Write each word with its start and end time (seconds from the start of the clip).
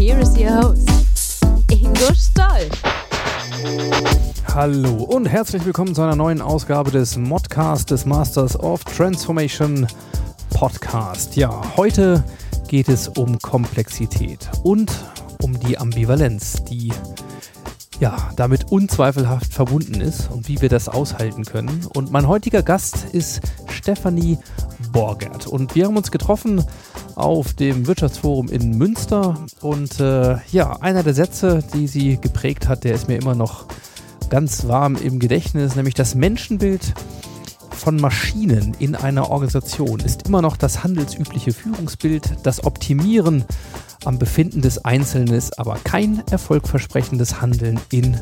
Here 0.00 0.18
is 0.18 0.34
your 0.34 0.50
host, 0.62 1.44
Ingo 1.70 2.14
Stoll. 2.14 2.70
Hallo 4.54 5.04
und 5.04 5.26
herzlich 5.26 5.62
willkommen 5.66 5.94
zu 5.94 6.00
einer 6.00 6.16
neuen 6.16 6.40
Ausgabe 6.40 6.90
des 6.90 7.18
Modcast 7.18 7.90
des 7.90 8.06
Masters 8.06 8.58
of 8.58 8.82
Transformation 8.84 9.86
Podcast. 10.54 11.36
Ja, 11.36 11.60
heute 11.76 12.24
geht 12.68 12.88
es 12.88 13.08
um 13.08 13.38
Komplexität 13.40 14.48
und 14.62 14.90
um 15.42 15.60
die 15.60 15.76
Ambivalenz, 15.76 16.64
die 16.64 16.90
ja, 18.00 18.30
damit 18.34 18.72
unzweifelhaft 18.72 19.52
verbunden 19.52 20.00
ist 20.00 20.30
und 20.30 20.48
wie 20.48 20.60
wir 20.60 20.70
das 20.70 20.88
aushalten 20.88 21.44
können. 21.44 21.86
Und 21.94 22.10
mein 22.10 22.26
heutiger 22.26 22.62
Gast 22.62 23.04
ist 23.12 23.42
Stefanie 23.68 24.38
Borgert. 24.90 25.46
Und 25.46 25.74
wir 25.74 25.86
haben 25.86 25.96
uns 25.96 26.10
getroffen 26.10 26.64
auf 27.14 27.52
dem 27.52 27.86
Wirtschaftsforum 27.86 28.48
in 28.48 28.76
Münster. 28.78 29.36
Und 29.60 30.00
äh, 30.00 30.38
ja, 30.50 30.80
einer 30.80 31.02
der 31.02 31.14
Sätze, 31.14 31.62
die 31.74 31.86
sie 31.86 32.16
geprägt 32.16 32.68
hat, 32.68 32.84
der 32.84 32.94
ist 32.94 33.06
mir 33.06 33.16
immer 33.16 33.34
noch 33.34 33.66
ganz 34.30 34.66
warm 34.66 34.96
im 34.96 35.18
Gedächtnis, 35.18 35.76
nämlich 35.76 35.94
das 35.94 36.14
Menschenbild 36.14 36.94
von 37.70 37.96
Maschinen 37.96 38.74
in 38.78 38.94
einer 38.94 39.30
Organisation 39.30 40.00
ist 40.00 40.28
immer 40.28 40.42
noch 40.42 40.56
das 40.56 40.84
handelsübliche 40.84 41.52
Führungsbild, 41.52 42.36
das 42.42 42.64
Optimieren 42.64 43.44
am 44.04 44.18
Befinden 44.18 44.62
des 44.62 44.84
Einzelnen 44.84 45.34
ist 45.34 45.58
aber 45.58 45.76
kein 45.84 46.22
erfolgversprechendes 46.30 47.40
Handeln 47.40 47.80
in 47.90 48.16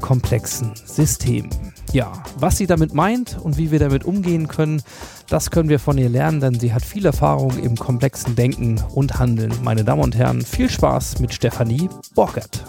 komplexen 0.00 0.72
Systemen. 0.84 1.50
Ja, 1.92 2.12
was 2.36 2.56
sie 2.56 2.66
damit 2.66 2.94
meint 2.94 3.38
und 3.38 3.58
wie 3.58 3.70
wir 3.70 3.78
damit 3.78 4.04
umgehen 4.04 4.48
können, 4.48 4.82
das 5.28 5.50
können 5.50 5.68
wir 5.68 5.78
von 5.78 5.96
ihr 5.98 6.08
lernen, 6.08 6.40
denn 6.40 6.58
sie 6.58 6.72
hat 6.72 6.84
viel 6.84 7.06
Erfahrung 7.06 7.58
im 7.58 7.76
komplexen 7.76 8.34
Denken 8.34 8.82
und 8.94 9.18
Handeln. 9.18 9.52
Meine 9.62 9.84
Damen 9.84 10.02
und 10.02 10.16
Herren, 10.16 10.42
viel 10.42 10.68
Spaß 10.68 11.20
mit 11.20 11.32
Stefanie 11.32 11.88
Borgert. 12.14 12.64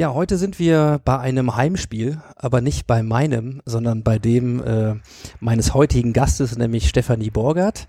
Ja, 0.00 0.14
heute 0.14 0.38
sind 0.38 0.58
wir 0.58 0.98
bei 1.04 1.18
einem 1.18 1.56
Heimspiel, 1.56 2.22
aber 2.34 2.62
nicht 2.62 2.86
bei 2.86 3.02
meinem, 3.02 3.60
sondern 3.66 4.02
bei 4.02 4.18
dem 4.18 4.64
äh, 4.64 4.94
meines 5.40 5.74
heutigen 5.74 6.14
Gastes, 6.14 6.56
nämlich 6.56 6.88
Stefanie 6.88 7.28
Borgert. 7.28 7.86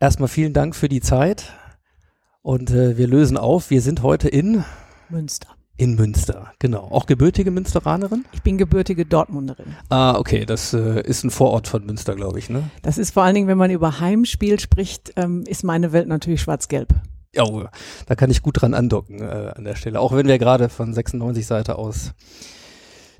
Erstmal 0.00 0.28
vielen 0.28 0.52
Dank 0.52 0.74
für 0.74 0.88
die 0.88 1.00
Zeit 1.00 1.52
und 2.42 2.72
äh, 2.72 2.98
wir 2.98 3.06
lösen 3.06 3.36
auf. 3.36 3.70
Wir 3.70 3.82
sind 3.82 4.02
heute 4.02 4.28
in, 4.28 4.64
Münster. 5.10 5.46
in 5.76 5.94
Münster, 5.94 6.54
genau. 6.58 6.88
Auch 6.90 7.06
gebürtige 7.06 7.52
Münsteranerin? 7.52 8.24
Ich 8.32 8.42
bin 8.42 8.58
gebürtige 8.58 9.06
Dortmunderin. 9.06 9.76
Ah, 9.90 10.18
okay, 10.18 10.44
das 10.44 10.72
äh, 10.72 11.02
ist 11.02 11.22
ein 11.22 11.30
Vorort 11.30 11.68
von 11.68 11.86
Münster, 11.86 12.16
glaube 12.16 12.40
ich, 12.40 12.50
ne? 12.50 12.64
Das 12.82 12.98
ist 12.98 13.14
vor 13.14 13.22
allen 13.22 13.36
Dingen, 13.36 13.46
wenn 13.46 13.58
man 13.58 13.70
über 13.70 14.00
Heimspiel 14.00 14.58
spricht, 14.58 15.12
ähm, 15.14 15.44
ist 15.46 15.62
meine 15.62 15.92
Welt 15.92 16.08
natürlich 16.08 16.42
schwarz-gelb. 16.42 16.92
Ja, 17.34 17.44
oh, 17.44 17.64
da 18.06 18.14
kann 18.14 18.30
ich 18.30 18.42
gut 18.42 18.60
dran 18.60 18.74
andocken 18.74 19.20
äh, 19.20 19.52
an 19.54 19.64
der 19.64 19.76
Stelle. 19.76 20.00
Auch 20.00 20.14
wenn 20.14 20.26
wir 20.26 20.38
gerade 20.38 20.68
von 20.68 20.92
96 20.92 21.46
Seite 21.46 21.76
aus 21.76 22.14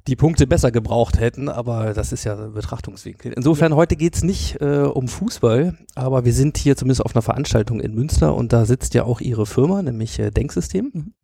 die 0.06 0.16
Punkte 0.16 0.46
besser 0.46 0.70
gebraucht 0.70 1.20
hätten, 1.20 1.50
aber 1.50 1.92
das 1.92 2.12
ist 2.12 2.24
ja 2.24 2.34
ein 2.34 2.54
Betrachtungswinkel. 2.54 3.32
Insofern, 3.32 3.74
heute 3.74 3.94
geht's 3.94 4.22
nicht 4.22 4.58
äh, 4.60 4.80
um 4.80 5.06
Fußball, 5.06 5.76
aber 5.94 6.24
wir 6.24 6.32
sind 6.32 6.56
hier 6.56 6.76
zumindest 6.76 7.04
auf 7.04 7.14
einer 7.14 7.22
Veranstaltung 7.22 7.80
in 7.80 7.94
Münster 7.94 8.34
und 8.34 8.54
da 8.54 8.64
sitzt 8.64 8.94
ja 8.94 9.04
auch 9.04 9.20
Ihre 9.20 9.44
Firma, 9.44 9.82
nämlich 9.82 10.18
äh, 10.18 10.30
Denksystem. 10.30 10.90
Mhm. 10.94 11.14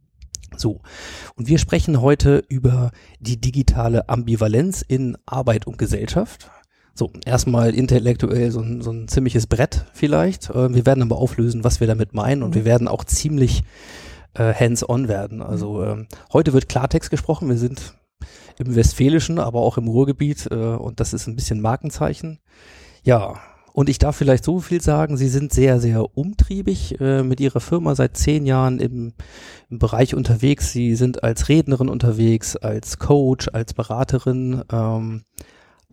So, 0.56 0.80
und 1.34 1.48
wir 1.48 1.58
sprechen 1.58 2.00
heute 2.00 2.44
über 2.48 2.90
die 3.18 3.40
digitale 3.40 4.08
Ambivalenz 4.08 4.84
in 4.86 5.16
Arbeit 5.26 5.66
und 5.66 5.78
Gesellschaft. 5.78 6.50
So, 6.94 7.10
erstmal 7.24 7.74
intellektuell 7.74 8.52
so 8.52 8.60
ein, 8.60 8.80
so 8.80 8.92
ein 8.92 9.08
ziemliches 9.08 9.48
Brett 9.48 9.84
vielleicht. 9.92 10.50
Äh, 10.50 10.72
wir 10.74 10.86
werden 10.86 11.02
aber 11.02 11.16
auflösen, 11.16 11.64
was 11.64 11.80
wir 11.80 11.86
damit 11.88 12.14
meinen 12.14 12.42
und 12.42 12.50
Mhm. 12.50 12.54
wir 12.54 12.64
werden 12.64 12.88
auch 12.88 13.04
ziemlich 13.04 13.64
äh, 14.34 14.52
hands-on 14.54 15.08
werden. 15.08 15.42
Also 15.42 15.82
ähm, 15.84 16.06
heute 16.32 16.52
wird 16.52 16.68
Klartext 16.68 17.10
gesprochen. 17.10 17.48
Wir 17.48 17.58
sind 17.58 17.94
im 18.58 18.76
Westfälischen, 18.76 19.38
aber 19.40 19.60
auch 19.60 19.76
im 19.78 19.88
Ruhrgebiet 19.88 20.48
äh, 20.50 20.54
und 20.54 21.00
das 21.00 21.12
ist 21.12 21.26
ein 21.26 21.34
bisschen 21.36 21.60
Markenzeichen. 21.60 22.38
Ja, 23.02 23.34
und 23.72 23.88
ich 23.88 23.98
darf 23.98 24.14
vielleicht 24.14 24.44
so 24.44 24.60
viel 24.60 24.80
sagen, 24.80 25.16
Sie 25.16 25.26
sind 25.28 25.52
sehr, 25.52 25.80
sehr 25.80 26.16
umtriebig 26.16 27.00
äh, 27.00 27.24
mit 27.24 27.40
Ihrer 27.40 27.58
Firma 27.58 27.96
seit 27.96 28.16
zehn 28.16 28.46
Jahren 28.46 28.78
im, 28.78 29.14
im 29.68 29.80
Bereich 29.80 30.14
unterwegs. 30.14 30.70
Sie 30.70 30.94
sind 30.94 31.24
als 31.24 31.48
Rednerin 31.48 31.88
unterwegs, 31.88 32.54
als 32.54 33.00
Coach, 33.00 33.48
als 33.52 33.74
Beraterin, 33.74 34.62
ähm, 34.70 35.24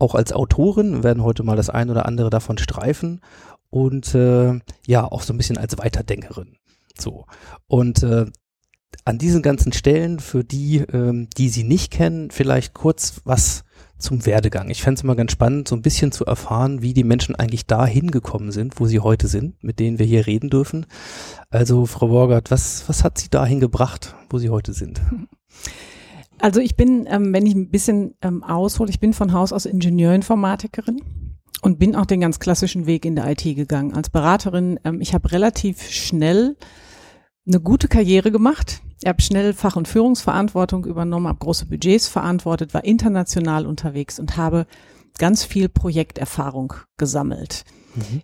auch 0.02 0.14
als 0.14 0.32
Autorin, 0.32 1.02
werden 1.02 1.22
heute 1.22 1.44
mal 1.44 1.56
das 1.56 1.70
ein 1.70 1.88
oder 1.88 2.06
andere 2.06 2.28
davon 2.28 2.58
streifen 2.58 3.20
und 3.70 4.14
äh, 4.14 4.58
ja, 4.86 5.04
auch 5.04 5.22
so 5.22 5.32
ein 5.32 5.38
bisschen 5.38 5.56
als 5.56 5.78
Weiterdenkerin. 5.78 6.56
So. 6.98 7.24
Und 7.68 8.02
äh, 8.02 8.26
an 9.04 9.18
diesen 9.18 9.42
ganzen 9.42 9.72
Stellen, 9.72 10.20
für 10.20 10.44
die, 10.44 10.78
ähm, 10.78 11.28
die 11.38 11.48
Sie 11.48 11.64
nicht 11.64 11.90
kennen, 11.90 12.30
vielleicht 12.30 12.74
kurz 12.74 13.22
was 13.24 13.64
zum 13.98 14.26
Werdegang. 14.26 14.68
Ich 14.68 14.82
fände 14.82 14.98
es 14.98 15.04
immer 15.04 15.14
ganz 15.14 15.32
spannend, 15.32 15.68
so 15.68 15.76
ein 15.76 15.82
bisschen 15.82 16.10
zu 16.10 16.26
erfahren, 16.26 16.82
wie 16.82 16.92
die 16.92 17.04
Menschen 17.04 17.36
eigentlich 17.36 17.66
da 17.66 17.86
hingekommen 17.86 18.50
sind, 18.50 18.80
wo 18.80 18.86
sie 18.86 18.98
heute 18.98 19.28
sind, 19.28 19.62
mit 19.62 19.78
denen 19.78 20.00
wir 20.00 20.06
hier 20.06 20.26
reden 20.26 20.50
dürfen. 20.50 20.86
Also, 21.50 21.86
Frau 21.86 22.08
Borgert, 22.08 22.50
was, 22.50 22.88
was 22.88 23.04
hat 23.04 23.18
Sie 23.18 23.30
dahin 23.30 23.60
gebracht, 23.60 24.16
wo 24.28 24.38
Sie 24.38 24.50
heute 24.50 24.72
sind? 24.72 25.00
Also 26.42 26.58
ich 26.58 26.74
bin, 26.74 27.06
ähm, 27.08 27.32
wenn 27.32 27.46
ich 27.46 27.54
ein 27.54 27.70
bisschen 27.70 28.16
ähm, 28.20 28.42
aushole, 28.42 28.90
ich 28.90 28.98
bin 28.98 29.12
von 29.12 29.32
Haus 29.32 29.52
aus 29.52 29.64
Ingenieurinformatikerin 29.64 31.00
und 31.62 31.78
bin 31.78 31.94
auch 31.94 32.04
den 32.04 32.20
ganz 32.20 32.40
klassischen 32.40 32.86
Weg 32.86 33.04
in 33.04 33.14
der 33.14 33.30
IT 33.30 33.44
gegangen. 33.44 33.94
Als 33.94 34.10
Beraterin, 34.10 34.80
ähm, 34.82 35.00
ich 35.00 35.14
habe 35.14 35.30
relativ 35.30 35.88
schnell 35.88 36.56
eine 37.46 37.60
gute 37.60 37.86
Karriere 37.86 38.32
gemacht. 38.32 38.82
Ich 39.00 39.08
habe 39.08 39.22
schnell 39.22 39.52
Fach- 39.52 39.76
und 39.76 39.86
Führungsverantwortung 39.86 40.84
übernommen, 40.84 41.28
habe 41.28 41.38
große 41.38 41.66
Budgets 41.66 42.08
verantwortet, 42.08 42.74
war 42.74 42.84
international 42.84 43.64
unterwegs 43.64 44.18
und 44.18 44.36
habe 44.36 44.66
ganz 45.18 45.44
viel 45.44 45.68
Projekterfahrung 45.68 46.72
gesammelt. 46.96 47.64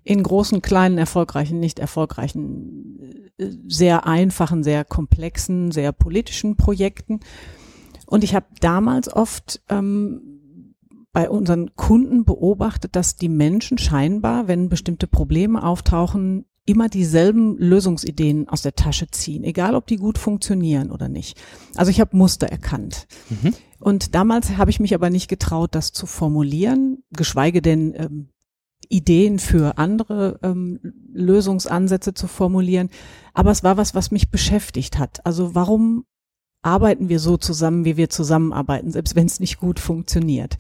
In 0.03 0.25
großen, 0.25 0.61
kleinen, 0.61 0.99
erfolgreichen, 0.99 1.61
nicht 1.61 1.79
erfolgreichen, 1.79 3.31
äh, 3.39 3.51
sehr 3.69 4.07
einfachen, 4.07 4.65
sehr 4.65 4.85
komplexen, 4.85 5.71
sehr 5.71 5.93
politischen 5.93 6.57
Projekten. 6.57 7.21
Und 8.09 8.25
ich 8.25 8.35
habe 8.35 8.47
damals 8.61 9.13
oft 9.13 9.61
ähm, 9.69 10.75
bei 11.13 11.29
unseren 11.29 11.75
Kunden 11.77 12.25
beobachtet, 12.25 12.97
dass 12.97 13.17
die 13.17 13.29
Menschen 13.29 13.77
scheinbar, 13.77 14.49
wenn 14.49 14.71
bestimmte 14.71 15.07
Probleme 15.07 15.63
auftauchen, 15.63 16.47
immer 16.65 16.89
dieselben 16.89 17.57
Lösungsideen 17.59 18.49
aus 18.49 18.63
der 18.63 18.75
Tasche 18.75 19.09
ziehen, 19.11 19.45
egal 19.45 19.75
ob 19.75 19.87
die 19.87 19.97
gut 19.97 20.17
funktionieren 20.17 20.91
oder 20.91 21.09
nicht. 21.09 21.39
Also 21.77 21.91
ich 21.91 22.01
habe 22.01 22.17
Muster 22.17 22.47
erkannt. 22.47 23.07
Und 23.81 24.15
damals 24.15 24.57
habe 24.57 24.71
ich 24.71 24.81
mich 24.81 24.95
aber 24.95 25.11
nicht 25.11 25.29
getraut, 25.29 25.75
das 25.75 25.93
zu 25.93 26.07
formulieren, 26.07 27.03
geschweige 27.11 27.63
denn 27.63 27.95
ähm, 27.95 28.29
Ideen 28.89 29.39
für 29.39 29.77
andere 29.77 30.41
ähm, 30.43 30.81
Lösungsansätze 31.13 32.15
zu 32.15 32.27
formulieren. 32.27 32.89
Aber 33.35 33.51
es 33.51 33.63
war 33.63 33.77
was, 33.77 33.95
was 33.95 34.11
mich 34.11 34.31
beschäftigt 34.31 34.99
hat. 34.99 35.25
Also 35.27 35.55
warum 35.55 36.05
arbeiten 36.63 37.09
wir 37.09 37.21
so 37.21 37.37
zusammen, 37.37 37.85
wie 37.85 37.97
wir 37.97 38.11
zusammenarbeiten, 38.11 38.91
selbst 38.91 39.17
wenn 39.17 39.27
es 39.27 39.41
nicht 39.41 39.59
gut 39.59 39.81
funktioniert? 39.81 40.57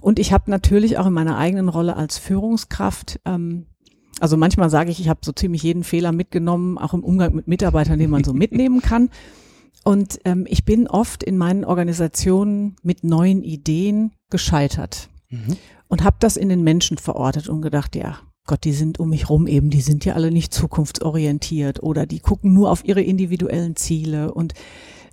Und 0.00 0.18
ich 0.18 0.32
habe 0.32 0.50
natürlich 0.50 0.98
auch 0.98 1.06
in 1.06 1.12
meiner 1.12 1.38
eigenen 1.38 1.68
Rolle 1.68 1.96
als 1.96 2.18
Führungskraft 2.18 3.20
ähm, 3.24 3.66
also 4.20 4.36
manchmal 4.36 4.70
sage 4.70 4.90
ich, 4.90 5.00
ich 5.00 5.08
habe 5.08 5.20
so 5.24 5.32
ziemlich 5.32 5.64
jeden 5.64 5.82
Fehler 5.82 6.12
mitgenommen, 6.12 6.78
auch 6.78 6.94
im 6.94 7.02
Umgang 7.02 7.34
mit 7.34 7.48
Mitarbeitern, 7.48 7.98
den 7.98 8.10
man 8.10 8.22
so 8.22 8.32
mitnehmen 8.32 8.80
kann. 8.82 9.10
Und 9.82 10.20
ähm, 10.24 10.46
ich 10.48 10.64
bin 10.64 10.86
oft 10.86 11.24
in 11.24 11.36
meinen 11.36 11.64
Organisationen 11.64 12.76
mit 12.84 13.02
neuen 13.02 13.42
Ideen 13.42 14.12
gescheitert 14.30 15.08
Mhm. 15.32 15.56
und 15.88 16.04
habe 16.04 16.16
das 16.20 16.36
in 16.36 16.50
den 16.50 16.62
Menschen 16.62 16.98
verortet 16.98 17.48
und 17.48 17.62
gedacht, 17.62 17.96
ja, 17.96 18.18
Gott, 18.46 18.64
die 18.64 18.72
sind 18.72 19.00
um 19.00 19.08
mich 19.08 19.30
rum 19.30 19.46
eben, 19.46 19.70
die 19.70 19.80
sind 19.80 20.04
ja 20.04 20.12
alle 20.14 20.30
nicht 20.30 20.52
zukunftsorientiert 20.52 21.82
oder 21.82 22.06
die 22.06 22.20
gucken 22.20 22.52
nur 22.52 22.70
auf 22.70 22.84
ihre 22.84 23.00
individuellen 23.00 23.74
Ziele 23.74 24.34
und 24.34 24.52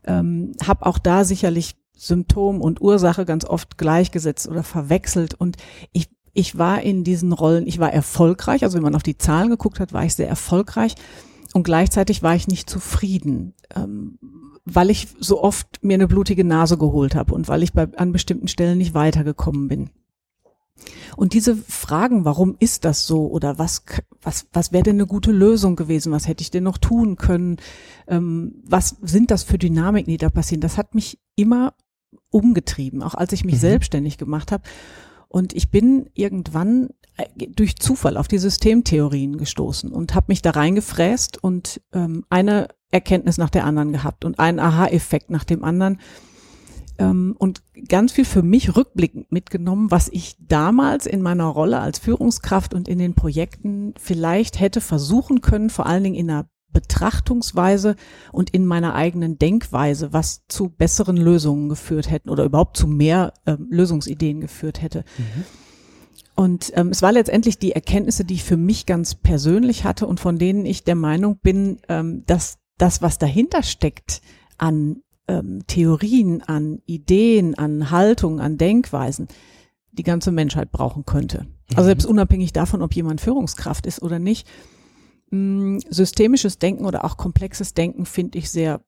ähm, 0.05 0.53
habe 0.65 0.85
auch 0.85 0.97
da 0.97 1.23
sicherlich 1.23 1.75
Symptom 1.95 2.61
und 2.61 2.81
Ursache 2.81 3.25
ganz 3.25 3.45
oft 3.45 3.77
gleichgesetzt 3.77 4.47
oder 4.47 4.63
verwechselt. 4.63 5.33
Und 5.33 5.57
ich 5.91 6.09
ich 6.33 6.57
war 6.57 6.81
in 6.81 7.03
diesen 7.03 7.33
Rollen, 7.33 7.67
ich 7.67 7.79
war 7.79 7.91
erfolgreich, 7.91 8.63
also 8.63 8.77
wenn 8.77 8.83
man 8.83 8.95
auf 8.95 9.03
die 9.03 9.17
Zahlen 9.17 9.49
geguckt 9.49 9.79
hat, 9.79 9.93
war 9.93 10.05
ich 10.05 10.15
sehr 10.15 10.29
erfolgreich. 10.29 10.95
Und 11.53 11.63
gleichzeitig 11.63 12.21
war 12.21 12.35
ich 12.35 12.47
nicht 12.47 12.69
zufrieden, 12.69 13.55
ähm, 13.75 14.19
weil 14.65 14.89
ich 14.89 15.07
so 15.19 15.41
oft 15.41 15.83
mir 15.83 15.95
eine 15.95 16.07
blutige 16.07 16.43
Nase 16.43 16.77
geholt 16.77 17.15
habe 17.15 17.33
und 17.33 17.47
weil 17.47 17.63
ich 17.63 17.73
bei, 17.73 17.87
an 17.97 18.11
bestimmten 18.11 18.47
Stellen 18.47 18.77
nicht 18.77 18.93
weitergekommen 18.93 19.67
bin. 19.67 19.89
Und 21.15 21.33
diese 21.33 21.55
Fragen, 21.55 22.25
warum 22.25 22.55
ist 22.59 22.85
das 22.85 23.05
so 23.05 23.27
oder 23.27 23.57
was, 23.57 23.83
was, 24.21 24.47
was 24.53 24.71
wäre 24.71 24.83
denn 24.83 24.97
eine 24.97 25.07
gute 25.07 25.31
Lösung 25.31 25.75
gewesen? 25.75 26.11
Was 26.11 26.27
hätte 26.27 26.41
ich 26.41 26.51
denn 26.51 26.63
noch 26.63 26.77
tun 26.77 27.15
können? 27.15 27.57
Ähm, 28.07 28.61
was 28.65 28.97
sind 29.01 29.31
das 29.31 29.43
für 29.43 29.57
Dynamiken, 29.57 30.11
die 30.11 30.17
da 30.17 30.29
passieren? 30.29 30.61
Das 30.61 30.77
hat 30.77 30.95
mich 30.95 31.19
immer 31.35 31.73
umgetrieben, 32.31 33.03
auch 33.03 33.15
als 33.15 33.33
ich 33.33 33.45
mich 33.45 33.55
mhm. 33.55 33.59
selbstständig 33.59 34.17
gemacht 34.17 34.51
habe. 34.51 34.63
Und 35.27 35.53
ich 35.53 35.69
bin 35.69 36.09
irgendwann 36.13 36.89
äh, 37.17 37.47
durch 37.47 37.77
Zufall 37.77 38.17
auf 38.17 38.27
die 38.27 38.39
Systemtheorien 38.39 39.37
gestoßen 39.37 39.91
und 39.91 40.15
habe 40.15 40.25
mich 40.29 40.41
da 40.41 40.51
reingefräst 40.51 41.41
und 41.43 41.81
ähm, 41.93 42.25
eine 42.29 42.69
Erkenntnis 42.91 43.37
nach 43.37 43.51
der 43.51 43.65
anderen 43.65 43.91
gehabt 43.91 44.25
und 44.25 44.39
einen 44.39 44.59
Aha-Effekt 44.59 45.29
nach 45.29 45.43
dem 45.43 45.63
anderen 45.63 45.99
ähm, 46.99 47.35
und 47.37 47.63
ganz 47.87 48.11
viel 48.11 48.25
für 48.25 48.43
mich 48.43 48.75
rückblickend 48.75 49.31
mitgenommen, 49.31 49.89
was 49.89 50.09
ich 50.09 50.35
damals 50.39 51.05
in 51.05 51.21
meiner 51.21 51.45
Rolle 51.45 51.79
als 51.79 51.99
Führungskraft 51.99 52.73
und 52.73 52.87
in 52.87 52.99
den 52.99 53.15
Projekten 53.15 53.93
vielleicht 53.97 54.59
hätte 54.59 54.81
versuchen 54.81 55.41
können, 55.41 55.69
vor 55.69 55.85
allen 55.85 56.03
Dingen 56.03 56.15
in 56.15 56.29
einer 56.29 56.47
Betrachtungsweise 56.71 57.95
und 58.31 58.51
in 58.51 58.65
meiner 58.65 58.93
eigenen 58.93 59.39
Denkweise, 59.39 60.13
was 60.13 60.45
zu 60.47 60.69
besseren 60.69 61.17
Lösungen 61.17 61.67
geführt 61.67 62.11
hätten 62.11 62.29
oder 62.29 62.43
überhaupt 62.43 62.77
zu 62.77 62.85
mehr 62.85 63.33
äh, 63.45 63.57
Lösungsideen 63.69 64.39
geführt 64.41 64.81
hätte. 64.81 65.03
Mhm. 65.17 65.45
Und 66.35 66.71
ähm, 66.75 66.89
es 66.89 67.01
war 67.01 67.11
letztendlich 67.11 67.57
die 67.57 67.71
Erkenntnisse, 67.71 68.23
die 68.23 68.35
ich 68.35 68.43
für 68.43 68.55
mich 68.55 68.85
ganz 68.85 69.15
persönlich 69.15 69.83
hatte 69.83 70.05
und 70.05 70.19
von 70.19 70.37
denen 70.37 70.65
ich 70.65 70.83
der 70.83 70.95
Meinung 70.95 71.39
bin, 71.41 71.79
ähm, 71.89 72.23
dass 72.27 72.59
das, 72.77 73.01
was 73.01 73.17
dahinter 73.17 73.63
steckt 73.63 74.21
an 74.57 75.01
ähm, 75.29 75.61
Theorien, 75.67 76.41
an 76.41 76.81
Ideen, 76.85 77.55
an 77.55 77.91
Haltung, 77.91 78.39
an 78.41 78.57
Denkweisen, 78.57 79.27
die 79.91 80.03
ganze 80.03 80.31
Menschheit 80.31 80.71
brauchen 80.71 81.05
könnte. 81.05 81.47
Also 81.69 81.83
mhm. 81.83 81.85
selbst 81.85 82.05
unabhängig 82.05 82.51
davon, 82.51 82.81
ob 82.81 82.93
jemand 82.93 83.21
Führungskraft 83.21 83.85
ist 83.85 84.01
oder 84.01 84.19
nicht, 84.19 84.47
Mm, 85.31 85.77
systemisches 85.89 86.57
Denken 86.57 86.85
oder 86.85 87.05
auch 87.05 87.17
komplexes 87.17 87.73
Denken 87.73 88.05
finde 88.05 88.37
ich 88.39 88.49
sehr 88.49 88.81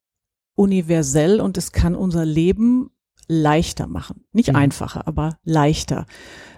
universell 0.56 1.40
und 1.40 1.58
es 1.58 1.72
kann 1.72 1.96
unser 1.96 2.26
Leben 2.26 2.90
leichter 3.28 3.88
machen. 3.88 4.26
Nicht 4.34 4.50
mhm. 4.50 4.56
einfacher, 4.56 5.08
aber 5.08 5.38
leichter. 5.44 6.06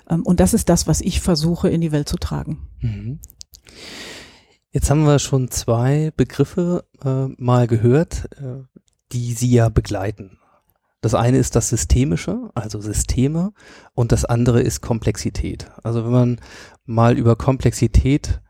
Ähm, 0.09 0.24
und 0.24 0.39
das 0.39 0.53
ist 0.53 0.69
das, 0.69 0.88
was 0.88 1.01
ich 1.01 1.19
versuche 1.19 1.69
in 1.69 1.81
die 1.81 1.91
Welt 1.91 2.07
zu 2.07 2.18
tragen. 2.18 2.69
Mhm. 2.79 3.19
Jetzt 4.71 4.89
haben 4.89 5.06
wir 5.06 5.19
schon 5.19 5.51
zwei 5.51 6.12
Begriffe 6.15 6.86
äh, 7.03 7.27
mal 7.38 7.68
gehört, 7.68 8.29
äh, 8.41 8.63
die 9.13 9.33
Sie 9.33 9.51
ja 9.51 9.69
begleiten. 9.69 10.39
Das 11.01 11.13
eine 11.13 11.38
ist 11.38 11.56
das 11.56 11.69
Systemische, 11.69 12.50
also 12.56 12.80
Systeme, 12.80 13.51
und 13.94 14.12
das 14.12 14.24
andere 14.24 14.62
ist 14.62 14.81
Komplexität. 14.81 15.69
Also 15.83 16.06
wenn 16.06 16.12
man 16.12 16.42
mal 16.86 17.18
über 17.18 17.36
Komplexität 17.36 18.42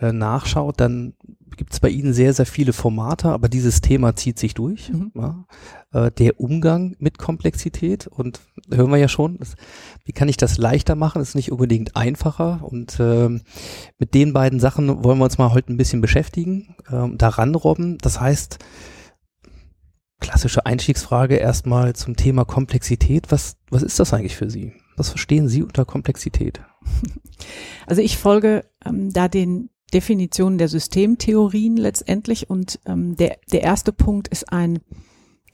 äh, 0.00 0.12
nachschaut, 0.12 0.78
dann 0.78 1.14
gibt 1.56 1.72
es 1.72 1.80
bei 1.80 1.88
Ihnen 1.88 2.12
sehr, 2.12 2.34
sehr 2.34 2.44
viele 2.44 2.74
Formate, 2.74 3.30
aber 3.30 3.48
dieses 3.48 3.80
Thema 3.80 4.14
zieht 4.14 4.38
sich 4.38 4.52
durch. 4.52 4.92
Mhm. 4.92 5.12
Ja. 5.14 5.46
Äh, 5.92 6.10
der 6.10 6.38
Umgang 6.38 6.96
mit 6.98 7.16
Komplexität 7.16 8.06
und 8.06 8.40
hören 8.70 8.90
wir 8.90 8.98
ja 8.98 9.08
schon, 9.08 9.38
das, 9.38 9.54
wie 10.04 10.12
kann 10.12 10.28
ich 10.28 10.36
das 10.36 10.58
leichter 10.58 10.96
machen, 10.96 11.22
ist 11.22 11.34
nicht 11.34 11.50
unbedingt 11.50 11.96
einfacher 11.96 12.60
und 12.62 13.00
äh, 13.00 13.30
mit 13.98 14.12
den 14.12 14.34
beiden 14.34 14.60
Sachen 14.60 15.02
wollen 15.02 15.18
wir 15.18 15.24
uns 15.24 15.38
mal 15.38 15.54
heute 15.54 15.72
ein 15.72 15.78
bisschen 15.78 16.02
beschäftigen, 16.02 16.76
äh, 16.90 17.08
daran 17.16 17.54
robben. 17.54 17.96
Das 17.98 18.20
heißt, 18.20 18.58
klassische 20.20 20.66
Einstiegsfrage 20.66 21.36
erstmal 21.36 21.94
zum 21.94 22.16
Thema 22.16 22.44
Komplexität. 22.44 23.30
Was, 23.30 23.56
was 23.70 23.82
ist 23.82 24.00
das 24.00 24.12
eigentlich 24.12 24.36
für 24.36 24.50
Sie? 24.50 24.72
Was 24.96 25.10
verstehen 25.10 25.48
Sie 25.48 25.62
unter 25.62 25.84
Komplexität? 25.84 26.60
Also 27.86 28.02
ich 28.02 28.16
folge 28.16 28.64
ähm, 28.84 29.12
da 29.12 29.28
den 29.28 29.68
Definitionen 29.92 30.58
der 30.58 30.68
Systemtheorien 30.68 31.76
letztendlich. 31.76 32.50
Und 32.50 32.80
ähm, 32.86 33.16
der, 33.16 33.36
der 33.52 33.62
erste 33.62 33.92
Punkt 33.92 34.28
ist 34.28 34.52
ein, 34.52 34.80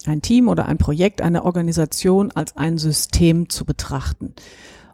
ein 0.06 0.22
Team 0.22 0.48
oder 0.48 0.66
ein 0.66 0.78
Projekt, 0.78 1.20
eine 1.20 1.44
Organisation 1.44 2.30
als 2.30 2.56
ein 2.56 2.78
System 2.78 3.48
zu 3.48 3.64
betrachten 3.64 4.34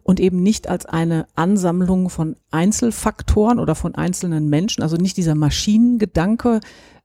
und 0.03 0.21
eben 0.21 0.43
nicht 0.43 0.69
als 0.69 0.87
eine 0.87 1.27
Ansammlung 1.35 2.09
von 2.09 2.37
Einzelfaktoren 2.51 3.59
oder 3.59 3.75
von 3.75 3.95
einzelnen 3.95 4.49
Menschen, 4.49 4.83
also 4.83 4.97
nicht 4.97 5.19
dieser 5.19 5.35
Maschinengedanke 5.35 6.61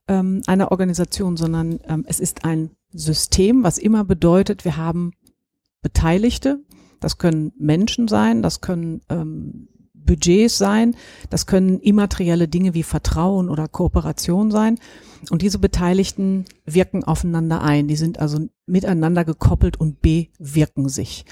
ähm, 0.08 0.42
einer 0.46 0.70
Organisation, 0.70 1.36
sondern 1.36 1.80
ähm, 1.88 2.04
es 2.06 2.20
ist 2.20 2.44
ein 2.44 2.70
System, 2.92 3.62
was 3.64 3.78
immer 3.78 4.04
bedeutet, 4.04 4.64
wir 4.64 4.76
haben 4.76 5.12
Beteiligte, 5.82 6.60
das 7.00 7.18
können 7.18 7.52
Menschen 7.58 8.08
sein, 8.08 8.42
das 8.42 8.60
können 8.60 9.02
ähm, 9.08 9.68
Budgets 9.92 10.58
sein, 10.58 10.96
das 11.30 11.46
können 11.46 11.80
immaterielle 11.80 12.48
Dinge 12.48 12.74
wie 12.74 12.82
Vertrauen 12.82 13.48
oder 13.48 13.68
Kooperation 13.68 14.50
sein. 14.50 14.78
Und 15.30 15.42
diese 15.42 15.58
Beteiligten 15.58 16.44
wirken 16.66 17.04
aufeinander 17.04 17.62
ein. 17.62 17.88
Die 17.88 17.96
sind 17.96 18.18
also 18.18 18.46
miteinander 18.66 19.24
gekoppelt 19.24 19.78
und 19.78 20.00
bewirken 20.02 20.88
sich. 20.88 21.24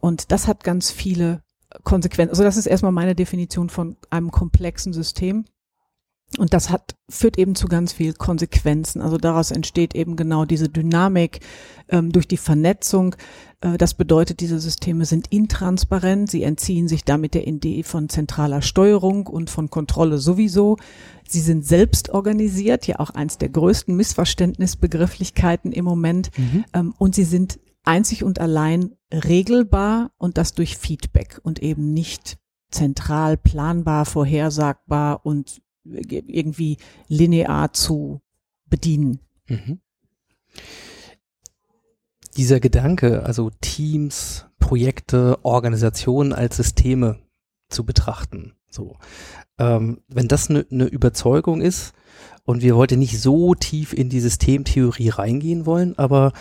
Und 0.00 0.32
das 0.32 0.48
hat 0.48 0.64
ganz 0.64 0.90
viele 0.90 1.42
Konsequenzen. 1.84 2.30
Also 2.30 2.42
das 2.42 2.56
ist 2.56 2.66
erstmal 2.66 2.92
meine 2.92 3.14
Definition 3.14 3.68
von 3.68 3.96
einem 4.10 4.30
komplexen 4.30 4.92
System. 4.92 5.44
Und 6.38 6.54
das 6.54 6.70
hat, 6.70 6.94
führt 7.08 7.38
eben 7.38 7.56
zu 7.56 7.66
ganz 7.66 7.92
viel 7.92 8.12
Konsequenzen. 8.12 9.02
Also 9.02 9.18
daraus 9.18 9.50
entsteht 9.50 9.96
eben 9.96 10.14
genau 10.14 10.44
diese 10.44 10.68
Dynamik 10.68 11.40
ähm, 11.88 12.12
durch 12.12 12.28
die 12.28 12.36
Vernetzung. 12.36 13.16
Äh, 13.60 13.76
das 13.78 13.94
bedeutet, 13.94 14.38
diese 14.38 14.60
Systeme 14.60 15.06
sind 15.06 15.26
intransparent. 15.32 16.30
Sie 16.30 16.44
entziehen 16.44 16.86
sich 16.86 17.04
damit 17.04 17.34
der 17.34 17.48
Idee 17.48 17.82
von 17.82 18.08
zentraler 18.08 18.62
Steuerung 18.62 19.26
und 19.26 19.50
von 19.50 19.70
Kontrolle 19.70 20.18
sowieso. 20.18 20.76
Sie 21.28 21.40
sind 21.40 21.66
selbst 21.66 22.10
organisiert, 22.10 22.86
ja 22.86 23.00
auch 23.00 23.10
eins 23.10 23.38
der 23.38 23.48
größten 23.48 23.96
Missverständnisbegrifflichkeiten 23.96 25.72
im 25.72 25.84
Moment. 25.84 26.30
Mhm. 26.38 26.64
Ähm, 26.72 26.94
und 26.96 27.16
sie 27.16 27.24
sind 27.24 27.58
einzig 27.84 28.22
und 28.22 28.38
allein 28.38 28.92
regelbar 29.12 30.12
und 30.16 30.38
das 30.38 30.54
durch 30.54 30.76
Feedback 30.76 31.40
und 31.42 31.60
eben 31.60 31.92
nicht 31.92 32.38
zentral 32.70 33.36
planbar, 33.36 34.06
vorhersagbar 34.06 35.26
und 35.26 35.60
irgendwie 35.84 36.78
linear 37.08 37.72
zu 37.72 38.20
bedienen. 38.66 39.20
Mhm. 39.48 39.80
Dieser 42.36 42.60
Gedanke, 42.60 43.24
also 43.24 43.50
Teams, 43.60 44.46
Projekte, 44.58 45.44
Organisationen 45.44 46.32
als 46.32 46.56
Systeme 46.56 47.18
zu 47.68 47.84
betrachten, 47.84 48.54
so. 48.68 48.96
Ähm, 49.58 50.00
wenn 50.08 50.28
das 50.28 50.48
eine 50.48 50.66
ne 50.70 50.84
Überzeugung 50.84 51.60
ist 51.60 51.92
und 52.44 52.62
wir 52.62 52.76
heute 52.76 52.96
nicht 52.96 53.20
so 53.20 53.54
tief 53.54 53.92
in 53.92 54.08
die 54.08 54.20
Systemtheorie 54.20 55.08
reingehen 55.08 55.66
wollen, 55.66 55.98
aber 55.98 56.32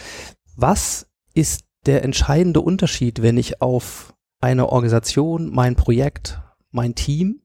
was 0.56 1.08
ist 1.34 1.64
der 1.86 2.04
entscheidende 2.04 2.62
Unterschied, 2.62 3.22
wenn 3.22 3.38
ich 3.38 3.62
auf 3.62 4.14
eine 4.42 4.70
Organisation, 4.70 5.50
mein 5.50 5.76
Projekt, 5.76 6.40
mein 6.72 6.96
Team 6.96 7.42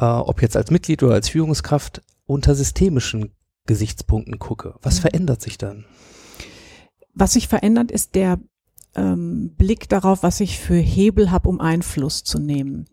äh, 0.00 0.04
ob 0.04 0.42
jetzt 0.42 0.56
als 0.56 0.70
Mitglied 0.70 1.02
oder 1.02 1.14
als 1.14 1.28
Führungskraft, 1.28 2.02
unter 2.26 2.54
systemischen 2.54 3.32
Gesichtspunkten 3.66 4.38
gucke. 4.38 4.74
Was 4.82 4.96
mhm. 4.96 5.02
verändert 5.02 5.42
sich 5.42 5.58
dann? 5.58 5.84
Was 7.14 7.32
sich 7.34 7.48
verändert, 7.48 7.90
ist 7.90 8.14
der 8.14 8.38
ähm, 8.94 9.54
Blick 9.56 9.88
darauf, 9.88 10.22
was 10.22 10.40
ich 10.40 10.58
für 10.58 10.76
Hebel 10.76 11.30
habe, 11.30 11.48
um 11.48 11.60
Einfluss 11.60 12.24
zu 12.24 12.38
nehmen. 12.38 12.86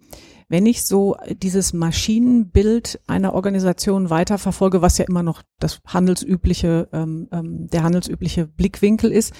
Wenn 0.49 0.65
ich 0.65 0.85
so 0.85 1.17
dieses 1.41 1.73
Maschinenbild 1.73 3.01
einer 3.05 3.33
Organisation 3.33 4.09
weiterverfolge, 4.09 4.81
was 4.81 4.97
ja 4.97 5.05
immer 5.05 5.23
noch 5.23 5.43
das 5.59 5.79
handelsübliche, 5.85 6.87
ähm, 6.93 7.27
ähm, 7.31 7.67
der 7.67 7.83
handelsübliche 7.83 8.47
Blickwinkel 8.47 9.11
ist, 9.11 9.33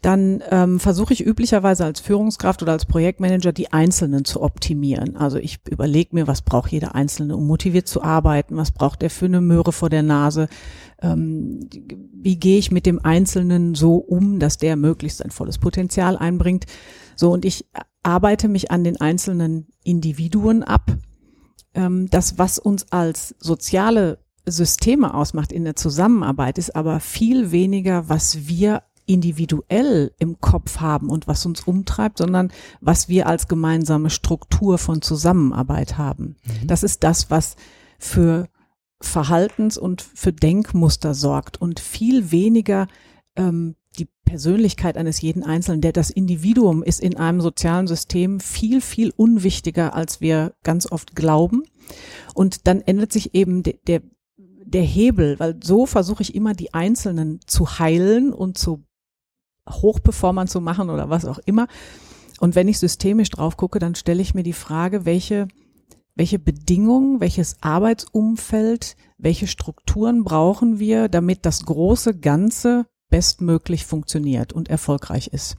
dann 0.00 0.42
ähm, 0.50 0.78
versuche 0.78 1.12
ich 1.12 1.24
üblicherweise 1.24 1.84
als 1.84 2.00
Führungskraft 2.00 2.62
oder 2.62 2.72
als 2.72 2.86
Projektmanager 2.86 3.52
die 3.52 3.72
Einzelnen 3.72 4.24
zu 4.24 4.42
optimieren. 4.42 5.16
Also 5.16 5.38
ich 5.38 5.58
überlege 5.68 6.14
mir, 6.14 6.26
was 6.26 6.42
braucht 6.42 6.72
jeder 6.72 6.94
Einzelne, 6.94 7.36
um 7.36 7.46
motiviert 7.46 7.88
zu 7.88 8.02
arbeiten, 8.02 8.56
was 8.56 8.72
braucht 8.72 9.02
er 9.02 9.10
für 9.10 9.26
eine 9.26 9.40
Möhre 9.40 9.72
vor 9.72 9.90
der 9.90 10.02
Nase, 10.02 10.48
ähm, 11.02 11.68
wie 12.12 12.36
gehe 12.36 12.58
ich 12.58 12.70
mit 12.70 12.86
dem 12.86 13.04
Einzelnen 13.04 13.74
so 13.74 13.96
um, 13.96 14.38
dass 14.38 14.58
der 14.58 14.76
möglichst 14.76 15.18
sein 15.18 15.30
volles 15.30 15.58
Potenzial 15.58 16.16
einbringt. 16.16 16.66
So, 17.16 17.32
und 17.32 17.44
ich 17.44 17.66
arbeite 18.02 18.48
mich 18.48 18.70
an 18.70 18.84
den 18.84 19.00
einzelnen 19.00 19.66
Individuen 19.84 20.62
ab. 20.62 20.96
Ähm, 21.74 22.08
das, 22.10 22.38
was 22.38 22.58
uns 22.58 22.90
als 22.92 23.34
soziale 23.38 24.18
Systeme 24.46 25.14
ausmacht 25.14 25.52
in 25.52 25.64
der 25.64 25.76
Zusammenarbeit, 25.76 26.58
ist 26.58 26.74
aber 26.74 27.00
viel 27.00 27.52
weniger, 27.52 28.08
was 28.08 28.48
wir 28.48 28.82
individuell 29.10 30.12
im 30.18 30.40
Kopf 30.40 30.78
haben 30.78 31.10
und 31.10 31.26
was 31.26 31.44
uns 31.44 31.62
umtreibt, 31.62 32.18
sondern 32.18 32.52
was 32.80 33.08
wir 33.08 33.26
als 33.26 33.48
gemeinsame 33.48 34.10
Struktur 34.10 34.78
von 34.78 35.02
Zusammenarbeit 35.02 35.98
haben. 35.98 36.36
Mhm. 36.44 36.66
Das 36.66 36.82
ist 36.82 37.02
das, 37.02 37.30
was 37.30 37.56
für 37.98 38.48
Verhaltens- 39.02 39.78
und 39.78 40.02
für 40.02 40.32
Denkmuster 40.32 41.14
sorgt 41.14 41.60
und 41.60 41.80
viel 41.80 42.30
weniger 42.30 42.86
ähm, 43.36 43.74
die 43.98 44.08
Persönlichkeit 44.24 44.96
eines 44.96 45.20
jeden 45.20 45.42
Einzelnen, 45.42 45.80
der 45.80 45.92
das 45.92 46.10
Individuum 46.10 46.82
ist 46.82 47.00
in 47.00 47.16
einem 47.16 47.40
sozialen 47.40 47.88
System 47.88 48.38
viel, 48.38 48.80
viel 48.80 49.12
unwichtiger, 49.16 49.94
als 49.94 50.20
wir 50.20 50.54
ganz 50.62 50.90
oft 50.90 51.16
glauben. 51.16 51.64
Und 52.34 52.66
dann 52.68 52.80
ändert 52.80 53.12
sich 53.12 53.34
eben 53.34 53.62
de, 53.62 53.78
der, 53.86 54.02
der 54.36 54.82
Hebel, 54.82 55.40
weil 55.40 55.58
so 55.62 55.86
versuche 55.86 56.22
ich 56.22 56.34
immer 56.34 56.54
die 56.54 56.74
Einzelnen 56.74 57.40
zu 57.46 57.78
heilen 57.80 58.32
und 58.32 58.56
zu 58.56 58.84
Hochperformern 59.68 60.48
zu 60.48 60.60
machen 60.60 60.90
oder 60.90 61.10
was 61.10 61.24
auch 61.24 61.38
immer. 61.44 61.66
Und 62.40 62.54
wenn 62.54 62.68
ich 62.68 62.78
systemisch 62.78 63.30
drauf 63.30 63.56
gucke, 63.56 63.78
dann 63.78 63.94
stelle 63.94 64.22
ich 64.22 64.34
mir 64.34 64.42
die 64.42 64.52
Frage, 64.52 65.04
welche, 65.04 65.48
welche 66.14 66.38
Bedingungen, 66.38 67.20
welches 67.20 67.56
Arbeitsumfeld, 67.60 68.96
welche 69.18 69.46
Strukturen 69.46 70.24
brauchen 70.24 70.78
wir, 70.78 71.08
damit 71.08 71.44
das 71.44 71.66
große 71.66 72.18
Ganze 72.18 72.86
bestmöglich 73.10 73.84
funktioniert 73.84 74.52
und 74.52 74.68
erfolgreich 74.68 75.28
ist. 75.28 75.56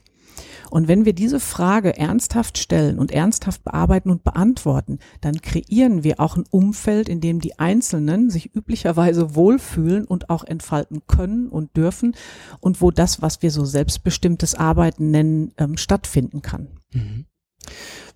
Und 0.72 0.88
wenn 0.88 1.06
wir 1.06 1.14
diese 1.14 1.42
Frage 1.42 1.98
ernsthaft 1.98 2.58
stellen 2.58 2.98
und 2.98 3.12
ernsthaft 3.12 3.64
bearbeiten 3.64 4.10
und 4.10 4.24
beantworten, 4.24 5.00
dann 5.20 5.42
kreieren 5.42 6.06
wir 6.06 6.20
auch 6.20 6.38
ein 6.38 6.46
Umfeld, 6.50 7.10
in 7.10 7.20
dem 7.20 7.42
die 7.42 7.60
Einzelnen 7.60 8.30
sich 8.30 8.56
üblicherweise 8.56 9.36
wohlfühlen 9.36 10.06
und 10.06 10.30
auch 10.30 10.46
entfalten 10.46 11.02
können 11.08 11.50
und 11.50 11.76
dürfen 11.76 12.16
und 12.62 12.82
wo 12.82 12.90
das, 12.90 13.22
was 13.22 13.42
wir 13.42 13.52
so 13.52 13.66
selbstbestimmtes 13.66 14.56
Arbeiten 14.56 15.12
nennen, 15.12 15.54
ähm, 15.58 15.76
stattfinden 15.76 16.42
kann. 16.42 16.70
Mhm. 16.94 17.26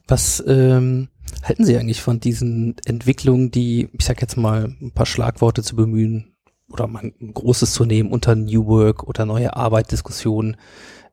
Was 0.08 0.42
ähm, 0.48 1.10
halten 1.44 1.66
Sie 1.66 1.78
eigentlich 1.78 2.02
von 2.02 2.22
diesen 2.22 2.76
Entwicklungen, 2.86 3.52
die, 3.52 3.90
ich 3.92 4.06
sag 4.06 4.22
jetzt 4.22 4.38
mal, 4.38 4.74
ein 4.82 4.92
paar 4.92 5.06
Schlagworte 5.06 5.62
zu 5.62 5.76
bemühen 5.76 6.36
oder 6.70 6.88
mal 6.88 7.04
ein 7.04 7.34
großes 7.34 7.74
zu 7.74 7.84
nehmen 7.84 8.12
unter 8.12 8.36
New 8.36 8.66
Work 8.66 9.04
oder 9.04 9.26
neue 9.26 9.56
Arbeitdiskussionen, 9.56 10.56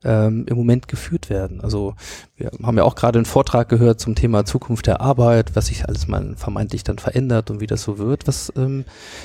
ähm, 0.04 0.46
im 0.48 0.56
Moment 0.56 0.88
geführt 0.88 1.30
werden. 1.30 1.60
Also 1.60 1.94
wir 2.36 2.50
haben 2.62 2.76
ja 2.76 2.84
auch 2.84 2.94
gerade 2.94 3.18
einen 3.18 3.26
Vortrag 3.26 3.68
gehört 3.68 4.00
zum 4.00 4.14
Thema 4.14 4.44
Zukunft 4.44 4.86
der 4.86 5.00
Arbeit, 5.00 5.54
was 5.54 5.66
sich 5.66 5.86
alles 5.88 6.08
mal 6.08 6.34
vermeintlich 6.36 6.84
dann 6.84 6.98
verändert 6.98 7.50
und 7.50 7.60
wie 7.60 7.66
das 7.66 7.82
so 7.82 7.98
wird. 7.98 8.26
Was, 8.26 8.52
ähm, 8.56 8.84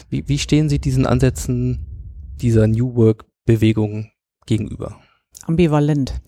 wie, 0.10 0.28
wie 0.28 0.40
stehen 0.40 0.70
Sie 0.70 0.80
diesen 0.80 1.06
Ansätzen 1.06 1.86
dieser 2.42 2.68
New 2.68 2.96
Work 2.96 3.26
Bewegung 3.46 4.12
gegenüber? 4.46 5.00
Ambivalent. 5.46 6.22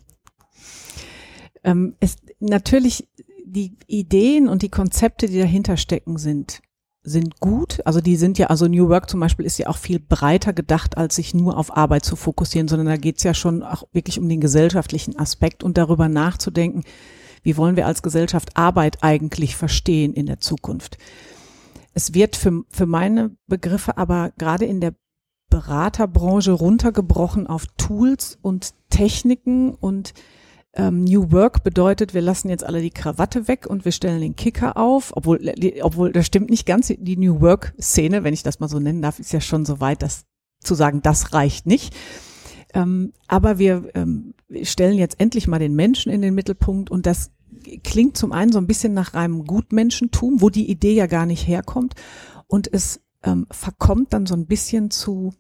Ähm, 1.63 1.96
es, 2.00 2.15
natürlich 2.39 3.08
die 3.46 3.75
Ideen 3.88 4.48
und 4.48 4.62
die 4.62 4.70
Konzepte, 4.70 5.27
die 5.27 5.39
dahinter 5.39 5.77
stecken, 5.77 6.18
sind 6.18 6.62
sind 7.10 7.39
gut. 7.39 7.80
Also 7.86 8.01
die 8.01 8.16
sind 8.16 8.38
ja, 8.38 8.48
also 8.48 8.68
New 8.68 8.89
Work 8.89 9.10
zum 9.10 9.20
Beispiel 9.20 9.46
ist 9.46 9.58
ja 9.58 9.68
auch 9.68 9.78
viel 9.78 10.00
breiter 10.00 10.54
gedacht, 10.54 10.98
als 10.98 11.16
sich 11.16 11.34
nur 11.34 11.58
auf 11.58 11.75
Arbeit 11.75 12.06
zu 12.06 12.16
fokussieren, 12.16 12.68
sondern 12.68 12.88
da 12.88 12.98
geht's 12.98 13.24
ja 13.24 13.34
schon 13.34 13.63
auch 13.63 13.84
wirklich 13.92 14.20
um 14.20 14.30
den 14.30 14.39
gesellschaftlichen 14.39 15.18
Aspekt 15.18 15.63
und 15.63 15.78
darüber 15.78 16.08
nachzudenken, 16.08 16.84
wie 17.44 17.58
wollen 17.58 17.75
wir 17.75 17.88
als 17.88 18.04
Gesellschaft 18.04 18.56
Arbeit 18.56 19.00
eigentlich 19.01 19.56
verstehen 19.56 20.13
in 20.13 20.25
der 20.25 20.39
Zukunft. 20.39 20.98
Es 21.94 22.13
wird 22.13 22.36
für, 22.36 22.63
für 22.70 22.86
meine 22.86 23.32
Begriffe 23.48 23.98
aber 23.98 24.32
gerade 24.38 24.66
in 24.66 24.80
der 24.80 24.94
Beraterbranche 25.50 26.51
runtergebrochen 26.51 27.48
auf 27.48 27.66
Tools 27.78 28.38
und 28.42 28.74
Techniken 28.89 29.74
und 29.74 30.13
ähm, 30.74 31.04
New 31.04 31.32
Work 31.32 31.64
bedeutet, 31.64 32.14
wir 32.14 32.22
lassen 32.22 32.50
jetzt 32.50 32.64
alle 32.64 32.82
die 32.82 32.92
Krawatte 32.92 33.48
weg 33.48 33.66
und 33.68 33.86
wir 33.86 33.92
stellen 33.92 34.22
den 34.22 34.36
Kicker 34.36 34.78
auf, 34.78 35.16
obwohl, 35.16 35.40
die, 35.40 35.82
obwohl 35.82 36.12
das 36.12 36.26
stimmt 36.26 36.50
nicht 36.50 36.66
ganz. 36.66 36.88
Die 36.96 37.18
New 37.18 37.42
Work-Szene, 37.42 38.24
wenn 38.24 38.34
ich 38.34 38.44
das 38.44 38.60
mal 38.60 38.70
so 38.70 38.80
nennen 38.80 39.02
darf, 39.02 39.20
ist 39.20 39.34
ja 39.34 39.42
schon 39.42 39.66
so 39.66 39.80
weit, 39.80 40.04
dass 40.04 40.26
zu 40.62 40.76
sagen, 40.76 41.02
das 41.02 41.34
reicht 41.34 41.66
nicht. 41.66 41.96
Ähm, 42.74 43.14
aber 43.28 43.58
wir 43.58 43.90
ähm, 43.96 44.34
stellen 44.62 44.98
jetzt 44.98 45.20
endlich 45.20 45.48
mal 45.48 45.60
den 45.60 45.76
Menschen 45.76 46.12
in 46.12 46.22
den 46.22 46.36
Mittelpunkt 46.36 46.92
und 46.92 47.06
das 47.06 47.32
klingt 47.84 48.18
zum 48.18 48.32
einen 48.32 48.52
so 48.52 48.60
ein 48.60 48.68
bisschen 48.68 48.94
nach 48.94 49.14
einem 49.14 49.46
Gutmenschentum, 49.46 50.42
wo 50.42 50.50
die 50.50 50.70
Idee 50.70 50.94
ja 50.94 51.08
gar 51.08 51.26
nicht 51.26 51.48
herkommt 51.48 51.96
und 52.48 52.72
es 52.72 53.02
ähm, 53.24 53.48
verkommt 53.50 54.14
dann 54.14 54.26
so 54.26 54.36
ein 54.36 54.46
bisschen 54.46 54.92
zu 54.92 55.34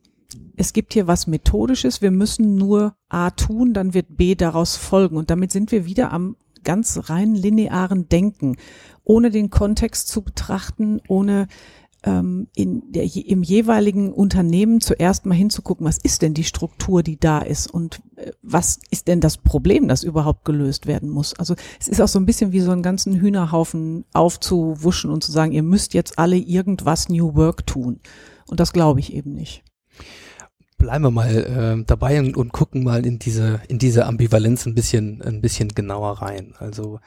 es 0.55 0.73
gibt 0.73 0.93
hier 0.93 1.07
was 1.07 1.27
Methodisches, 1.27 2.01
wir 2.01 2.11
müssen 2.11 2.55
nur 2.55 2.95
A 3.07 3.31
tun, 3.31 3.73
dann 3.73 3.93
wird 3.93 4.17
B 4.17 4.35
daraus 4.35 4.75
folgen. 4.75 5.17
Und 5.17 5.29
damit 5.29 5.51
sind 5.51 5.71
wir 5.71 5.85
wieder 5.85 6.11
am 6.11 6.35
ganz 6.63 7.09
rein 7.09 7.35
linearen 7.35 8.09
Denken, 8.09 8.57
ohne 9.03 9.31
den 9.31 9.49
Kontext 9.49 10.07
zu 10.09 10.21
betrachten, 10.21 11.01
ohne 11.07 11.47
ähm, 12.03 12.47
in 12.55 12.91
der, 12.91 13.03
im 13.03 13.43
jeweiligen 13.43 14.13
Unternehmen 14.13 14.81
zuerst 14.81 15.25
mal 15.25 15.35
hinzugucken, 15.35 15.85
was 15.85 15.97
ist 15.97 16.21
denn 16.21 16.33
die 16.33 16.43
Struktur, 16.43 17.03
die 17.03 17.19
da 17.19 17.39
ist 17.39 17.67
und 17.67 18.01
äh, 18.15 18.31
was 18.41 18.79
ist 18.89 19.07
denn 19.07 19.19
das 19.19 19.37
Problem, 19.37 19.87
das 19.87 20.03
überhaupt 20.03 20.45
gelöst 20.45 20.85
werden 20.85 21.09
muss. 21.09 21.33
Also 21.39 21.55
es 21.79 21.87
ist 21.87 22.01
auch 22.01 22.07
so 22.07 22.19
ein 22.19 22.25
bisschen 22.25 22.51
wie 22.51 22.61
so 22.61 22.71
einen 22.71 22.83
ganzen 22.83 23.15
Hühnerhaufen 23.15 24.05
aufzuwuschen 24.13 25.11
und 25.11 25.23
zu 25.23 25.31
sagen, 25.31 25.51
ihr 25.51 25.63
müsst 25.63 25.93
jetzt 25.93 26.19
alle 26.19 26.37
irgendwas 26.37 27.09
New 27.09 27.35
Work 27.35 27.65
tun. 27.65 27.99
Und 28.47 28.59
das 28.59 28.73
glaube 28.73 28.99
ich 28.99 29.13
eben 29.13 29.33
nicht 29.33 29.63
bleiben 30.77 31.03
wir 31.03 31.11
mal 31.11 31.35
äh, 31.35 31.83
dabei 31.85 32.19
und, 32.19 32.35
und, 32.37 32.51
gucken 32.53 32.83
mal 32.83 33.05
in 33.05 33.19
diese 33.19 33.61
in 33.67 33.79
diese 33.79 34.05
Ambivalenz 34.05 34.65
ein 34.65 34.75
bisschen 34.75 35.21
ein 35.21 35.41
bisschen 35.41 35.69
genauer 35.69 36.21
rein. 36.21 36.53
Also 36.57 36.99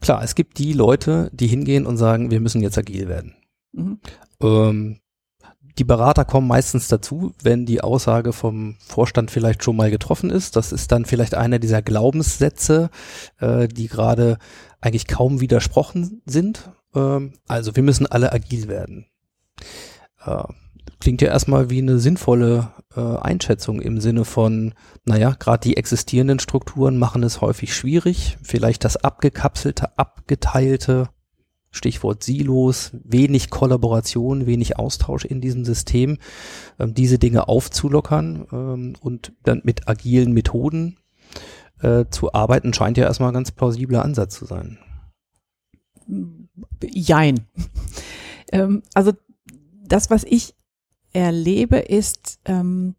klar, 0.00 0.22
es 0.22 0.34
gibt 0.34 0.58
die 0.58 0.72
Leute, 0.72 1.30
die 1.32 1.48
hingehen 1.48 1.86
und 1.86 1.96
sagen, 1.96 2.30
wir 2.30 2.40
müssen 2.40 2.62
jetzt 2.62 2.78
agil 2.78 3.08
werden. 3.08 3.34
Mhm. 3.72 4.00
Ähm, 4.40 5.00
die 5.78 5.84
Berater 5.84 6.24
kommen 6.24 6.48
meistens 6.48 6.88
dazu, 6.88 7.34
wenn 7.42 7.66
die 7.66 7.82
Aussage 7.82 8.32
vom 8.32 8.76
Vorstand 8.78 9.30
vielleicht 9.30 9.62
schon 9.62 9.76
mal 9.76 9.90
getroffen 9.90 10.30
ist. 10.30 10.56
Das 10.56 10.72
ist 10.72 10.90
dann 10.90 11.04
vielleicht 11.04 11.34
einer 11.34 11.58
dieser 11.58 11.82
Glaubenssätze, 11.82 12.88
äh, 13.40 13.68
die 13.68 13.88
gerade 13.88 14.38
eigentlich 14.80 15.06
kaum 15.06 15.40
widersprochen 15.40 16.22
sind. 16.24 16.70
Ähm, 16.94 17.34
also 17.46 17.76
wir 17.76 17.82
müssen 17.82 18.06
alle 18.06 18.32
agil 18.32 18.68
werden. 18.68 19.06
Äh, 20.24 20.44
klingt 21.00 21.22
ja 21.22 21.28
erstmal 21.28 21.70
wie 21.70 21.80
eine 21.80 21.98
sinnvolle 21.98 22.72
äh, 22.96 23.00
Einschätzung 23.00 23.80
im 23.80 24.00
Sinne 24.00 24.24
von, 24.24 24.74
naja, 25.04 25.34
gerade 25.38 25.60
die 25.60 25.76
existierenden 25.76 26.38
Strukturen 26.38 26.98
machen 26.98 27.22
es 27.22 27.40
häufig 27.40 27.74
schwierig. 27.74 28.38
Vielleicht 28.42 28.84
das 28.84 28.96
abgekapselte, 28.96 29.98
abgeteilte, 29.98 31.08
Stichwort 31.70 32.22
Silos, 32.22 32.92
wenig 33.04 33.50
Kollaboration, 33.50 34.46
wenig 34.46 34.78
Austausch 34.78 35.24
in 35.24 35.40
diesem 35.40 35.64
System, 35.64 36.18
ähm, 36.78 36.94
diese 36.94 37.18
Dinge 37.18 37.48
aufzulockern 37.48 38.46
ähm, 38.50 38.96
und 39.00 39.32
dann 39.42 39.60
mit 39.64 39.88
agilen 39.88 40.32
Methoden 40.32 40.96
äh, 41.82 42.06
zu 42.10 42.32
arbeiten, 42.32 42.72
scheint 42.72 42.96
ja 42.96 43.04
erstmal 43.04 43.30
ein 43.30 43.34
ganz 43.34 43.50
plausibler 43.50 44.04
Ansatz 44.04 44.34
zu 44.34 44.46
sein. 44.46 44.78
Jein. 46.82 47.46
ähm, 48.52 48.82
also 48.94 49.12
das, 49.84 50.10
was 50.10 50.24
ich 50.24 50.55
erlebe, 51.16 51.78
ist, 51.78 52.38
ähm, 52.44 52.94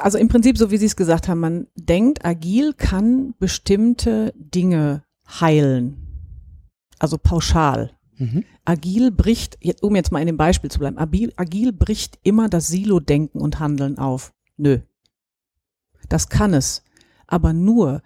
also 0.00 0.18
im 0.18 0.28
Prinzip, 0.28 0.58
so 0.58 0.70
wie 0.70 0.76
Sie 0.76 0.86
es 0.86 0.96
gesagt 0.96 1.28
haben, 1.28 1.40
man 1.40 1.66
denkt, 1.74 2.24
agil 2.24 2.74
kann 2.74 3.34
bestimmte 3.38 4.32
Dinge 4.36 5.02
heilen. 5.40 5.96
Also 6.98 7.18
pauschal. 7.18 7.90
Mhm. 8.18 8.44
Agil 8.64 9.10
bricht, 9.10 9.58
um 9.82 9.96
jetzt 9.96 10.12
mal 10.12 10.20
in 10.20 10.26
dem 10.26 10.36
Beispiel 10.36 10.70
zu 10.70 10.78
bleiben, 10.78 10.98
agil, 10.98 11.32
agil 11.36 11.72
bricht 11.72 12.18
immer 12.22 12.48
das 12.48 12.68
Silo-Denken 12.68 13.40
und 13.40 13.58
Handeln 13.58 13.98
auf. 13.98 14.32
Nö. 14.56 14.78
Das 16.08 16.28
kann 16.28 16.54
es. 16.54 16.82
Aber 17.26 17.52
nur, 17.52 18.02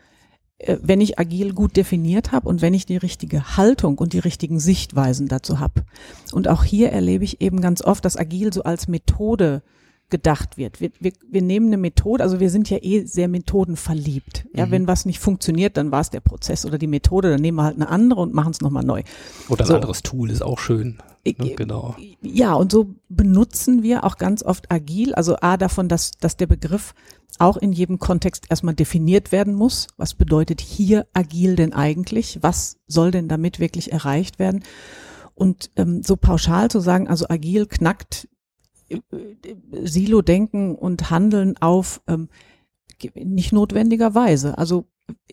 wenn 0.67 1.01
ich 1.01 1.19
agil 1.19 1.53
gut 1.55 1.77
definiert 1.77 2.33
habe 2.33 2.49
und 2.49 2.63
wenn 2.63 2.75
ich 2.75 2.85
die 2.85 2.97
richtige 2.97 3.57
Haltung 3.57 3.97
und 3.99 4.13
die 4.13 4.19
richtigen 4.19 4.59
Sichtweisen 4.59 5.29
dazu 5.29 5.61
habe. 5.61 5.85
Und 6.33 6.49
auch 6.49 6.65
hier 6.65 6.91
erlebe 6.91 7.25
ich 7.25 7.41
eben 7.41 7.61
ganz 7.61 7.83
oft, 7.83 8.05
dass 8.05 8.17
agil 8.17 8.53
so 8.53 8.65
als 8.65 8.89
Methode 8.89 9.63
gedacht 10.11 10.57
wird. 10.57 10.81
Wir, 10.81 10.91
wir, 11.01 11.13
wir 11.29 11.43
nehmen 11.43 11.67
eine 11.67 11.77
Methode, 11.77 12.23
also 12.23 12.41
wir 12.41 12.51
sind 12.51 12.71
ja 12.71 12.79
eh 12.81 13.05
sehr 13.05 13.29
methodenverliebt. 13.29 14.47
Ja, 14.55 14.67
Mhm. 14.67 14.71
wenn 14.71 14.87
was 14.89 15.05
nicht 15.05 15.19
funktioniert, 15.19 15.77
dann 15.77 15.91
war 15.91 16.01
es 16.01 16.11
der 16.11 16.21
Prozess 16.21 16.65
oder 16.65 16.79
die 16.79 16.87
Methode, 16.87 17.31
dann 17.31 17.41
nehmen 17.41 17.57
wir 17.59 17.65
halt 17.65 17.77
eine 17.77 17.89
andere 17.89 18.21
und 18.21 18.33
machen 18.35 18.51
es 18.53 18.61
nochmal 18.61 18.85
neu. 18.85 19.03
Oder 19.49 19.65
ein 19.65 19.69
So. 19.69 19.75
anderes 19.75 20.03
Tool 20.03 20.31
ist 20.31 20.43
auch 20.43 20.59
schön. 20.59 20.99
Ne? 21.27 21.55
Genau. 21.57 21.95
Ja, 22.23 22.55
und 22.55 22.73
so 22.73 22.95
benutzen 23.11 23.83
wir 23.83 24.05
auch 24.05 24.17
ganz 24.17 24.43
oft 24.43 24.73
agil, 24.73 25.15
also 25.15 25.37
A 25.43 25.59
davon, 25.59 25.89
dass, 25.89 26.13
dass 26.13 26.39
der 26.39 26.47
Begriff 26.47 26.95
auch 27.39 27.59
in 27.59 27.73
jedem 27.73 27.99
Kontext 27.99 28.47
erstmal 28.49 28.75
definiert 28.75 29.31
werden 29.31 29.53
muss. 29.55 29.89
Was 29.99 30.15
bedeutet 30.15 30.63
hier 30.63 31.07
agil 31.13 31.55
denn 31.57 31.75
eigentlich? 31.75 32.39
Was 32.41 32.79
soll 32.87 33.11
denn 33.11 33.29
damit 33.29 33.61
wirklich 33.61 33.93
erreicht 33.93 34.39
werden? 34.39 34.65
Und 35.35 35.71
ähm, 35.77 36.03
so 36.03 36.17
pauschal 36.17 36.71
zu 36.71 36.81
sagen, 36.81 37.09
also 37.09 37.27
agil 37.29 37.67
knackt 37.67 38.27
Silo-Denken 39.83 40.75
und 40.75 41.11
Handeln 41.11 41.57
auf, 41.59 42.01
ähm, 42.07 42.29
nicht 43.15 43.53
notwendigerweise. 43.53 44.59
Also 44.59 44.87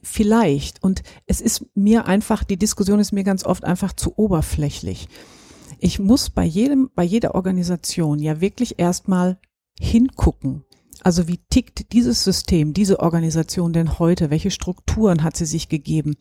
vielleicht. 0.04 0.84
Und 0.84 1.04
es 1.26 1.42
ist 1.42 1.66
mir 1.76 2.06
einfach, 2.06 2.44
die 2.44 2.58
Diskussion 2.58 3.00
ist 3.00 3.12
mir 3.12 3.24
ganz 3.24 3.46
oft 3.46 3.64
einfach 3.64 3.94
zu 3.94 4.18
oberflächlich. 4.18 5.08
Ich 5.80 6.00
muss 6.00 6.30
bei 6.30 6.46
jedem, 6.46 6.90
bei 6.96 7.04
jeder 7.04 7.36
Organisation 7.36 8.20
ja 8.20 8.40
wirklich 8.42 8.80
erstmal 8.80 9.38
hingucken. 9.80 10.64
Also 11.02 11.28
wie 11.28 11.40
tickt 11.50 11.92
dieses 11.94 12.24
System, 12.24 12.74
diese 12.74 13.00
Organisation 13.00 13.74
denn 13.74 14.00
heute? 14.00 14.30
Welche 14.30 14.52
Strukturen 14.52 15.24
hat 15.24 15.38
sie 15.38 15.46
sich 15.46 15.70
gegeben? 15.70 16.16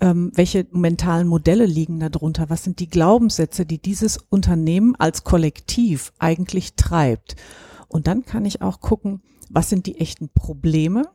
Ähm, 0.00 0.30
welche 0.34 0.66
mentalen 0.72 1.26
Modelle 1.26 1.64
liegen 1.64 2.00
darunter? 2.00 2.50
Was 2.50 2.64
sind 2.64 2.80
die 2.80 2.88
Glaubenssätze, 2.88 3.64
die 3.64 3.78
dieses 3.78 4.18
Unternehmen 4.28 4.94
als 4.96 5.24
Kollektiv 5.24 6.12
eigentlich 6.18 6.74
treibt? 6.74 7.36
Und 7.88 8.06
dann 8.06 8.24
kann 8.24 8.44
ich 8.44 8.60
auch 8.60 8.80
gucken, 8.80 9.22
was 9.48 9.70
sind 9.70 9.86
die 9.86 9.98
echten 9.98 10.28
Probleme? 10.28 11.08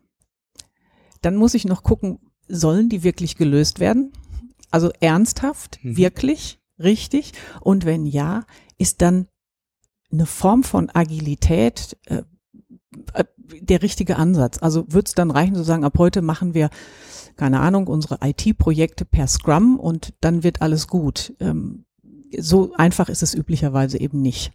Dann 1.22 1.36
muss 1.36 1.54
ich 1.54 1.66
noch 1.66 1.84
gucken, 1.84 2.20
sollen 2.48 2.90
die 2.90 3.04
wirklich 3.04 3.36
gelöst 3.36 3.80
werden? 3.80 4.12
Also 4.72 4.90
ernsthaft, 5.00 5.80
Mhm. 5.84 5.98
wirklich, 5.98 6.60
richtig? 6.80 7.34
Und 7.60 7.86
wenn 7.86 8.06
ja, 8.06 8.46
ist 8.78 9.02
dann 9.02 9.28
eine 10.12 10.26
Form 10.26 10.64
von 10.64 10.90
Agilität 10.90 11.98
äh, 12.06 12.24
äh, 13.14 13.26
der 13.62 13.82
richtige 13.82 14.18
Ansatz. 14.18 14.58
Also 14.62 14.86
wird 14.92 15.08
es 15.08 15.14
dann 15.16 15.32
reichen 15.32 15.56
zu 15.56 15.64
sagen, 15.64 15.84
ab 15.84 15.98
heute 15.98 16.22
machen 16.22 16.54
wir, 16.54 16.70
keine 17.42 17.60
Ahnung, 17.60 17.88
unsere 17.88 18.20
IT-Projekte 18.22 19.04
per 19.04 19.26
Scrum 19.26 19.80
und 19.80 20.14
dann 20.22 20.44
wird 20.44 20.62
alles 20.62 20.88
gut. 20.88 21.34
Ähm, 21.40 21.86
so 22.38 22.72
einfach 22.76 23.10
ist 23.10 23.24
es 23.24 23.34
üblicherweise 23.34 24.00
eben 24.00 24.22
nicht. 24.22 24.52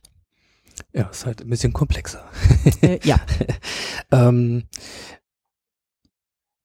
Ja, 0.92 1.08
ist 1.08 1.26
halt 1.26 1.40
ein 1.40 1.50
bisschen 1.50 1.72
komplexer. 1.72 2.24
Äh, 2.82 3.00
ja. 3.02 3.16
Ähm, 4.12 4.62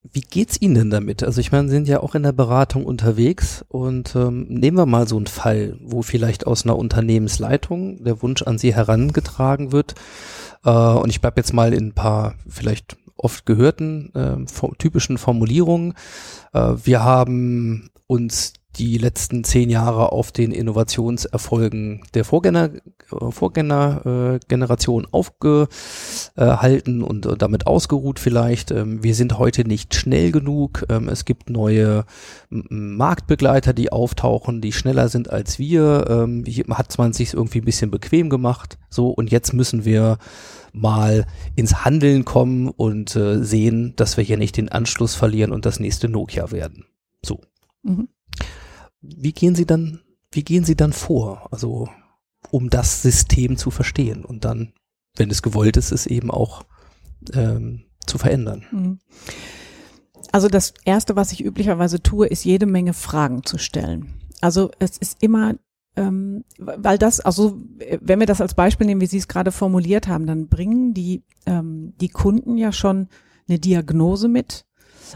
wie 0.04 0.22
geht's 0.22 0.62
Ihnen 0.62 0.76
denn 0.76 0.90
damit? 0.92 1.24
Also 1.24 1.42
ich 1.42 1.52
meine, 1.52 1.70
Sie 1.70 1.74
sind 1.74 1.88
ja 1.88 2.02
auch 2.02 2.14
in 2.14 2.22
der 2.22 2.34
Beratung 2.34 2.86
unterwegs 2.86 3.66
und 3.68 4.16
ähm, 4.16 4.46
nehmen 4.48 4.78
wir 4.78 4.86
mal 4.86 5.08
so 5.08 5.18
einen 5.18 5.26
Fall, 5.26 5.76
wo 5.82 6.04
vielleicht 6.04 6.46
aus 6.46 6.66
einer 6.66 6.78
Unternehmensleitung 6.78 8.04
der 8.04 8.22
Wunsch 8.22 8.44
an 8.44 8.60
Sie 8.60 8.76
herangetragen 8.76 9.72
wird. 9.72 9.96
Äh, 10.64 10.70
und 10.70 11.10
ich 11.10 11.20
bleibe 11.20 11.40
jetzt 11.40 11.54
mal 11.54 11.74
in 11.74 11.88
ein 11.88 11.94
paar 11.94 12.36
vielleicht 12.48 12.98
oft 13.24 13.46
gehörten 13.46 14.12
äh, 14.14 14.38
fo- 14.52 14.76
typischen 14.78 15.18
Formulierungen. 15.18 15.94
Äh, 16.54 16.74
wir 16.84 17.04
haben 17.04 17.90
uns 18.08 18.54
die 18.78 18.98
letzten 18.98 19.44
zehn 19.44 19.70
Jahre 19.70 20.14
auf 20.14 20.32
den 20.32 20.54
Innovationserfolgen 20.54 22.04
der 22.14 22.24
Vorgänger, 22.24 22.70
äh, 22.74 23.32
Vorgängergeneration 23.32 24.36
äh, 24.36 24.40
Generation 24.48 25.08
aufgehalten 25.12 27.04
und 27.04 27.26
äh, 27.26 27.36
damit 27.36 27.68
ausgeruht 27.68 28.18
vielleicht. 28.18 28.72
Ähm, 28.72 29.04
wir 29.04 29.14
sind 29.14 29.38
heute 29.38 29.66
nicht 29.66 29.94
schnell 29.94 30.32
genug. 30.32 30.86
Ähm, 30.88 31.10
es 31.10 31.26
gibt 31.26 31.50
neue 31.50 32.06
Marktbegleiter, 32.50 33.74
die 33.74 33.92
auftauchen, 33.92 34.62
die 34.62 34.72
schneller 34.72 35.10
sind 35.10 35.30
als 35.30 35.60
wir. 35.60 36.06
Ähm, 36.10 36.46
hier 36.48 36.64
hat 36.70 36.98
man 36.98 37.12
sich 37.12 37.34
irgendwie 37.34 37.60
ein 37.60 37.66
bisschen 37.66 37.92
bequem 37.92 38.30
gemacht. 38.30 38.78
So, 38.90 39.10
und 39.10 39.32
jetzt 39.32 39.54
müssen 39.54 39.84
wir 39.84 40.18
mal 40.74 41.26
ins 41.56 41.84
Handeln 41.86 42.26
kommen 42.26 42.70
und 42.70 43.16
äh, 43.16 43.44
sehen, 43.44 43.94
dass 43.96 44.18
wir 44.18 44.24
hier 44.24 44.38
nicht 44.38 44.58
den 44.58 44.70
Anschluss 44.70 45.16
verlieren 45.16 45.52
und 45.52 45.66
das 45.66 45.80
nächste 45.80 46.10
Nokia 46.10 46.52
werden. 46.52 46.86
So. 47.24 47.42
Mhm. 47.84 48.08
Wie 49.02 49.34
gehen 49.34 49.56
Sie 49.56 49.66
dann, 49.66 50.02
wie 50.32 50.44
gehen 50.44 50.64
Sie 50.64 50.76
dann 50.76 50.94
vor? 50.94 51.48
Also, 51.52 51.90
um 52.50 52.70
das 52.70 53.02
System 53.02 53.58
zu 53.58 53.72
verstehen 53.72 54.24
und 54.26 54.46
dann, 54.46 54.74
wenn 55.16 55.30
es 55.30 55.42
gewollt 55.42 55.78
ist, 55.78 55.92
es 55.92 56.06
eben 56.06 56.32
auch 56.32 56.64
ähm, 57.34 57.84
zu 58.06 58.18
verändern. 58.18 58.66
Mhm. 58.72 59.00
Also 60.32 60.48
das 60.48 60.74
Erste, 60.86 61.16
was 61.16 61.32
ich 61.34 61.44
üblicherweise 61.44 62.02
tue, 62.02 62.28
ist 62.28 62.46
jede 62.46 62.66
Menge 62.66 62.94
Fragen 62.94 63.44
zu 63.44 63.58
stellen. 63.58 64.14
Also 64.40 64.72
es 64.80 64.98
ist 64.98 65.22
immer, 65.22 65.56
ähm, 65.96 66.44
weil 66.58 66.98
das, 66.98 67.20
also 67.20 67.60
wenn 68.02 68.20
wir 68.20 68.28
das 68.28 68.42
als 68.42 68.54
Beispiel 68.54 68.88
nehmen, 68.88 69.02
wie 69.02 69.08
Sie 69.08 69.18
es 69.18 69.28
gerade 69.28 69.52
formuliert 69.52 70.08
haben, 70.08 70.26
dann 70.26 70.48
bringen 70.48 70.94
die, 70.94 71.24
ähm, 71.46 71.94
die 72.00 72.10
Kunden 72.10 72.58
ja 72.58 72.72
schon 72.72 73.08
eine 73.48 73.60
Diagnose 73.60 74.28
mit 74.28 74.66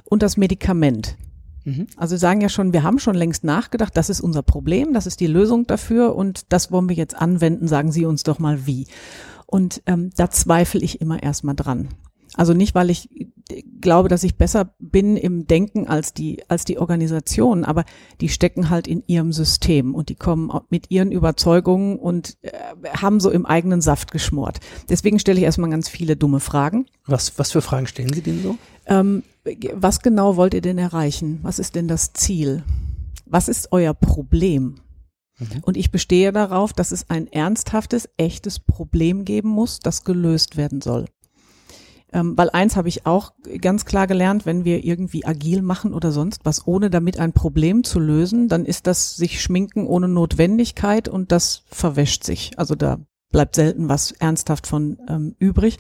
und 0.04 0.22
das 0.22 0.36
Medikament. 0.38 1.18
Mhm. 1.64 1.88
Also 1.96 2.18
sagen 2.18 2.42
ja 2.42 2.50
schon, 2.50 2.74
wir 2.74 2.84
haben 2.84 3.00
schon 3.00 3.16
längst 3.16 3.44
nachgedacht, 3.44 3.96
das 3.96 4.10
ist 4.10 4.22
unser 4.22 4.44
Problem, 4.44 4.94
das 4.94 5.08
ist 5.08 5.20
die 5.20 5.28
Lösung 5.28 5.66
dafür 5.66 6.16
und 6.16 6.52
das 6.52 6.72
wollen 6.72 6.90
wir 6.90 6.96
jetzt 6.96 7.16
anwenden, 7.16 7.68
sagen 7.68 7.92
Sie 7.92 8.06
uns 8.06 8.24
doch 8.24 8.40
mal 8.40 8.66
wie. 8.66 8.88
Und 9.46 9.82
ähm, 9.86 10.12
da 10.16 10.30
zweifle 10.30 10.82
ich 10.82 11.02
immer 11.02 11.24
erstmal 11.24 11.56
dran. 11.56 11.90
Also 12.36 12.54
nicht, 12.54 12.76
weil 12.76 12.90
ich 12.90 13.10
glaube, 13.80 14.10
dass 14.10 14.24
ich 14.24 14.38
besser 14.38 14.74
bin 14.80 15.18
im 15.18 15.48
Denken 15.48 15.88
als 15.88 16.14
die, 16.14 16.44
als 16.48 16.66
die 16.66 16.80
Organisation, 16.80 17.64
aber 17.64 17.86
die 18.22 18.30
stecken 18.30 18.70
halt 18.70 18.88
in 18.88 19.04
ihrem 19.08 19.32
System 19.34 19.94
und 19.94 20.10
die 20.10 20.16
kommen 20.16 20.52
mit 20.70 20.90
ihren 20.90 21.12
Überzeugungen 21.12 21.98
und 21.98 22.38
äh, 22.42 22.52
haben 22.98 23.20
so 23.20 23.30
im 23.30 23.46
eigenen 23.46 23.82
Saft 23.82 24.12
geschmort. 24.12 24.60
Deswegen 24.90 25.20
stelle 25.20 25.38
ich 25.38 25.44
erstmal 25.44 25.70
ganz 25.70 25.90
viele 25.90 26.16
dumme 26.16 26.40
Fragen. 26.40 26.88
Was, 27.06 27.38
was 27.38 27.52
für 27.52 27.62
Fragen 27.62 27.88
stellen 27.88 28.14
Sie 28.14 28.22
denn 28.22 28.42
so? 28.42 28.58
Ähm, 28.88 29.24
was 29.74 30.02
genau 30.02 30.38
wollt 30.38 30.54
ihr 30.54 30.62
denn 30.62 30.80
erreichen? 30.80 31.40
Was 31.44 31.60
ist 31.60 31.76
denn 31.76 31.88
das 31.88 32.14
Ziel? 32.14 32.64
Was 33.26 33.48
ist 33.48 33.72
euer 33.72 33.94
Problem? 33.94 34.76
Mhm. 35.38 35.62
Und 35.62 35.78
ich 35.78 35.92
bestehe 35.92 36.32
darauf, 36.32 36.74
dass 36.74 36.92
es 36.92 37.10
ein 37.10 37.28
ernsthaftes, 37.28 38.10
echtes 38.18 38.60
Problem 38.60 39.26
geben 39.26 39.50
muss, 39.50 39.80
das 39.80 40.04
gelöst 40.04 40.58
werden 40.58 40.82
soll. 40.82 41.06
Ähm, 42.16 42.38
weil 42.38 42.50
eins 42.52 42.78
habe 42.78 42.88
ich 42.88 43.06
auch 43.06 43.34
ganz 43.60 43.84
klar 43.84 44.08
gelernt, 44.08 44.46
wenn 44.46 44.64
wir 44.64 44.86
irgendwie 44.86 45.26
agil 45.26 45.62
machen 45.62 45.94
oder 45.94 46.14
sonst 46.14 46.46
was, 46.46 46.66
ohne 46.66 46.90
damit 46.90 47.20
ein 47.20 47.34
Problem 47.34 47.84
zu 47.84 48.00
lösen, 48.00 48.48
dann 48.48 48.64
ist 48.64 48.88
das 48.88 49.18
sich 49.18 49.42
schminken 49.42 49.86
ohne 49.86 50.08
Notwendigkeit 50.08 51.10
und 51.10 51.34
das 51.34 51.64
verwäscht 51.68 52.24
sich. 52.24 52.58
Also 52.58 52.76
da 52.76 53.00
bleibt 53.32 53.56
selten 53.56 53.90
was 53.90 54.14
ernsthaft 54.14 54.66
von 54.66 54.98
ähm, 55.10 55.36
übrig. 55.40 55.78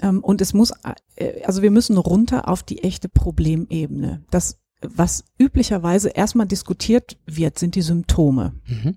Ähm, 0.00 0.24
und 0.24 0.40
es 0.40 0.52
muss, 0.52 0.72
äh, 1.14 1.44
also 1.44 1.62
wir 1.62 1.70
müssen 1.70 1.96
runter 1.96 2.48
auf 2.48 2.64
die 2.64 2.82
echte 2.82 3.08
Problemebene. 3.08 4.24
Das, 4.30 4.58
was 4.82 5.22
üblicherweise 5.38 6.08
erstmal 6.08 6.48
diskutiert 6.48 7.18
wird, 7.24 7.56
sind 7.56 7.76
die 7.76 7.82
Symptome. 7.82 8.54
Mhm. 8.66 8.96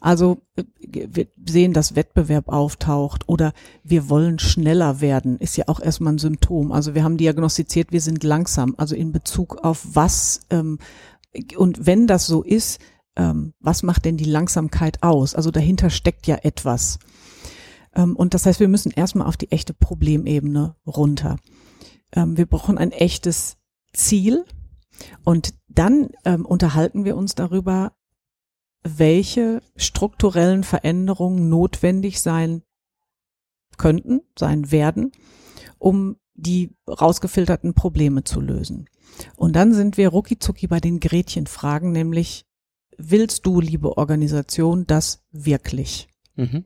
Also 0.00 0.38
äh, 0.56 0.64
wir 0.80 1.26
sehen, 1.46 1.72
dass 1.72 1.96
Wettbewerb 1.96 2.48
auftaucht 2.48 3.28
oder 3.28 3.52
wir 3.82 4.08
wollen 4.08 4.38
schneller 4.38 5.00
werden, 5.00 5.38
ist 5.38 5.56
ja 5.56 5.64
auch 5.68 5.80
erstmal 5.80 6.14
ein 6.14 6.18
Symptom. 6.18 6.72
Also 6.72 6.94
wir 6.94 7.04
haben 7.04 7.16
diagnostiziert, 7.16 7.92
wir 7.92 8.00
sind 8.00 8.24
langsam, 8.24 8.74
also 8.76 8.94
in 8.94 9.12
Bezug 9.12 9.56
auf 9.64 9.86
was 9.92 10.40
ähm, 10.50 10.78
und 11.56 11.86
wenn 11.86 12.06
das 12.06 12.26
so 12.26 12.42
ist, 12.42 12.80
ähm, 13.16 13.52
was 13.60 13.82
macht 13.82 14.04
denn 14.04 14.16
die 14.16 14.24
Langsamkeit 14.24 15.02
aus? 15.02 15.34
Also 15.34 15.50
dahinter 15.50 15.90
steckt 15.90 16.26
ja 16.26 16.36
etwas. 16.42 16.98
Ähm, 17.94 18.16
und 18.16 18.34
das 18.34 18.46
heißt, 18.46 18.60
wir 18.60 18.68
müssen 18.68 18.92
erstmal 18.92 19.26
auf 19.26 19.36
die 19.36 19.50
echte 19.50 19.74
Problemebene 19.74 20.76
runter. 20.86 21.36
Ähm, 22.12 22.36
wir 22.36 22.46
brauchen 22.46 22.78
ein 22.78 22.92
echtes 22.92 23.56
Ziel 23.92 24.44
und 25.24 25.54
dann 25.68 26.10
ähm, 26.24 26.46
unterhalten 26.46 27.04
wir 27.04 27.16
uns 27.16 27.34
darüber, 27.34 27.92
welche 28.82 29.62
strukturellen 29.76 30.64
Veränderungen 30.64 31.48
notwendig 31.48 32.20
sein 32.20 32.62
könnten, 33.76 34.20
sein 34.38 34.70
werden, 34.70 35.12
um 35.78 36.16
die 36.34 36.70
rausgefilterten 36.88 37.74
Probleme 37.74 38.24
zu 38.24 38.40
lösen. 38.40 38.88
Und 39.36 39.56
dann 39.56 39.74
sind 39.74 39.96
wir 39.96 40.08
ruckizucki 40.08 40.66
bei 40.66 40.80
den 40.80 41.00
Gretchenfragen, 41.00 41.92
nämlich 41.92 42.44
willst 42.96 43.46
du, 43.46 43.60
liebe 43.60 43.96
Organisation, 43.96 44.86
das 44.86 45.24
wirklich? 45.32 46.08
Mhm. 46.36 46.64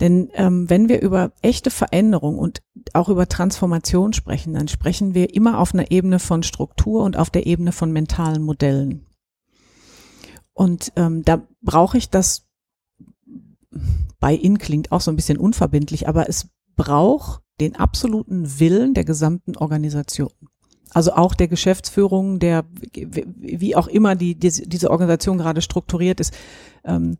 Denn 0.00 0.30
ähm, 0.34 0.70
wenn 0.70 0.88
wir 0.88 1.02
über 1.02 1.32
echte 1.42 1.70
Veränderung 1.70 2.38
und 2.38 2.62
auch 2.92 3.08
über 3.08 3.28
Transformation 3.28 4.12
sprechen, 4.12 4.54
dann 4.54 4.68
sprechen 4.68 5.14
wir 5.14 5.34
immer 5.34 5.58
auf 5.58 5.74
einer 5.74 5.90
Ebene 5.90 6.20
von 6.20 6.42
Struktur 6.42 7.02
und 7.02 7.16
auf 7.16 7.30
der 7.30 7.46
Ebene 7.46 7.72
von 7.72 7.90
mentalen 7.90 8.42
Modellen. 8.42 9.07
Und 10.58 10.92
ähm, 10.96 11.24
da 11.24 11.46
brauche 11.62 11.96
ich 11.96 12.10
das 12.10 12.48
Buy-in 14.18 14.58
klingt 14.58 14.90
auch 14.90 15.00
so 15.00 15.12
ein 15.12 15.14
bisschen 15.14 15.38
unverbindlich, 15.38 16.08
aber 16.08 16.28
es 16.28 16.48
braucht 16.74 17.42
den 17.60 17.76
absoluten 17.76 18.58
Willen 18.58 18.92
der 18.92 19.04
gesamten 19.04 19.56
Organisation. 19.56 20.32
Also 20.90 21.12
auch 21.12 21.34
der 21.34 21.46
Geschäftsführung, 21.46 22.40
der 22.40 22.64
wie 22.92 23.76
auch 23.76 23.86
immer 23.86 24.16
die, 24.16 24.34
die 24.34 24.50
diese 24.68 24.90
Organisation 24.90 25.38
gerade 25.38 25.62
strukturiert 25.62 26.18
ist. 26.18 26.34
Ähm, 26.84 27.18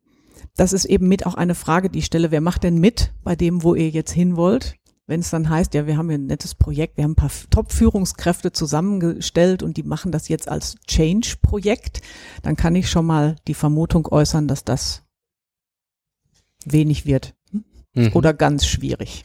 das 0.56 0.72
ist 0.72 0.86
eben 0.86 1.06
mit 1.06 1.24
auch 1.24 1.34
eine 1.34 1.54
Frage, 1.54 1.90
die 1.90 2.00
ich 2.00 2.06
stelle. 2.06 2.32
Wer 2.32 2.40
macht 2.40 2.64
denn 2.64 2.78
mit 2.78 3.12
bei 3.22 3.36
dem, 3.36 3.62
wo 3.62 3.76
ihr 3.76 3.90
jetzt 3.90 4.10
hin 4.10 4.36
wollt? 4.36 4.74
Wenn 5.08 5.20
es 5.20 5.30
dann 5.30 5.48
heißt, 5.48 5.72
ja, 5.72 5.86
wir 5.86 5.96
haben 5.96 6.10
hier 6.10 6.18
ein 6.18 6.26
nettes 6.26 6.54
Projekt, 6.54 6.98
wir 6.98 7.04
haben 7.04 7.12
ein 7.12 7.16
paar 7.16 7.30
Top-Führungskräfte 7.48 8.52
zusammengestellt 8.52 9.62
und 9.62 9.78
die 9.78 9.82
machen 9.82 10.12
das 10.12 10.28
jetzt 10.28 10.48
als 10.48 10.76
Change-Projekt, 10.86 12.02
dann 12.42 12.56
kann 12.56 12.76
ich 12.76 12.90
schon 12.90 13.06
mal 13.06 13.36
die 13.46 13.54
Vermutung 13.54 14.06
äußern, 14.06 14.48
dass 14.48 14.64
das 14.64 15.02
wenig 16.66 17.06
wird 17.06 17.34
mhm. 17.94 18.10
oder 18.12 18.34
ganz 18.34 18.66
schwierig. 18.66 19.24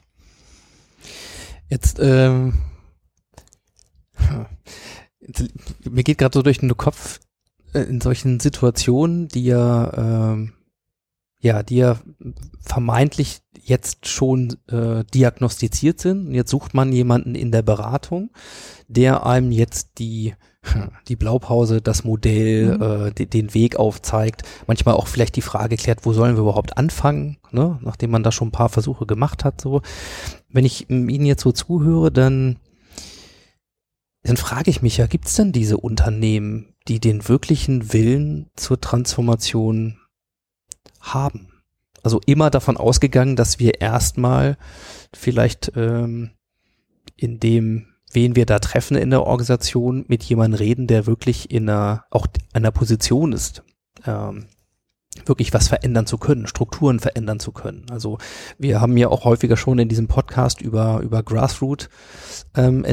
Jetzt, 1.67 1.99
ähm, 1.99 2.53
jetzt 5.19 5.43
mir 5.83 6.03
geht 6.03 6.17
gerade 6.17 6.37
so 6.37 6.43
durch 6.43 6.59
den 6.59 6.77
Kopf 6.77 7.19
äh, 7.73 7.81
in 7.81 7.99
solchen 7.99 8.39
Situationen, 8.39 9.27
die 9.27 9.43
ja, 9.43 10.31
ähm, 10.31 10.53
ja, 11.43 11.61
die 11.61 11.75
ja 11.75 11.99
vermeintlich 12.61 13.41
jetzt 13.61 14.07
schon 14.07 14.55
äh, 14.69 15.03
diagnostiziert 15.13 15.99
sind. 15.99 16.27
Und 16.27 16.33
jetzt 16.33 16.49
sucht 16.49 16.73
man 16.73 16.93
jemanden 16.93 17.35
in 17.35 17.51
der 17.51 17.61
Beratung, 17.61 18.31
der 18.87 19.25
einem 19.25 19.51
jetzt 19.51 19.99
die 19.99 20.33
die 21.09 21.17
Blaupause, 21.17 21.81
das 21.81 22.05
Modell, 22.05 22.77
mhm. 22.77 22.81
äh, 22.81 23.11
die, 23.11 23.25
den 23.27 23.53
Weg 23.53 23.75
aufzeigt, 23.75 24.43
manchmal 24.67 24.95
auch 24.95 25.07
vielleicht 25.07 25.35
die 25.35 25.41
Frage 25.41 25.75
klärt, 25.75 26.05
wo 26.05 26.13
sollen 26.13 26.37
wir 26.37 26.43
überhaupt 26.43 26.77
anfangen, 26.77 27.37
ne? 27.51 27.77
nachdem 27.81 28.11
man 28.11 28.23
da 28.23 28.31
schon 28.31 28.47
ein 28.47 28.53
paar 28.53 28.69
Versuche 28.69 29.05
gemacht 29.05 29.43
hat. 29.43 29.59
So, 29.59 29.81
wenn 30.49 30.63
ich 30.63 30.89
Ihnen 30.89 31.25
jetzt 31.25 31.43
so 31.43 31.51
zuhöre, 31.51 32.11
dann 32.11 32.57
dann 34.25 34.37
frage 34.37 34.71
ich 34.71 34.81
mich 34.81 34.95
ja, 34.95 35.05
gibt 35.05 35.27
es 35.27 35.35
denn 35.35 35.51
diese 35.51 35.75
Unternehmen, 35.75 36.75
die 36.87 37.01
den 37.01 37.27
wirklichen 37.27 37.91
Willen 37.91 38.49
zur 38.55 38.79
Transformation 38.79 39.97
haben? 41.03 41.49
Also 42.01 42.19
immer 42.25 42.49
davon 42.49 42.75
ausgegangen, 42.75 43.35
dass 43.35 43.59
wir 43.59 43.79
erstmal 43.79 44.57
vielleicht 45.13 45.71
ähm, 45.75 46.31
in 47.15 47.39
dem 47.39 47.93
wen 48.13 48.35
wir 48.35 48.45
da 48.45 48.59
treffen 48.59 48.95
in 48.95 49.09
der 49.09 49.25
Organisation, 49.25 50.05
mit 50.07 50.23
jemandem 50.23 50.59
reden, 50.59 50.87
der 50.87 51.07
wirklich 51.07 51.51
in 51.51 51.69
einer, 51.69 52.05
auch 52.09 52.27
einer 52.53 52.71
Position 52.71 53.33
ist, 53.33 53.63
ähm, 54.05 54.47
wirklich 55.25 55.53
was 55.53 55.67
verändern 55.67 56.05
zu 56.05 56.17
können, 56.17 56.47
Strukturen 56.47 56.99
verändern 56.99 57.39
zu 57.39 57.51
können. 57.51 57.85
Also 57.89 58.17
wir 58.57 58.81
haben 58.81 58.97
ja 58.97 59.09
auch 59.09 59.25
häufiger 59.25 59.57
schon 59.57 59.79
in 59.79 59.89
diesem 59.89 60.07
Podcast 60.07 60.61
über, 60.61 61.01
über 61.01 61.23
Grassroot 61.23 61.89
ähm, 62.55 62.85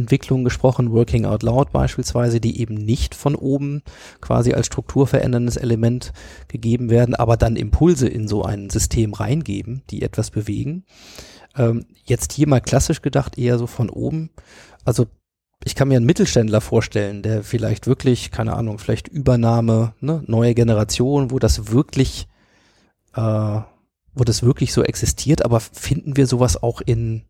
gesprochen, 0.45 0.93
Working 0.93 1.25
Out 1.25 1.43
Loud 1.43 1.73
beispielsweise, 1.73 2.41
die 2.41 2.61
eben 2.61 2.75
nicht 2.75 3.15
von 3.15 3.35
oben 3.35 3.83
quasi 4.21 4.53
als 4.53 4.67
strukturveränderndes 4.67 5.57
Element 5.57 6.13
gegeben 6.49 6.91
werden, 6.91 7.15
aber 7.15 7.37
dann 7.37 7.57
Impulse 7.57 8.09
in 8.09 8.29
so 8.29 8.43
ein 8.43 8.71
System 8.71 9.15
reingeben, 9.15 9.83
die 9.91 10.03
etwas 10.03 10.31
bewegen. 10.31 10.85
Ähm, 11.57 11.87
jetzt 12.05 12.33
hier 12.33 12.49
mal 12.49 12.61
klassisch 12.61 13.03
gedacht, 13.03 13.39
eher 13.39 13.59
so 13.59 13.67
von 13.67 13.91
oben 13.91 14.31
also 14.85 15.07
ich 15.65 15.75
kann 15.75 15.89
mir 15.89 15.97
einen 15.97 16.07
Mittelständler 16.07 16.61
vorstellen, 16.61 17.23
der 17.23 17.43
vielleicht 17.43 17.87
wirklich, 17.87 18.31
keine 18.31 18.55
Ahnung, 18.55 18.79
vielleicht 18.79 19.09
Übernahme, 19.09 19.95
ne, 20.01 20.23
neue 20.27 20.55
Generation, 20.55 21.31
wo 21.31 21.39
das 21.39 21.71
wirklich, 21.71 22.29
äh, 23.15 23.21
wo 24.15 24.25
das 24.25 24.43
wirklich 24.43 24.73
so 24.73 24.83
existiert, 24.83 25.45
aber 25.45 25.61
finden 25.61 26.17
wir 26.17 26.27
sowas 26.27 26.63
auch 26.63 26.81
in, 26.81 27.25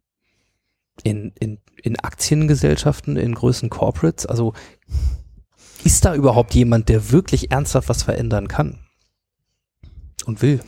in, 1.03 1.33
in, 1.41 1.59
in 1.83 1.99
Aktiengesellschaften, 1.99 3.17
in 3.17 3.35
größeren 3.35 3.71
Corporates? 3.71 4.27
Also 4.27 4.55
ist 5.83 6.05
da 6.05 6.15
überhaupt 6.15 6.55
jemand, 6.55 6.89
der 6.89 7.11
wirklich 7.11 7.51
ernsthaft 7.51 7.89
was 7.89 8.05
verändern 8.05 8.47
kann 8.47 8.79
und 10.25 10.41
will? 10.41 10.61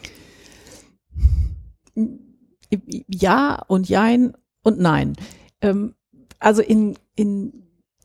Ja 3.06 3.62
und 3.68 3.88
jein 3.88 4.32
und 4.62 4.80
nein. 4.80 5.14
Ähm, 5.60 5.94
also 6.42 6.62
in, 6.62 6.96
in 7.14 7.52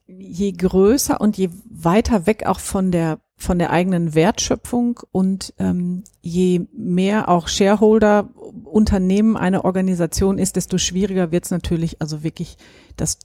je 0.07 0.51
größer 0.51 1.19
und 1.19 1.37
je 1.37 1.49
weiter 1.69 2.25
weg 2.25 2.45
auch 2.45 2.59
von 2.59 2.91
der 2.91 3.19
von 3.39 3.59
der 3.59 3.69
eigenen 3.69 4.15
Wertschöpfung 4.15 4.99
und 5.11 5.53
ähm, 5.59 6.03
je 6.21 6.61
mehr 6.73 7.29
auch 7.29 7.47
Shareholder 7.47 8.29
Unternehmen 8.63 9.37
eine 9.37 9.63
Organisation 9.63 10.39
ist, 10.39 10.55
desto 10.55 10.79
schwieriger 10.79 11.31
wird 11.31 11.45
es 11.45 11.51
natürlich, 11.51 12.01
also 12.01 12.23
wirklich, 12.23 12.57
dass 12.95 13.19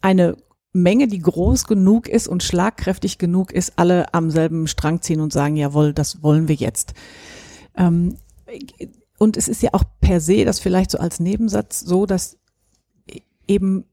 eine 0.00 0.36
Menge, 0.72 1.08
die 1.08 1.18
groß 1.18 1.66
genug 1.66 2.08
ist 2.08 2.28
und 2.28 2.44
schlagkräftig 2.44 3.18
genug 3.18 3.52
ist, 3.52 3.72
alle 3.76 4.14
am 4.14 4.30
selben 4.30 4.68
Strang 4.68 5.02
ziehen 5.02 5.20
und 5.20 5.32
sagen, 5.32 5.56
jawohl, 5.56 5.92
das 5.92 6.22
wollen 6.22 6.46
wir 6.46 6.56
jetzt. 6.56 6.94
Ähm, 7.76 8.18
und 9.18 9.36
es 9.36 9.48
ist 9.48 9.62
ja 9.62 9.70
auch 9.72 9.84
per 10.00 10.20
se, 10.20 10.44
das 10.44 10.60
vielleicht 10.60 10.92
so 10.92 10.98
als 10.98 11.18
Nebensatz 11.18 11.80
so, 11.80 12.06
dass 12.06 12.38
eben 13.48 13.84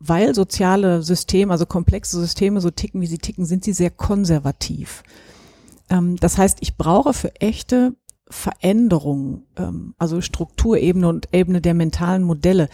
weil 0.00 0.34
soziale 0.34 1.02
Systeme, 1.02 1.52
also 1.52 1.66
komplexe 1.66 2.18
Systeme 2.20 2.60
so 2.60 2.70
ticken, 2.70 3.00
wie 3.00 3.06
sie 3.06 3.18
ticken, 3.18 3.44
sind 3.44 3.64
sie 3.64 3.72
sehr 3.72 3.90
konservativ. 3.90 5.02
Ähm, 5.90 6.16
das 6.16 6.38
heißt, 6.38 6.58
ich 6.60 6.76
brauche 6.76 7.12
für 7.12 7.34
echte 7.40 7.94
Veränderungen, 8.30 9.46
ähm, 9.56 9.94
also 9.98 10.20
Strukturebene 10.20 11.08
und 11.08 11.28
Ebene 11.32 11.60
der 11.60 11.74
mentalen 11.74 12.22
Modelle, 12.22 12.68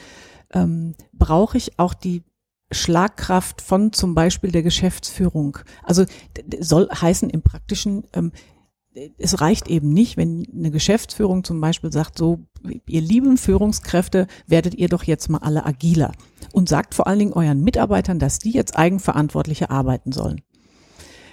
ähm, 0.52 0.94
brauche 1.12 1.56
ich 1.56 1.78
auch 1.78 1.94
die 1.94 2.22
Schlagkraft 2.72 3.60
von 3.60 3.92
zum 3.92 4.14
Beispiel 4.14 4.50
der 4.50 4.62
Geschäftsführung. 4.62 5.58
Also 5.82 6.04
soll 6.60 6.88
heißen 6.90 7.30
im 7.30 7.42
praktischen, 7.42 8.04
es 9.18 9.40
reicht 9.40 9.68
eben 9.68 9.92
nicht, 9.92 10.16
wenn 10.16 10.46
eine 10.52 10.70
Geschäftsführung 10.70 11.44
zum 11.44 11.60
Beispiel 11.60 11.92
sagt, 11.92 12.18
so, 12.18 12.40
ihr 12.86 13.00
lieben 13.00 13.36
Führungskräfte, 13.36 14.26
werdet 14.46 14.74
ihr 14.74 14.88
doch 14.88 15.02
jetzt 15.02 15.28
mal 15.28 15.38
alle 15.38 15.66
agiler. 15.66 16.12
Und 16.52 16.68
sagt 16.68 16.94
vor 16.94 17.06
allen 17.06 17.18
Dingen 17.18 17.32
euren 17.32 17.64
Mitarbeitern, 17.64 18.18
dass 18.18 18.38
die 18.38 18.52
jetzt 18.52 18.76
eigenverantwortlicher 18.76 19.70
arbeiten 19.70 20.12
sollen. 20.12 20.40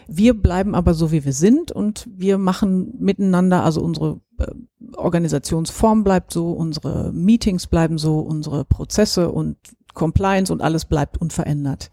Wir 0.08 0.34
bleiben 0.34 0.74
aber 0.76 0.94
so, 0.94 1.12
wie 1.12 1.24
wir 1.24 1.34
sind 1.34 1.72
und 1.72 2.10
wir 2.12 2.38
machen 2.38 2.96
miteinander, 3.00 3.64
also 3.64 3.82
unsere 3.82 4.20
äh, 4.40 4.48
Organisationsform 4.96 6.04
bleibt 6.04 6.34
so, 6.34 6.52
unsere 6.52 7.14
Meetings 7.14 7.68
bleiben 7.68 7.98
so, 7.98 8.20
unsere 8.20 8.66
Prozesse 8.66 9.32
und 9.32 9.58
Compliance 9.94 10.52
und 10.52 10.62
alles 10.62 10.86
bleibt 10.86 11.18
unverändert. 11.18 11.92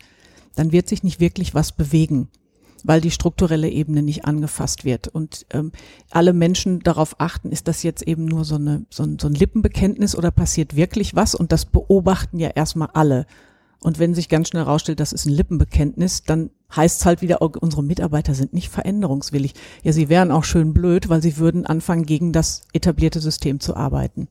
Dann 0.56 0.72
wird 0.72 0.88
sich 0.88 1.02
nicht 1.02 1.20
wirklich 1.20 1.54
was 1.54 1.72
bewegen 1.72 2.28
weil 2.84 3.00
die 3.00 3.10
strukturelle 3.10 3.68
Ebene 3.68 4.02
nicht 4.02 4.24
angefasst 4.24 4.84
wird. 4.84 5.08
Und 5.08 5.46
ähm, 5.50 5.72
alle 6.10 6.32
Menschen 6.32 6.80
darauf 6.80 7.20
achten, 7.20 7.50
ist 7.50 7.68
das 7.68 7.82
jetzt 7.82 8.02
eben 8.02 8.24
nur 8.24 8.44
so, 8.44 8.56
eine, 8.56 8.86
so, 8.90 9.02
ein, 9.02 9.18
so 9.18 9.28
ein 9.28 9.34
Lippenbekenntnis 9.34 10.16
oder 10.16 10.30
passiert 10.30 10.76
wirklich 10.76 11.14
was? 11.14 11.34
Und 11.34 11.52
das 11.52 11.64
beobachten 11.64 12.38
ja 12.38 12.48
erstmal 12.48 12.88
alle. 12.92 13.26
Und 13.80 13.98
wenn 13.98 14.14
sich 14.14 14.28
ganz 14.28 14.48
schnell 14.48 14.64
herausstellt, 14.64 14.98
das 14.98 15.12
ist 15.12 15.26
ein 15.26 15.32
Lippenbekenntnis, 15.32 16.24
dann 16.24 16.50
heißt 16.74 17.00
es 17.00 17.06
halt 17.06 17.22
wieder, 17.22 17.40
unsere 17.40 17.82
Mitarbeiter 17.82 18.34
sind 18.34 18.52
nicht 18.52 18.68
veränderungswillig. 18.70 19.54
Ja, 19.84 19.92
sie 19.92 20.08
wären 20.08 20.32
auch 20.32 20.44
schön 20.44 20.74
blöd, 20.74 21.08
weil 21.08 21.22
sie 21.22 21.38
würden 21.38 21.64
anfangen, 21.64 22.04
gegen 22.04 22.32
das 22.32 22.62
etablierte 22.72 23.20
System 23.20 23.60
zu 23.60 23.76
arbeiten. 23.76 24.28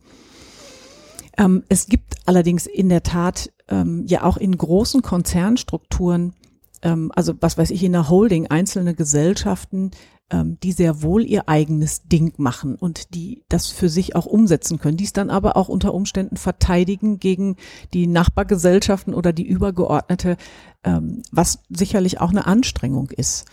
Ähm, 1.38 1.64
es 1.70 1.88
gibt 1.88 2.16
allerdings 2.26 2.66
in 2.66 2.90
der 2.90 3.04
Tat 3.04 3.52
ähm, 3.70 4.06
ja 4.08 4.24
auch 4.24 4.38
in 4.38 4.58
großen 4.58 5.02
Konzernstrukturen 5.02 6.34
ähm, 6.82 7.12
also 7.16 7.34
was 7.40 7.58
weiß 7.58 7.72
ich, 7.72 7.84
in 7.84 7.92
der 7.92 8.10
Holding 8.10 8.48
einzelne 8.48 8.94
Gesellschaften, 8.94 9.92
ähm, 10.30 10.58
die 10.62 10.72
sehr 10.72 11.02
wohl 11.02 11.24
ihr 11.24 11.48
eigenes 11.48 12.04
Ding 12.04 12.34
machen 12.38 12.76
und 12.76 13.14
die 13.16 13.44
das 13.50 13.68
für 13.68 13.90
sich 13.90 14.16
auch 14.16 14.26
umsetzen 14.26 14.80
können, 14.80 14.98
dies 14.98 15.14
dann 15.14 15.30
aber 15.30 15.56
auch 15.56 15.70
unter 15.70 15.94
Umständen 15.94 16.38
verteidigen 16.38 17.20
gegen 17.20 17.56
die 17.94 18.08
Nachbargesellschaften 18.08 19.14
oder 19.14 19.32
die 19.32 19.48
übergeordnete, 19.48 20.38
ähm, 20.84 21.24
was 21.32 21.60
sicherlich 21.70 22.20
auch 22.20 22.32
eine 22.32 22.46
Anstrengung 22.46 23.10
ist. 23.10 23.46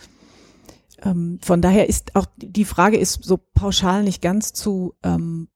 Ähm, 1.01 1.39
von 1.41 1.61
daher 1.61 1.87
ist 1.87 2.15
auch 2.15 2.25
die 2.37 2.65
Frage 2.65 2.97
ist 2.97 3.23
so 3.23 3.37
pauschal 3.37 4.03
nicht 4.03 4.21
ganz 4.21 4.53
zu 4.53 4.95
ähm, 5.03 5.47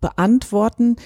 beantworten. 0.00 0.96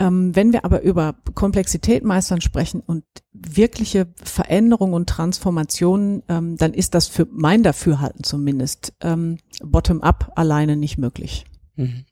Ähm, 0.00 0.34
wenn 0.34 0.54
wir 0.54 0.64
aber 0.64 0.80
über 0.80 1.14
Komplexität 1.34 2.04
meistern 2.04 2.40
sprechen 2.40 2.80
und 2.80 3.04
wirkliche 3.32 4.08
Veränderungen 4.22 4.94
und 4.94 5.08
Transformationen, 5.08 6.22
ähm, 6.28 6.56
dann 6.56 6.72
ist 6.72 6.94
das 6.94 7.06
für 7.06 7.28
mein 7.30 7.62
Dafürhalten 7.62 8.24
zumindest 8.24 8.94
ähm, 9.02 9.36
bottom-up 9.62 10.32
alleine 10.36 10.76
nicht 10.76 10.96
möglich. 10.96 11.44
Mhm. 11.76 12.06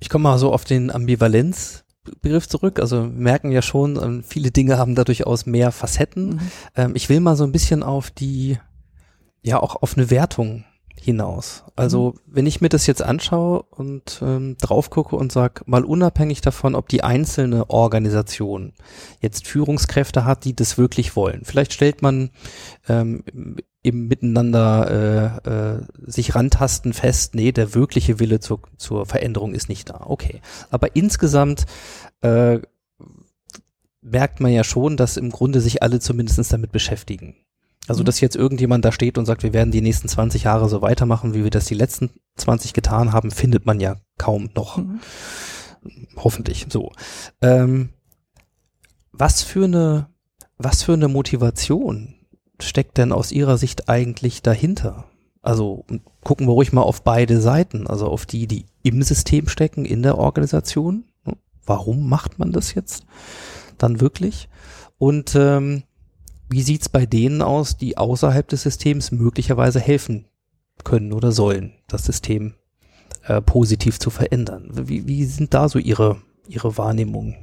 Ich 0.00 0.08
komme 0.08 0.22
mal 0.22 0.38
so 0.38 0.54
auf 0.54 0.64
den 0.64 0.90
Ambivalenz-Begriff 0.90 2.48
zurück. 2.48 2.80
Also 2.80 3.02
wir 3.02 3.10
merken 3.10 3.52
ja 3.52 3.60
schon, 3.60 4.02
ähm, 4.02 4.24
viele 4.26 4.50
Dinge 4.50 4.78
haben 4.78 4.94
da 4.94 5.04
durchaus 5.04 5.44
mehr 5.44 5.70
Facetten. 5.70 6.30
Mhm. 6.30 6.40
Ähm, 6.76 6.92
ich 6.96 7.10
will 7.10 7.20
mal 7.20 7.36
so 7.36 7.44
ein 7.44 7.52
bisschen 7.52 7.82
auf 7.82 8.10
die, 8.10 8.58
ja 9.42 9.62
auch 9.62 9.82
auf 9.82 9.98
eine 9.98 10.08
Wertung 10.08 10.64
hinaus. 11.04 11.64
Also 11.76 12.14
wenn 12.26 12.46
ich 12.46 12.60
mir 12.60 12.68
das 12.68 12.86
jetzt 12.86 13.02
anschaue 13.02 13.62
und 13.62 14.20
ähm, 14.22 14.56
drauf 14.60 14.90
gucke 14.90 15.16
und 15.16 15.32
sag 15.32 15.66
mal 15.66 15.84
unabhängig 15.84 16.40
davon, 16.40 16.74
ob 16.74 16.88
die 16.88 17.02
einzelne 17.02 17.70
Organisation 17.70 18.72
jetzt 19.20 19.46
Führungskräfte 19.46 20.24
hat, 20.24 20.44
die 20.44 20.54
das 20.54 20.78
wirklich 20.78 21.16
wollen. 21.16 21.42
Vielleicht 21.44 21.72
stellt 21.72 22.02
man 22.02 22.30
ähm, 22.88 23.24
im 23.82 24.08
Miteinander 24.08 25.40
äh, 25.44 25.50
äh, 25.50 25.82
sich 26.06 26.34
rantasten 26.34 26.92
fest, 26.92 27.34
nee, 27.34 27.52
der 27.52 27.74
wirkliche 27.74 28.20
Wille 28.20 28.40
zur, 28.40 28.60
zur 28.76 29.06
Veränderung 29.06 29.54
ist 29.54 29.68
nicht 29.68 29.88
da. 29.88 30.02
Okay. 30.04 30.40
Aber 30.70 30.94
insgesamt 30.96 31.64
äh, 32.20 32.60
merkt 34.02 34.40
man 34.40 34.52
ja 34.52 34.64
schon, 34.64 34.96
dass 34.96 35.16
im 35.16 35.30
Grunde 35.30 35.60
sich 35.60 35.82
alle 35.82 36.00
zumindest 36.00 36.52
damit 36.52 36.72
beschäftigen. 36.72 37.36
Also, 37.88 38.04
dass 38.04 38.20
jetzt 38.20 38.36
irgendjemand 38.36 38.84
da 38.84 38.92
steht 38.92 39.18
und 39.18 39.26
sagt, 39.26 39.42
wir 39.42 39.52
werden 39.52 39.72
die 39.72 39.80
nächsten 39.80 40.08
20 40.08 40.44
Jahre 40.44 40.68
so 40.68 40.82
weitermachen, 40.82 41.34
wie 41.34 41.42
wir 41.42 41.50
das 41.50 41.64
die 41.64 41.74
letzten 41.74 42.10
20 42.36 42.72
getan 42.72 43.12
haben, 43.12 43.30
findet 43.30 43.66
man 43.66 43.80
ja 43.80 43.96
kaum 44.18 44.50
noch. 44.54 44.76
Mhm. 44.76 45.00
Hoffentlich 46.16 46.66
so. 46.68 46.92
Ähm, 47.40 47.90
was 49.12 49.42
für 49.42 49.64
eine, 49.64 50.08
was 50.58 50.82
für 50.82 50.92
eine 50.92 51.08
Motivation 51.08 52.14
steckt 52.60 52.98
denn 52.98 53.12
aus 53.12 53.32
Ihrer 53.32 53.58
Sicht 53.58 53.88
eigentlich 53.88 54.42
dahinter? 54.42 55.06
Also 55.42 55.86
gucken 56.22 56.46
wir 56.46 56.52
ruhig 56.52 56.72
mal 56.72 56.82
auf 56.82 57.02
beide 57.02 57.40
Seiten, 57.40 57.86
also 57.86 58.06
auf 58.08 58.26
die, 58.26 58.46
die 58.46 58.66
im 58.82 59.02
System 59.02 59.48
stecken, 59.48 59.84
in 59.84 60.02
der 60.02 60.18
Organisation. 60.18 61.04
Warum 61.64 62.08
macht 62.08 62.38
man 62.38 62.52
das 62.52 62.74
jetzt 62.74 63.04
dann 63.78 64.00
wirklich? 64.00 64.48
Und 64.98 65.34
ähm, 65.34 65.84
wie 66.50 66.62
sieht's 66.62 66.88
bei 66.88 67.06
denen 67.06 67.42
aus, 67.42 67.76
die 67.76 67.96
außerhalb 67.96 68.46
des 68.48 68.62
Systems 68.62 69.12
möglicherweise 69.12 69.80
helfen 69.80 70.26
können 70.84 71.12
oder 71.12 71.32
sollen, 71.32 71.72
das 71.86 72.04
System 72.04 72.54
äh, 73.24 73.40
positiv 73.40 74.00
zu 74.00 74.10
verändern? 74.10 74.68
Wie, 74.72 75.06
wie 75.06 75.24
sind 75.24 75.54
da 75.54 75.68
so 75.68 75.78
Ihre, 75.78 76.20
Ihre 76.48 76.76
Wahrnehmungen? 76.76 77.36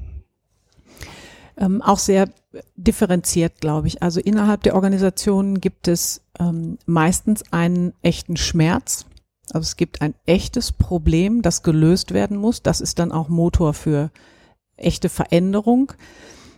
Ähm, 1.57 1.81
auch 1.81 1.99
sehr 1.99 2.29
differenziert, 2.75 3.61
glaube 3.61 3.87
ich. 3.87 4.03
Also 4.03 4.19
innerhalb 4.19 4.63
der 4.63 4.75
Organisationen 4.75 5.61
gibt 5.61 5.87
es 5.87 6.21
ähm, 6.39 6.77
meistens 6.85 7.51
einen 7.51 7.93
echten 8.01 8.37
Schmerz. 8.37 9.05
Also 9.51 9.63
es 9.63 9.77
gibt 9.77 10.01
ein 10.01 10.13
echtes 10.25 10.73
Problem, 10.73 11.41
das 11.41 11.63
gelöst 11.63 12.13
werden 12.13 12.37
muss. 12.37 12.61
Das 12.61 12.81
ist 12.81 12.99
dann 12.99 13.13
auch 13.13 13.29
Motor 13.29 13.73
für 13.73 14.11
echte 14.75 15.09
Veränderung. 15.09 15.93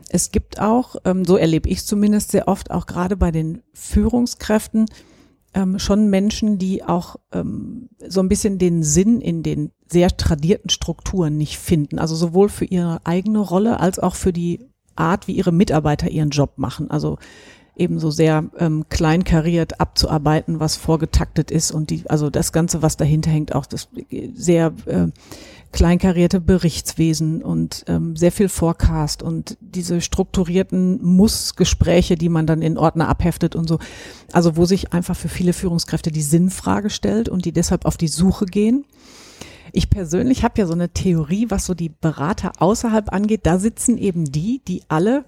Es 0.10 0.32
gibt 0.32 0.60
auch, 0.60 0.96
ähm, 1.06 1.26
so 1.26 1.38
erlebe 1.38 1.70
ich 1.70 1.80
es 1.80 1.86
zumindest 1.86 2.32
sehr 2.32 2.48
oft, 2.48 2.72
auch 2.72 2.86
gerade 2.86 3.16
bei 3.16 3.32
den 3.32 3.62
Führungskräften, 3.74 4.86
ähm, 5.54 5.80
schon 5.80 6.10
Menschen, 6.10 6.58
die 6.58 6.84
auch 6.84 7.16
ähm, 7.32 7.90
so 8.08 8.20
ein 8.20 8.30
bisschen 8.30 8.58
den 8.58 8.84
Sinn 8.84 9.22
in 9.22 9.44
den 9.44 9.72
sehr 9.88 10.16
tradierten 10.16 10.70
Strukturen 10.70 11.38
nicht 11.38 11.58
finden. 11.58 12.00
Also 12.00 12.16
sowohl 12.16 12.50
für 12.50 12.66
ihre 12.66 13.02
eigene 13.06 13.40
Rolle 13.40 13.80
als 13.80 14.00
auch 14.00 14.16
für 14.16 14.34
die 14.34 14.68
Art, 14.96 15.28
wie 15.28 15.34
ihre 15.34 15.52
Mitarbeiter 15.52 16.10
ihren 16.10 16.30
Job 16.30 16.54
machen. 16.58 16.92
Also 16.92 17.18
ebenso 17.76 18.12
sehr 18.12 18.44
ähm, 18.58 18.86
kleinkariert 18.90 19.80
abzuarbeiten, 19.80 20.60
was 20.60 20.76
vorgetaktet 20.76 21.50
ist 21.50 21.72
und 21.72 21.90
die, 21.90 22.04
also 22.10 22.30
das 22.30 22.52
Ganze, 22.52 22.82
was 22.82 22.98
dahinter 22.98 23.32
hängt, 23.32 23.56
auch 23.56 23.66
das 23.66 23.88
sehr 24.34 24.74
äh, 24.86 25.08
kleinkarierte 25.72 26.42
Berichtswesen 26.42 27.44
und 27.44 27.86
ähm, 27.88 28.16
sehr 28.16 28.32
viel 28.32 28.50
Forecast 28.50 29.22
und 29.22 29.58
diese 29.62 30.02
strukturierten 30.02 31.04
Muss-Gespräche, 31.04 32.16
die 32.16 32.30
man 32.30 32.48
dann 32.48 32.62
in 32.62 32.78
Ordner 32.78 33.08
abheftet 33.08 33.56
und 33.56 33.68
so. 33.68 33.80
Also 34.32 34.58
wo 34.58 34.66
sich 34.66 34.94
einfach 34.94 35.16
für 35.16 35.30
viele 35.30 35.54
Führungskräfte 35.54 36.12
die 36.12 36.22
Sinnfrage 36.22 36.90
stellt 36.90 37.30
und 37.30 37.46
die 37.46 37.52
deshalb 37.52 37.86
auf 37.86 37.98
die 37.98 38.08
Suche 38.08 38.46
gehen. 38.46 38.86
Ich 39.72 39.90
persönlich 39.90 40.44
habe 40.44 40.60
ja 40.60 40.66
so 40.66 40.74
eine 40.74 40.90
Theorie, 40.90 41.46
was 41.50 41.66
so 41.66 41.76
die 41.76 41.90
Berater 41.90 42.54
außerhalb 42.60 43.14
angeht. 43.14 43.42
Da 43.44 43.60
sitzen 43.60 43.98
eben 43.98 44.26
die, 44.26 44.62
die 44.68 44.82
alle 44.88 45.26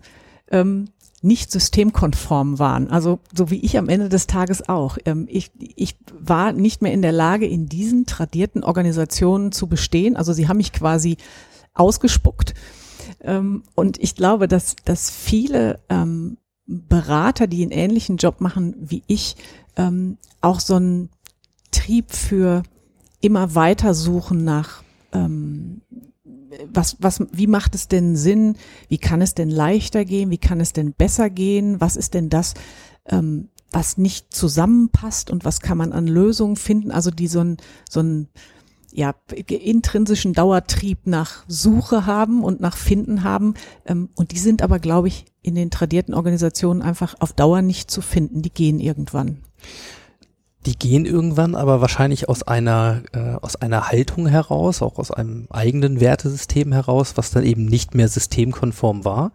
ähm, 0.49 0.85
nicht 1.21 1.51
systemkonform 1.51 2.57
waren. 2.57 2.89
Also 2.89 3.19
so 3.33 3.51
wie 3.51 3.59
ich 3.59 3.77
am 3.77 3.89
Ende 3.89 4.09
des 4.09 4.27
Tages 4.27 4.67
auch. 4.67 4.97
Ähm, 5.05 5.27
ich, 5.29 5.51
ich 5.75 5.95
war 6.19 6.51
nicht 6.51 6.81
mehr 6.81 6.93
in 6.93 7.01
der 7.01 7.11
Lage, 7.11 7.45
in 7.45 7.67
diesen 7.67 8.05
tradierten 8.05 8.63
Organisationen 8.63 9.51
zu 9.51 9.67
bestehen. 9.67 10.15
Also 10.15 10.33
sie 10.33 10.47
haben 10.47 10.57
mich 10.57 10.73
quasi 10.73 11.17
ausgespuckt. 11.73 12.55
Ähm, 13.21 13.63
und 13.75 13.99
ich 13.99 14.15
glaube, 14.15 14.47
dass, 14.47 14.75
dass 14.83 15.11
viele 15.11 15.79
ähm, 15.89 16.37
Berater, 16.65 17.47
die 17.47 17.61
einen 17.61 17.71
ähnlichen 17.71 18.17
Job 18.17 18.39
machen 18.39 18.75
wie 18.79 19.03
ich, 19.07 19.35
auch 20.41 20.59
so 20.59 20.75
einen 20.75 21.09
Trieb 21.71 22.11
für 22.11 22.61
immer 23.21 23.55
weiter 23.55 23.93
suchen 23.93 24.43
nach 24.43 24.83
was, 26.73 26.97
was, 26.99 27.19
wie 27.31 27.47
macht 27.47 27.75
es 27.75 27.87
denn 27.87 28.15
Sinn? 28.15 28.55
Wie 28.87 28.97
kann 28.97 29.21
es 29.21 29.33
denn 29.33 29.49
leichter 29.49 30.05
gehen? 30.05 30.29
Wie 30.29 30.37
kann 30.37 30.59
es 30.59 30.73
denn 30.73 30.93
besser 30.93 31.29
gehen? 31.29 31.81
Was 31.81 31.95
ist 31.95 32.13
denn 32.13 32.29
das, 32.29 32.53
ähm, 33.07 33.49
was 33.71 33.97
nicht 33.97 34.33
zusammenpasst 34.33 35.31
und 35.31 35.45
was 35.45 35.61
kann 35.61 35.77
man 35.77 35.93
an 35.93 36.07
Lösungen 36.07 36.55
finden? 36.55 36.91
Also 36.91 37.11
die 37.11 37.27
so 37.27 37.39
ein, 37.41 37.57
so 37.89 38.01
ein, 38.01 38.27
ja, 38.93 39.15
intrinsischen 39.47 40.33
Dauertrieb 40.33 41.07
nach 41.07 41.45
Suche 41.47 42.05
haben 42.05 42.43
und 42.43 42.59
nach 42.59 42.75
Finden 42.75 43.23
haben. 43.23 43.53
Ähm, 43.85 44.09
und 44.15 44.31
die 44.31 44.39
sind 44.39 44.61
aber, 44.61 44.79
glaube 44.79 45.07
ich, 45.07 45.25
in 45.41 45.55
den 45.55 45.71
tradierten 45.71 46.13
Organisationen 46.13 46.81
einfach 46.81 47.15
auf 47.19 47.33
Dauer 47.33 47.61
nicht 47.61 47.89
zu 47.89 48.01
finden. 48.01 48.41
Die 48.41 48.51
gehen 48.51 48.79
irgendwann. 48.79 49.37
Die 50.65 50.77
gehen 50.77 51.05
irgendwann, 51.05 51.55
aber 51.55 51.81
wahrscheinlich 51.81 52.29
aus 52.29 52.43
einer 52.43 53.01
äh, 53.13 53.35
aus 53.41 53.55
einer 53.55 53.87
Haltung 53.89 54.27
heraus, 54.27 54.81
auch 54.83 54.99
aus 54.99 55.09
einem 55.09 55.47
eigenen 55.49 55.99
Wertesystem 55.99 56.71
heraus, 56.71 57.13
was 57.15 57.31
dann 57.31 57.43
eben 57.43 57.65
nicht 57.65 57.95
mehr 57.95 58.07
systemkonform 58.07 59.03
war. 59.03 59.31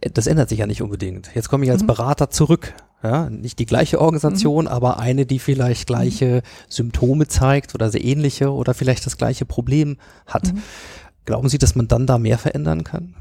Äh, 0.00 0.10
Das 0.10 0.26
ändert 0.26 0.50
sich 0.50 0.58
ja 0.58 0.66
nicht 0.66 0.82
unbedingt. 0.82 1.30
Jetzt 1.34 1.48
komme 1.48 1.64
ich 1.64 1.70
als 1.70 1.82
Mhm. 1.82 1.86
Berater 1.88 2.28
zurück. 2.30 2.74
Ja, 3.02 3.28
nicht 3.28 3.58
die 3.58 3.66
gleiche 3.66 4.00
Organisation, 4.00 4.66
aber 4.66 4.98
eine, 4.98 5.26
die 5.26 5.38
vielleicht 5.38 5.86
gleiche 5.86 6.42
Symptome 6.70 7.26
zeigt 7.28 7.74
oder 7.74 7.90
sehr 7.90 8.02
ähnliche 8.02 8.50
oder 8.50 8.72
vielleicht 8.72 9.04
das 9.04 9.18
gleiche 9.18 9.44
Problem 9.44 9.98
hat. 10.26 10.52
Mhm. 10.54 10.62
Glauben 11.26 11.48
Sie, 11.50 11.58
dass 11.58 11.74
man 11.74 11.86
dann 11.86 12.06
da 12.06 12.16
mehr 12.18 12.38
verändern 12.38 12.82
kann? 12.82 13.14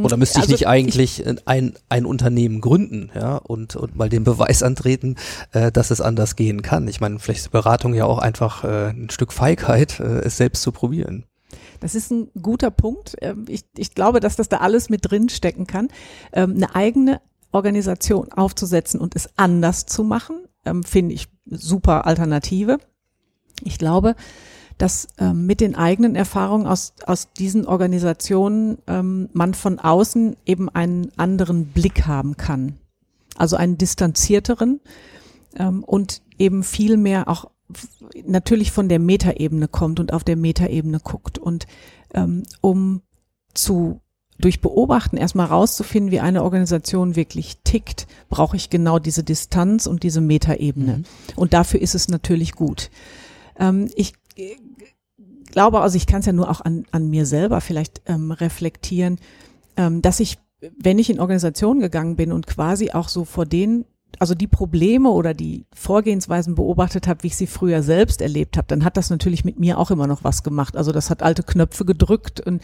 Oder 0.00 0.16
müsste 0.16 0.38
ich 0.38 0.44
Also 0.44 0.52
nicht 0.52 0.68
eigentlich 0.68 1.24
ein, 1.46 1.74
ein 1.88 2.06
Unternehmen 2.06 2.60
gründen, 2.60 3.10
ja, 3.14 3.36
und, 3.36 3.76
und 3.76 3.96
mal 3.96 4.08
den 4.08 4.24
Beweis 4.24 4.62
antreten, 4.62 5.16
äh, 5.52 5.72
dass 5.72 5.90
es 5.90 6.00
anders 6.00 6.36
gehen 6.36 6.62
kann? 6.62 6.88
Ich 6.88 7.00
meine, 7.00 7.18
vielleicht 7.18 7.40
ist 7.40 7.50
Beratung 7.50 7.94
ja 7.94 8.04
auch 8.04 8.18
einfach 8.18 8.64
äh, 8.64 8.90
ein 8.90 9.10
Stück 9.10 9.32
Feigheit, 9.32 10.00
äh, 10.00 10.20
es 10.20 10.36
selbst 10.36 10.62
zu 10.62 10.72
probieren. 10.72 11.24
Das 11.80 11.94
ist 11.94 12.10
ein 12.10 12.28
guter 12.40 12.70
Punkt. 12.70 13.16
Ähm, 13.20 13.44
Ich, 13.48 13.64
ich 13.76 13.94
glaube, 13.94 14.20
dass 14.20 14.36
das 14.36 14.48
da 14.48 14.58
alles 14.58 14.88
mit 14.88 15.10
drin 15.10 15.28
stecken 15.28 15.66
kann. 15.66 15.88
Ähm, 16.32 16.54
Eine 16.56 16.74
eigene 16.74 17.20
Organisation 17.50 18.32
aufzusetzen 18.32 19.00
und 19.00 19.14
es 19.14 19.28
anders 19.36 19.86
zu 19.86 20.04
machen, 20.04 20.36
ähm, 20.64 20.84
finde 20.84 21.14
ich 21.14 21.28
super 21.46 22.06
Alternative. 22.06 22.78
Ich 23.64 23.78
glaube, 23.78 24.14
dass 24.82 25.06
ähm, 25.18 25.46
mit 25.46 25.60
den 25.60 25.76
eigenen 25.76 26.16
Erfahrungen 26.16 26.66
aus, 26.66 26.94
aus 27.06 27.28
diesen 27.34 27.66
Organisationen 27.66 28.78
ähm, 28.88 29.28
man 29.32 29.54
von 29.54 29.78
außen 29.78 30.34
eben 30.44 30.68
einen 30.68 31.12
anderen 31.16 31.66
Blick 31.66 32.04
haben 32.08 32.36
kann. 32.36 32.80
Also 33.36 33.54
einen 33.54 33.78
distanzierteren 33.78 34.80
ähm, 35.54 35.84
und 35.84 36.22
eben 36.36 36.64
viel 36.64 36.96
mehr 36.96 37.28
auch 37.28 37.48
natürlich 38.26 38.72
von 38.72 38.88
der 38.88 38.98
Metaebene 38.98 39.68
kommt 39.68 40.00
und 40.00 40.12
auf 40.12 40.24
der 40.24 40.36
Metaebene 40.36 40.98
guckt. 40.98 41.38
Und 41.38 41.68
ähm, 42.12 42.42
um 42.60 43.02
zu 43.54 44.00
durch 44.40 44.60
Beobachten 44.60 45.16
erstmal 45.16 45.46
rauszufinden, 45.46 46.10
wie 46.10 46.18
eine 46.18 46.42
Organisation 46.42 47.14
wirklich 47.14 47.58
tickt, 47.62 48.08
brauche 48.28 48.56
ich 48.56 48.68
genau 48.68 48.98
diese 48.98 49.22
Distanz 49.22 49.86
und 49.86 50.02
diese 50.02 50.20
Metaebene. 50.20 51.04
Und 51.36 51.52
dafür 51.52 51.80
ist 51.80 51.94
es 51.94 52.08
natürlich 52.08 52.54
gut. 52.56 52.90
Ähm, 53.58 53.88
ich 53.94 54.14
glaube, 55.50 55.80
also 55.80 55.96
ich 55.96 56.06
kann 56.06 56.20
es 56.20 56.26
ja 56.26 56.32
nur 56.32 56.50
auch 56.50 56.60
an, 56.60 56.84
an 56.90 57.08
mir 57.08 57.26
selber 57.26 57.60
vielleicht 57.60 58.02
ähm, 58.06 58.32
reflektieren, 58.32 59.18
ähm, 59.76 60.02
dass 60.02 60.20
ich, 60.20 60.38
wenn 60.78 60.98
ich 60.98 61.10
in 61.10 61.20
Organisationen 61.20 61.80
gegangen 61.80 62.16
bin 62.16 62.32
und 62.32 62.46
quasi 62.46 62.90
auch 62.90 63.08
so 63.08 63.24
vor 63.24 63.46
denen, 63.46 63.84
also 64.20 64.34
die 64.34 64.46
Probleme 64.46 65.10
oder 65.10 65.34
die 65.34 65.64
Vorgehensweisen 65.74 66.54
beobachtet 66.54 67.06
habe, 67.06 67.22
wie 67.22 67.28
ich 67.28 67.36
sie 67.36 67.46
früher 67.46 67.82
selbst 67.82 68.20
erlebt 68.20 68.56
habe, 68.56 68.66
dann 68.68 68.84
hat 68.84 68.96
das 68.96 69.10
natürlich 69.10 69.44
mit 69.44 69.58
mir 69.58 69.78
auch 69.78 69.90
immer 69.90 70.06
noch 70.06 70.24
was 70.24 70.42
gemacht. 70.42 70.76
Also 70.76 70.92
das 70.92 71.10
hat 71.10 71.22
alte 71.22 71.42
Knöpfe 71.42 71.84
gedrückt 71.84 72.40
und 72.40 72.62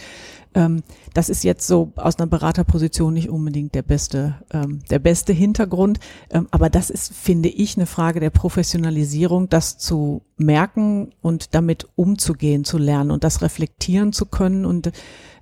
ähm, 0.55 0.83
das 1.15 1.29
ist 1.29 1.45
jetzt 1.45 1.67
so 1.67 1.93
aus 1.97 2.19
einer 2.19 2.27
Beraterposition 2.27 3.15
nicht 3.15 3.29
unbedingt 3.29 3.75
der 3.75 3.83
beste, 3.83 4.35
ähm, 4.51 4.81
der 4.91 4.99
beste 4.99 5.33
Hintergrund. 5.33 6.01
Ähm, 6.31 6.49
aber 6.51 6.71
das 6.71 6.91
ist, 6.91 7.13
finde 7.13 7.49
ich, 7.49 7.77
eine 7.77 7.87
Frage 7.87 8.21
der 8.21 8.31
Professionalisierung, 8.31 9.49
das 9.49 9.79
zu 9.79 10.23
merken 10.37 11.13
und 11.23 11.55
damit 11.55 11.89
umzugehen, 11.97 12.65
zu 12.65 12.79
lernen 12.79 13.11
und 13.11 13.25
das 13.25 13.43
reflektieren 13.43 14.13
zu 14.13 14.27
können 14.27 14.65
und 14.65 14.93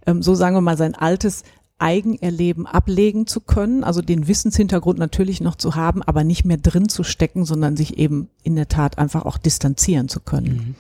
ähm, 0.07 0.23
so 0.23 0.35
sagen 0.35 0.57
wir 0.57 0.61
mal 0.61 0.77
sein 0.77 0.95
altes 0.95 1.43
Eigenerleben 1.79 2.67
ablegen 2.67 3.27
zu 3.27 3.41
können, 3.41 3.85
also 3.85 4.01
den 4.01 4.29
Wissenshintergrund 4.29 4.99
natürlich 4.99 5.41
noch 5.41 5.57
zu 5.57 5.75
haben, 5.75 6.03
aber 6.03 6.25
nicht 6.25 6.45
mehr 6.45 6.57
drin 6.57 6.89
zu 6.89 7.05
stecken, 7.05 7.45
sondern 7.45 7.77
sich 7.77 7.99
eben 7.99 8.31
in 8.43 8.57
der 8.57 8.69
Tat 8.69 8.99
einfach 8.99 9.27
auch 9.27 9.37
distanzieren 9.37 10.09
zu 10.09 10.21
können. 10.21 10.55
Mhm. 10.55 10.75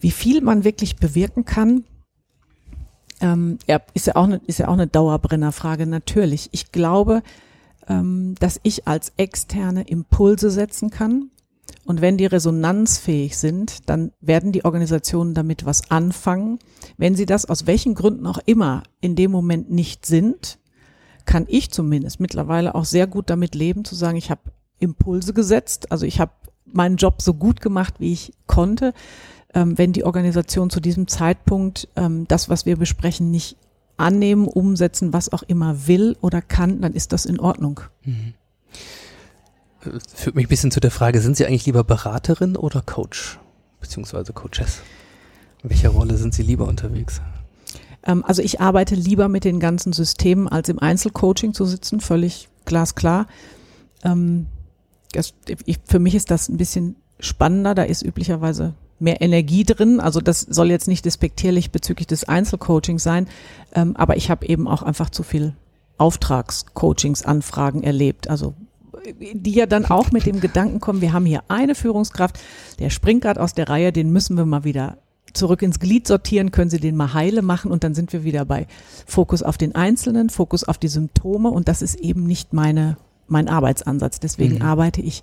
Wie 0.00 0.10
viel 0.10 0.42
man 0.42 0.64
wirklich 0.64 0.96
bewirken 0.96 1.44
kann, 1.44 1.84
ähm, 3.20 3.58
ja, 3.66 3.80
ist 3.94 4.06
ja 4.06 4.16
auch 4.16 4.24
eine, 4.24 4.40
ist 4.46 4.58
ja 4.58 4.68
auch 4.68 4.74
eine 4.74 4.86
Dauerbrennerfrage, 4.86 5.86
natürlich. 5.86 6.50
Ich 6.52 6.72
glaube, 6.72 7.22
ähm, 7.88 8.34
dass 8.40 8.60
ich 8.62 8.86
als 8.86 9.12
Externe 9.16 9.82
Impulse 9.82 10.50
setzen 10.50 10.90
kann. 10.90 11.30
Und 11.84 12.00
wenn 12.00 12.16
die 12.16 12.26
resonanzfähig 12.26 13.36
sind, 13.36 13.88
dann 13.88 14.12
werden 14.20 14.52
die 14.52 14.64
Organisationen 14.64 15.34
damit 15.34 15.66
was 15.66 15.90
anfangen. 15.90 16.58
Wenn 16.96 17.14
sie 17.14 17.26
das 17.26 17.44
aus 17.44 17.66
welchen 17.66 17.94
Gründen 17.94 18.26
auch 18.26 18.38
immer 18.46 18.82
in 19.00 19.16
dem 19.16 19.30
Moment 19.30 19.70
nicht 19.70 20.06
sind, 20.06 20.58
kann 21.26 21.44
ich 21.48 21.70
zumindest 21.70 22.20
mittlerweile 22.20 22.74
auch 22.74 22.84
sehr 22.84 23.06
gut 23.06 23.30
damit 23.30 23.54
leben, 23.54 23.84
zu 23.84 23.94
sagen, 23.94 24.16
ich 24.16 24.30
habe 24.30 24.42
Impulse 24.78 25.32
gesetzt, 25.32 25.92
also 25.92 26.06
ich 26.06 26.20
habe 26.20 26.32
meinen 26.64 26.96
Job 26.96 27.22
so 27.22 27.34
gut 27.34 27.60
gemacht, 27.60 27.94
wie 27.98 28.12
ich 28.12 28.32
konnte. 28.46 28.92
Ähm, 29.54 29.78
wenn 29.78 29.92
die 29.92 30.04
Organisation 30.04 30.70
zu 30.70 30.80
diesem 30.80 31.06
Zeitpunkt 31.06 31.88
ähm, 31.96 32.26
das, 32.28 32.48
was 32.48 32.66
wir 32.66 32.76
besprechen, 32.76 33.30
nicht 33.30 33.56
annehmen, 33.96 34.48
umsetzen, 34.48 35.12
was 35.12 35.32
auch 35.32 35.42
immer 35.44 35.86
will 35.86 36.16
oder 36.20 36.42
kann, 36.42 36.80
dann 36.80 36.92
ist 36.94 37.12
das 37.12 37.26
in 37.26 37.38
Ordnung. 37.38 37.80
Mhm. 38.04 38.34
Führt 40.14 40.34
mich 40.34 40.46
ein 40.46 40.48
bisschen 40.48 40.70
zu 40.70 40.80
der 40.80 40.90
Frage, 40.90 41.20
sind 41.20 41.36
Sie 41.36 41.46
eigentlich 41.46 41.66
lieber 41.66 41.84
Beraterin 41.84 42.56
oder 42.56 42.80
Coach, 42.80 43.38
beziehungsweise 43.80 44.32
Coaches? 44.32 44.80
In 45.62 45.70
welcher 45.70 45.90
Rolle 45.90 46.16
sind 46.16 46.34
Sie 46.34 46.42
lieber 46.42 46.66
unterwegs? 46.66 47.20
Ähm, 48.06 48.24
also 48.24 48.42
ich 48.42 48.60
arbeite 48.60 48.94
lieber 48.94 49.28
mit 49.28 49.44
den 49.44 49.60
ganzen 49.60 49.92
Systemen, 49.92 50.48
als 50.48 50.68
im 50.68 50.78
Einzelcoaching 50.78 51.54
zu 51.54 51.64
sitzen, 51.64 52.00
völlig 52.00 52.48
glasklar. 52.64 53.26
Ähm, 54.02 54.46
für 55.86 55.98
mich 55.98 56.14
ist 56.14 56.30
das 56.30 56.48
ein 56.48 56.56
bisschen 56.56 56.96
spannender, 57.20 57.74
da 57.74 57.84
ist 57.84 58.02
üblicherweise 58.02 58.74
mehr 58.98 59.20
Energie 59.20 59.64
drin. 59.64 60.00
Also 60.00 60.20
das 60.20 60.40
soll 60.40 60.70
jetzt 60.70 60.88
nicht 60.88 61.04
despektierlich 61.04 61.70
bezüglich 61.70 62.06
des 62.06 62.24
Einzelcoachings 62.28 63.02
sein, 63.02 63.28
ähm, 63.74 63.96
aber 63.96 64.16
ich 64.16 64.30
habe 64.30 64.46
eben 64.46 64.66
auch 64.66 64.82
einfach 64.82 65.10
zu 65.10 65.22
viel 65.22 65.54
Auftragscoachings-Anfragen 65.98 67.82
erlebt. 67.82 68.28
Also 68.28 68.54
die 69.04 69.52
ja 69.52 69.66
dann 69.66 69.84
auch 69.84 70.12
mit 70.12 70.26
dem 70.26 70.40
Gedanken 70.40 70.80
kommen, 70.80 71.00
wir 71.00 71.12
haben 71.12 71.26
hier 71.26 71.42
eine 71.48 71.74
Führungskraft, 71.74 72.38
der 72.78 72.90
springt 72.90 73.22
gerade 73.22 73.40
aus 73.40 73.54
der 73.54 73.68
Reihe, 73.68 73.92
den 73.92 74.10
müssen 74.10 74.36
wir 74.36 74.46
mal 74.46 74.64
wieder 74.64 74.98
zurück 75.32 75.62
ins 75.62 75.80
Glied 75.80 76.06
sortieren, 76.06 76.52
können 76.52 76.70
Sie 76.70 76.78
den 76.78 76.96
mal 76.96 77.12
heile 77.12 77.42
machen 77.42 77.70
und 77.70 77.84
dann 77.84 77.94
sind 77.94 78.12
wir 78.12 78.24
wieder 78.24 78.44
bei 78.44 78.66
Fokus 79.06 79.42
auf 79.42 79.58
den 79.58 79.74
Einzelnen, 79.74 80.30
Fokus 80.30 80.64
auf 80.64 80.78
die 80.78 80.88
Symptome 80.88 81.50
und 81.50 81.68
das 81.68 81.82
ist 81.82 81.96
eben 81.96 82.24
nicht 82.24 82.52
meine, 82.52 82.96
mein 83.26 83.48
Arbeitsansatz. 83.48 84.20
Deswegen 84.20 84.56
mhm. 84.56 84.62
arbeite 84.62 85.00
ich 85.00 85.22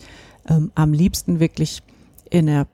ähm, 0.49 0.71
am 0.75 0.93
liebsten 0.93 1.39
wirklich 1.39 1.81
in 2.29 2.45
der 2.45 2.67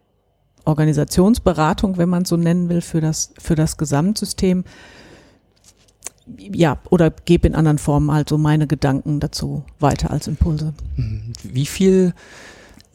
Organisationsberatung, 0.65 1.98
wenn 1.98 2.10
man 2.10 2.26
so 2.26 2.36
nennen 2.36 2.70
will, 2.70 2.82
für 2.82 3.02
das, 3.02 3.34
für 3.39 3.56
das 3.56 3.78
Gesamtsystem. 3.78 4.65
Ja, 6.37 6.79
oder 6.89 7.09
gebe 7.11 7.47
in 7.47 7.55
anderen 7.55 7.77
Formen 7.77 8.09
also 8.09 8.37
meine 8.37 8.67
Gedanken 8.67 9.19
dazu 9.19 9.63
weiter 9.79 10.11
als 10.11 10.27
Impulse. 10.27 10.73
Mhm. 10.95 11.33
Wie 11.43 11.65
viel 11.65 12.13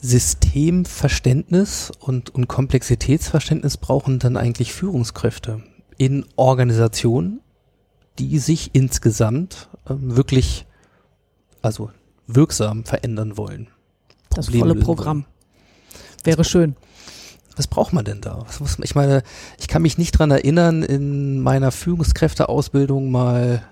Systemverständnis 0.00 1.92
und, 2.00 2.30
und 2.30 2.48
Komplexitätsverständnis 2.48 3.76
brauchen 3.76 4.18
dann 4.18 4.36
eigentlich 4.36 4.72
Führungskräfte 4.72 5.62
in 5.96 6.26
Organisationen, 6.36 7.40
die 8.18 8.38
sich 8.38 8.70
insgesamt 8.74 9.68
äh, 9.86 9.94
wirklich, 9.96 10.66
also 11.62 11.90
wirksam 12.26 12.84
verändern 12.84 13.36
wollen? 13.36 13.68
Das 14.30 14.48
volle 14.48 14.74
Programm. 14.74 15.24
Wäre 16.24 16.44
schön 16.44 16.76
was 17.56 17.66
braucht 17.66 17.92
man 17.92 18.04
denn 18.04 18.20
da? 18.20 18.44
Man, 18.58 18.68
ich 18.82 18.94
meine, 18.94 19.22
ich 19.58 19.68
kann 19.68 19.82
mich 19.82 19.98
nicht 19.98 20.12
dran 20.12 20.30
erinnern, 20.30 20.82
in 20.82 21.40
meiner 21.40 21.70
Führungskräfteausbildung 21.70 23.10
mal, 23.10 23.62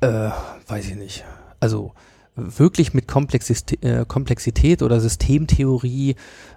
äh, 0.00 0.30
weiß 0.68 0.86
ich 0.86 0.96
nicht, 0.96 1.24
also 1.60 1.92
wirklich 2.36 2.94
mit 2.94 3.06
Komplexität, 3.06 3.84
äh, 3.84 4.04
Komplexität 4.06 4.82
oder 4.82 5.00
Systemtheorie 5.00 6.16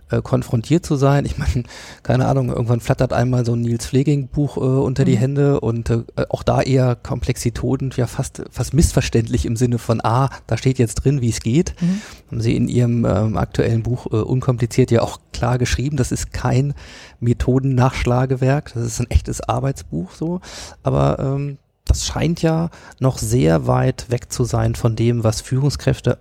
äh, 0.10 0.22
konfrontiert 0.22 0.86
zu 0.86 0.96
sein. 0.96 1.26
Ich 1.26 1.38
meine, 1.38 1.64
keine 2.04 2.28
Ahnung, 2.28 2.50
irgendwann 2.50 2.80
flattert 2.80 3.14
einmal 3.14 3.46
so 3.46 3.54
ein 3.54 3.62
Nils 3.62 3.86
Pfleging-Buch 3.86 4.58
äh, 4.58 4.60
unter 4.60 5.04
mhm. 5.04 5.06
die 5.06 5.18
Hände 5.18 5.60
und 5.60 5.90
äh, 5.90 6.04
auch 6.30 6.44
da 6.44 6.62
eher 6.62 6.96
Komplexitoden, 6.96 7.94
ja 7.96 8.08
fast, 8.08 8.44
fast 8.50 8.74
missverständlich 8.74 9.46
im 9.46 9.56
Sinne 9.56 9.78
von, 9.78 10.02
ah, 10.04 10.30
da 10.48 10.58
steht 10.58 10.80
jetzt 10.80 10.96
drin, 10.96 11.22
wie 11.22 11.30
es 11.30 11.42
geht. 11.42 11.76
Mhm. 11.80 12.02
Haben 12.32 12.42
Sie 12.42 12.56
in 12.56 12.68
Ihrem 12.70 13.06
ähm, 13.06 13.38
aktuellen 13.38 13.84
Buch 13.84 14.08
äh, 14.08 14.16
unkompliziert 14.16 14.90
ja 14.90 15.02
auch 15.02 15.20
klar 15.32 15.58
geschrieben, 15.58 15.98
das 15.98 16.12
ist 16.12 16.34
kein 16.34 16.74
Methodennachschlagewerk, 17.20 18.72
das 18.74 18.84
ist 18.84 19.00
ein 19.00 19.12
echtes 19.12 19.42
Arbeitsbuch 19.42 20.12
so, 20.12 20.42
aber 20.82 21.20
ähm, 21.20 21.58
das 21.88 22.06
scheint 22.06 22.42
ja 22.42 22.70
noch 23.00 23.18
sehr 23.18 23.68
weit 23.68 24.10
weg 24.10 24.32
zu 24.32 24.44
sein 24.44 24.76
von 24.76 24.96
dem, 24.96 25.24
was 25.24 25.42
Führungskräfte 25.42 26.20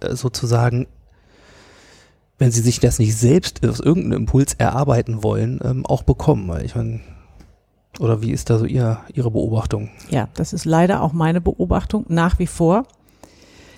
äh, 0.00 0.14
sozusagen, 0.14 0.86
wenn 2.38 2.50
sie 2.50 2.60
sich 2.60 2.80
das 2.80 2.98
nicht 2.98 3.16
selbst 3.16 3.66
aus 3.66 3.80
irgendeinem 3.80 4.22
Impuls 4.22 4.54
erarbeiten 4.54 5.22
wollen, 5.22 5.60
ähm, 5.64 5.86
auch 5.86 6.02
bekommen. 6.02 6.60
Ich 6.64 6.74
meine, 6.74 7.00
oder 7.98 8.20
wie 8.20 8.30
ist 8.30 8.50
da 8.50 8.58
so 8.58 8.66
ihr, 8.66 9.00
Ihre 9.14 9.30
Beobachtung? 9.30 9.90
Ja, 10.10 10.28
das 10.34 10.52
ist 10.52 10.64
leider 10.64 11.02
auch 11.02 11.12
meine 11.12 11.40
Beobachtung 11.40 12.04
nach 12.08 12.38
wie 12.38 12.46
vor. 12.46 12.86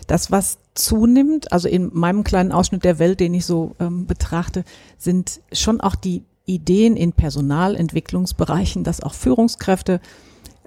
Das, 0.07 0.31
was 0.31 0.59
zunimmt, 0.75 1.53
also 1.53 1.69
in 1.69 1.91
meinem 1.93 2.25
kleinen 2.25 2.51
Ausschnitt 2.51 2.85
der 2.85 2.99
Welt, 2.99 3.21
den 3.21 3.35
ich 3.35 3.45
so 3.45 3.77
ähm, 3.79 4.07
betrachte, 4.07 4.65
sind 4.97 5.41
schon 5.53 5.81
auch 5.81 5.95
die 5.95 6.25
Ideen 6.47 6.97
in 6.97 7.13
Personalentwicklungsbereichen, 7.13 8.83
dass 8.83 9.03
auch 9.03 9.15
Führungskräfte 9.15 10.01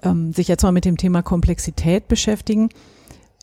ähm, 0.02 0.32
sich 0.32 0.48
jetzt 0.48 0.62
mal 0.62 0.72
mit 0.72 0.84
dem 0.84 0.96
Thema 0.96 1.22
Komplexität 1.22 2.08
beschäftigen, 2.08 2.68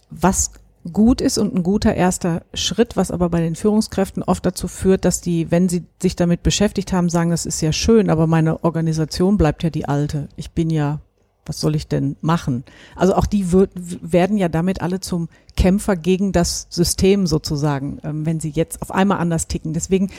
was 0.09 0.51
gut 0.91 1.21
ist 1.21 1.37
und 1.37 1.55
ein 1.55 1.63
guter 1.63 1.93
erster 1.93 2.43
Schritt, 2.53 2.95
was 2.95 3.11
aber 3.11 3.29
bei 3.29 3.41
den 3.41 3.55
Führungskräften 3.55 4.23
oft 4.23 4.45
dazu 4.45 4.67
führt, 4.67 5.05
dass 5.05 5.21
die, 5.21 5.51
wenn 5.51 5.69
sie 5.69 5.83
sich 6.01 6.15
damit 6.15 6.41
beschäftigt 6.41 6.93
haben, 6.93 7.09
sagen, 7.09 7.31
das 7.31 7.45
ist 7.45 7.61
ja 7.61 7.73
schön, 7.73 8.09
aber 8.09 8.27
meine 8.27 8.63
Organisation 8.63 9.37
bleibt 9.37 9.63
ja 9.63 9.69
die 9.69 9.85
alte. 9.85 10.29
Ich 10.35 10.51
bin 10.51 10.69
ja, 10.69 11.01
was 11.45 11.59
soll 11.59 11.75
ich 11.75 11.87
denn 11.87 12.15
machen? 12.21 12.63
Also 12.95 13.15
auch 13.15 13.25
die 13.25 13.51
wird, 13.51 13.71
werden 13.75 14.37
ja 14.37 14.47
damit 14.47 14.81
alle 14.81 14.99
zum 14.99 15.27
Kämpfer 15.57 15.95
gegen 15.95 16.31
das 16.31 16.67
System 16.69 17.27
sozusagen, 17.27 17.99
ähm, 18.03 18.25
wenn 18.25 18.39
sie 18.39 18.49
jetzt 18.49 18.81
auf 18.81 18.91
einmal 18.91 19.19
anders 19.19 19.47
ticken. 19.47 19.73
Deswegen, 19.73 20.09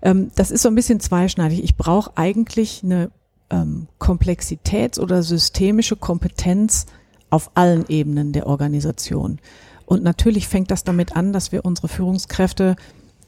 ähm, 0.00 0.30
das 0.34 0.50
ist 0.50 0.62
so 0.62 0.68
ein 0.68 0.74
bisschen 0.74 1.00
zweischneidig. 1.00 1.62
Ich 1.62 1.76
brauche 1.76 2.16
eigentlich 2.16 2.82
eine 2.82 3.10
ähm, 3.50 3.88
Komplexitäts- 3.98 4.98
oder 4.98 5.22
systemische 5.22 5.96
Kompetenz 5.96 6.86
auf 7.30 7.50
allen 7.54 7.86
Ebenen 7.88 8.32
der 8.32 8.46
Organisation. 8.46 9.38
Und 9.86 10.02
natürlich 10.02 10.48
fängt 10.48 10.70
das 10.70 10.84
damit 10.84 11.16
an, 11.16 11.32
dass 11.32 11.52
wir 11.52 11.64
unsere 11.64 11.88
Führungskräfte 11.88 12.76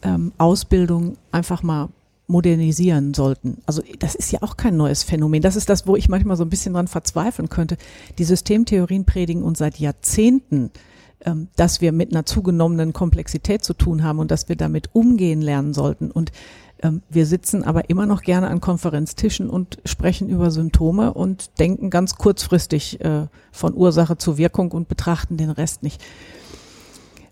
ähm, 0.02 0.32
Ausbildung 0.38 1.16
einfach 1.30 1.62
mal 1.62 1.88
modernisieren 2.28 3.14
sollten. 3.14 3.58
Also 3.66 3.82
das 3.98 4.14
ist 4.14 4.32
ja 4.32 4.42
auch 4.42 4.56
kein 4.56 4.76
neues 4.76 5.02
Phänomen. 5.02 5.42
Das 5.42 5.56
ist 5.56 5.68
das, 5.68 5.86
wo 5.86 5.96
ich 5.96 6.08
manchmal 6.08 6.36
so 6.36 6.44
ein 6.44 6.50
bisschen 6.50 6.74
dran 6.74 6.88
verzweifeln 6.88 7.48
könnte. 7.48 7.76
Die 8.18 8.24
Systemtheorien 8.24 9.04
predigen 9.04 9.42
uns 9.42 9.58
seit 9.58 9.78
Jahrzehnten, 9.78 10.70
ähm, 11.24 11.48
dass 11.56 11.80
wir 11.80 11.92
mit 11.92 12.12
einer 12.12 12.24
zugenommenen 12.24 12.92
Komplexität 12.92 13.64
zu 13.64 13.74
tun 13.74 14.02
haben 14.02 14.18
und 14.18 14.30
dass 14.30 14.48
wir 14.48 14.56
damit 14.56 14.90
umgehen 14.92 15.42
lernen 15.42 15.74
sollten. 15.74 16.10
Und 16.10 16.32
wir 17.08 17.26
sitzen 17.26 17.62
aber 17.62 17.90
immer 17.90 18.06
noch 18.06 18.22
gerne 18.22 18.48
an 18.48 18.60
Konferenztischen 18.60 19.48
und 19.48 19.78
sprechen 19.84 20.28
über 20.28 20.50
Symptome 20.50 21.14
und 21.14 21.58
denken 21.58 21.90
ganz 21.90 22.16
kurzfristig 22.16 23.00
äh, 23.00 23.26
von 23.52 23.74
Ursache 23.74 24.18
zu 24.18 24.38
Wirkung 24.38 24.72
und 24.72 24.88
betrachten 24.88 25.36
den 25.36 25.50
Rest 25.50 25.82
nicht. 25.82 26.02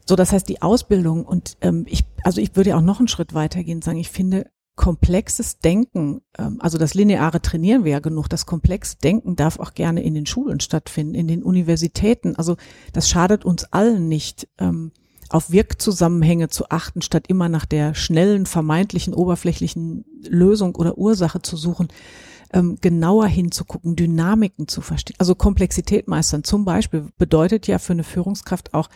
So, 0.06 0.16
das 0.16 0.32
heißt, 0.32 0.48
die 0.48 0.62
Ausbildung 0.62 1.24
und 1.24 1.56
ähm, 1.60 1.84
ich, 1.88 2.04
also 2.24 2.40
ich 2.40 2.56
würde 2.56 2.76
auch 2.76 2.80
noch 2.80 2.98
einen 2.98 3.08
Schritt 3.08 3.34
weitergehen 3.34 3.78
und 3.78 3.84
sagen, 3.84 3.98
ich 3.98 4.10
finde 4.10 4.46
komplexes 4.76 5.58
Denken, 5.58 6.22
ähm, 6.38 6.56
also 6.60 6.78
das 6.78 6.94
lineare 6.94 7.42
trainieren 7.42 7.84
wir 7.84 7.92
ja 7.92 7.98
genug, 7.98 8.28
das 8.28 8.46
komplexe 8.46 8.96
Denken 8.96 9.36
darf 9.36 9.58
auch 9.58 9.74
gerne 9.74 10.02
in 10.02 10.14
den 10.14 10.26
Schulen 10.26 10.58
stattfinden, 10.60 11.14
in 11.14 11.28
den 11.28 11.42
Universitäten. 11.42 12.34
Also 12.36 12.56
das 12.92 13.08
schadet 13.08 13.44
uns 13.44 13.64
allen 13.72 14.08
nicht. 14.08 14.48
Ähm, 14.58 14.92
auf 15.30 15.50
Wirkzusammenhänge 15.50 16.48
zu 16.48 16.68
achten, 16.70 17.02
statt 17.02 17.26
immer 17.28 17.48
nach 17.48 17.64
der 17.64 17.94
schnellen, 17.94 18.46
vermeintlichen, 18.46 19.14
oberflächlichen 19.14 20.04
Lösung 20.28 20.74
oder 20.74 20.98
Ursache 20.98 21.40
zu 21.40 21.56
suchen, 21.56 21.88
ähm, 22.52 22.78
genauer 22.80 23.26
hinzugucken, 23.28 23.96
Dynamiken 23.96 24.66
zu 24.68 24.80
verstehen. 24.80 25.16
Also 25.18 25.34
Komplexität 25.34 26.08
meistern 26.08 26.44
zum 26.44 26.64
Beispiel 26.64 27.06
bedeutet 27.16 27.68
ja 27.68 27.78
für 27.78 27.92
eine 27.92 28.04
Führungskraft 28.04 28.74
auch, 28.74 28.88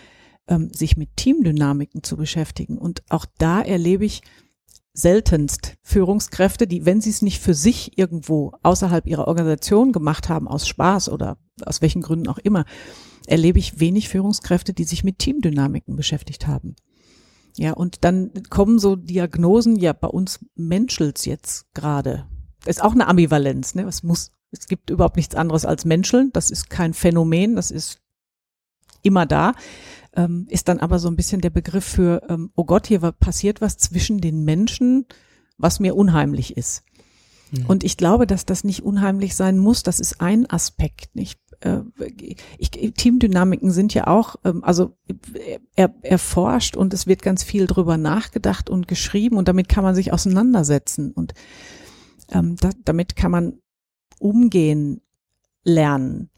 ähm, 0.48 0.70
sich 0.72 0.96
mit 0.96 1.16
Teamdynamiken 1.16 2.02
zu 2.02 2.16
beschäftigen. 2.16 2.78
Und 2.78 3.02
auch 3.08 3.26
da 3.38 3.62
erlebe 3.62 4.04
ich 4.04 4.22
seltenst 4.94 5.76
Führungskräfte, 5.82 6.66
die, 6.66 6.86
wenn 6.86 7.00
sie 7.00 7.10
es 7.10 7.20
nicht 7.20 7.42
für 7.42 7.54
sich 7.54 7.98
irgendwo 7.98 8.52
außerhalb 8.62 9.06
ihrer 9.06 9.28
Organisation 9.28 9.92
gemacht 9.92 10.28
haben, 10.28 10.48
aus 10.48 10.66
Spaß 10.68 11.08
oder 11.08 11.36
aus 11.66 11.82
welchen 11.82 12.00
Gründen 12.00 12.28
auch 12.28 12.38
immer, 12.38 12.64
erlebe 13.26 13.58
ich 13.58 13.80
wenig 13.80 14.08
Führungskräfte, 14.08 14.72
die 14.72 14.84
sich 14.84 15.02
mit 15.02 15.18
Teamdynamiken 15.18 15.96
beschäftigt 15.96 16.46
haben. 16.46 16.76
Ja, 17.56 17.72
und 17.72 18.04
dann 18.04 18.30
kommen 18.50 18.78
so 18.78 18.96
Diagnosen, 18.96 19.76
ja, 19.76 19.92
bei 19.92 20.08
uns 20.08 20.44
menschelt's 20.54 21.24
jetzt 21.24 21.72
gerade. 21.74 22.26
Ist 22.66 22.82
auch 22.82 22.92
eine 22.92 23.06
Ambivalenz, 23.06 23.74
ne? 23.74 23.84
Es 23.84 24.02
muss, 24.02 24.32
es 24.50 24.66
gibt 24.66 24.90
überhaupt 24.90 25.16
nichts 25.16 25.34
anderes 25.34 25.64
als 25.64 25.84
Menscheln. 25.84 26.30
Das 26.32 26.50
ist 26.50 26.70
kein 26.70 26.94
Phänomen, 26.94 27.54
das 27.56 27.70
ist 27.70 28.00
immer 29.02 29.26
da. 29.26 29.54
Ähm, 30.16 30.46
ist 30.48 30.68
dann 30.68 30.78
aber 30.78 30.98
so 30.98 31.08
ein 31.08 31.16
bisschen 31.16 31.40
der 31.40 31.50
Begriff 31.50 31.84
für, 31.84 32.22
ähm, 32.28 32.50
oh 32.54 32.64
Gott, 32.64 32.86
hier 32.86 33.00
passiert 33.00 33.60
was 33.60 33.76
zwischen 33.78 34.20
den 34.20 34.44
Menschen, 34.44 35.06
was 35.58 35.80
mir 35.80 35.96
unheimlich 35.96 36.56
ist. 36.56 36.84
Mhm. 37.50 37.66
Und 37.66 37.84
ich 37.84 37.96
glaube, 37.96 38.26
dass 38.26 38.46
das 38.46 38.64
nicht 38.64 38.82
unheimlich 38.82 39.34
sein 39.34 39.58
muss. 39.58 39.82
Das 39.82 40.00
ist 40.00 40.20
ein 40.20 40.48
Aspekt. 40.48 41.14
Nicht? 41.14 41.40
Äh, 41.60 41.80
ich, 42.58 42.70
Teamdynamiken 42.70 43.70
sind 43.70 43.94
ja 43.94 44.06
auch, 44.06 44.36
ähm, 44.44 44.62
also 44.64 44.96
er, 45.74 45.94
erforscht 46.02 46.76
und 46.76 46.94
es 46.94 47.06
wird 47.06 47.22
ganz 47.22 47.42
viel 47.42 47.66
drüber 47.66 47.96
nachgedacht 47.96 48.70
und 48.70 48.88
geschrieben 48.88 49.36
und 49.36 49.48
damit 49.48 49.68
kann 49.68 49.84
man 49.84 49.94
sich 49.94 50.12
auseinandersetzen 50.12 51.12
und 51.12 51.34
ähm, 52.30 52.56
da, 52.60 52.70
damit 52.84 53.16
kann 53.16 53.30
man 53.30 53.58
umgehen 54.18 55.00
lernen. 55.64 56.30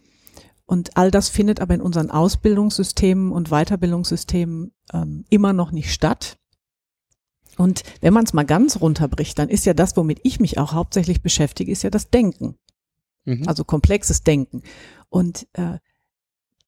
Und 0.67 0.97
all 0.97 1.11
das 1.11 1.29
findet 1.29 1.61
aber 1.61 1.75
in 1.75 1.81
unseren 1.81 2.11
Ausbildungssystemen 2.11 3.31
und 3.31 3.51
Weiterbildungssystemen 3.51 4.73
ähm, 4.93 5.25
immer 5.31 5.53
noch 5.53 5.71
nicht 5.71 5.93
statt. 5.93 6.39
Und 7.57 7.85
wenn 8.01 8.12
man 8.12 8.25
es 8.25 8.35
mal 8.35 8.45
ganz 8.45 8.81
runterbricht, 8.81 9.39
dann 9.39 9.49
ist 9.49 9.64
ja 9.64 9.75
das, 9.75 9.97
womit 9.97 10.21
ich 10.25 10.41
mich 10.41 10.59
auch 10.59 10.73
hauptsächlich 10.73 11.23
beschäftige, 11.23 11.73
ist 11.73 11.83
ja 11.83 11.91
das 11.91 12.11
Denken. 12.11 12.57
Mhm. 13.25 13.45
Also 13.47 13.64
komplexes 13.64 14.23
Denken. 14.23 14.62
Und 15.09 15.47
äh, 15.55 15.79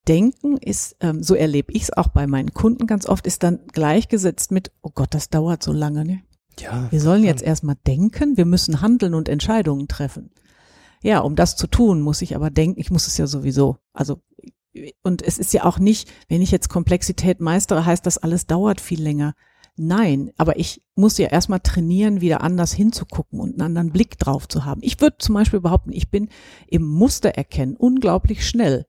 Denken 0.06 0.56
ist, 0.56 0.96
ähm, 1.00 1.22
so 1.22 1.34
erlebe 1.34 1.72
ich 1.72 1.82
es 1.82 1.92
auch 1.92 2.08
bei 2.08 2.26
meinen 2.26 2.54
Kunden 2.54 2.86
ganz 2.86 3.06
oft, 3.06 3.26
ist 3.26 3.42
dann 3.42 3.66
gleichgesetzt 3.72 4.50
mit, 4.52 4.72
oh 4.80 4.90
Gott, 4.94 5.12
das 5.12 5.28
dauert 5.28 5.62
so 5.62 5.72
lange, 5.72 6.04
ne? 6.04 6.22
Ja. 6.58 6.90
Wir 6.90 7.00
sollen 7.00 7.22
jetzt 7.22 7.42
erstmal 7.42 7.76
denken, 7.86 8.36
wir 8.36 8.46
müssen 8.46 8.80
handeln 8.80 9.14
und 9.14 9.28
Entscheidungen 9.28 9.86
treffen. 9.86 10.30
Ja, 11.02 11.20
um 11.20 11.36
das 11.36 11.56
zu 11.56 11.66
tun, 11.66 12.00
muss 12.00 12.22
ich 12.22 12.34
aber 12.34 12.50
denken, 12.50 12.80
ich 12.80 12.90
muss 12.90 13.06
es 13.06 13.16
ja 13.18 13.26
sowieso. 13.26 13.76
Also, 13.92 14.20
und 15.02 15.22
es 15.22 15.38
ist 15.38 15.52
ja 15.52 15.64
auch 15.64 15.78
nicht, 15.78 16.10
wenn 16.28 16.42
ich 16.42 16.50
jetzt 16.50 16.68
Komplexität 16.68 17.40
meistere, 17.40 17.84
heißt 17.84 18.04
das 18.06 18.18
alles 18.18 18.46
dauert 18.46 18.80
viel 18.80 19.02
länger. 19.02 19.34
Nein, 19.76 20.32
aber 20.36 20.58
ich 20.58 20.82
muss 20.96 21.18
ja 21.18 21.28
erstmal 21.28 21.60
trainieren, 21.60 22.20
wieder 22.20 22.40
anders 22.40 22.72
hinzugucken 22.72 23.38
und 23.38 23.52
einen 23.52 23.62
anderen 23.62 23.92
Blick 23.92 24.18
drauf 24.18 24.48
zu 24.48 24.64
haben. 24.64 24.80
Ich 24.82 25.00
würde 25.00 25.18
zum 25.18 25.36
Beispiel 25.36 25.60
behaupten, 25.60 25.92
ich 25.92 26.10
bin 26.10 26.28
im 26.66 26.82
Muster 26.82 27.30
erkennen 27.30 27.76
unglaublich 27.76 28.46
schnell. 28.46 28.86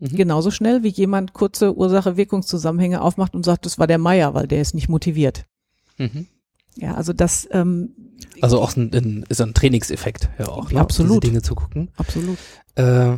Mhm. 0.00 0.16
Genauso 0.16 0.50
schnell, 0.50 0.82
wie 0.82 0.88
jemand 0.88 1.32
kurze 1.32 1.76
Ursache-Wirkungszusammenhänge 1.76 3.00
aufmacht 3.00 3.36
und 3.36 3.44
sagt, 3.44 3.66
das 3.66 3.78
war 3.78 3.86
der 3.86 3.98
Meier, 3.98 4.34
weil 4.34 4.48
der 4.48 4.60
ist 4.60 4.74
nicht 4.74 4.88
motiviert. 4.88 5.46
Mhm. 5.96 6.26
Ja, 6.78 6.94
also 6.94 7.12
das. 7.12 7.48
Ähm, 7.50 7.90
also 8.40 8.60
auch 8.60 8.76
ein, 8.76 8.90
ein, 8.94 9.24
ist 9.28 9.40
ein 9.40 9.54
Trainingseffekt 9.54 10.30
ja 10.38 10.48
auch, 10.48 10.70
ne? 10.70 10.80
absolut. 10.80 11.22
diese 11.22 11.32
Dinge 11.32 11.42
zu 11.42 11.54
gucken. 11.54 11.90
Absolut. 11.96 12.38
Äh, 12.76 13.16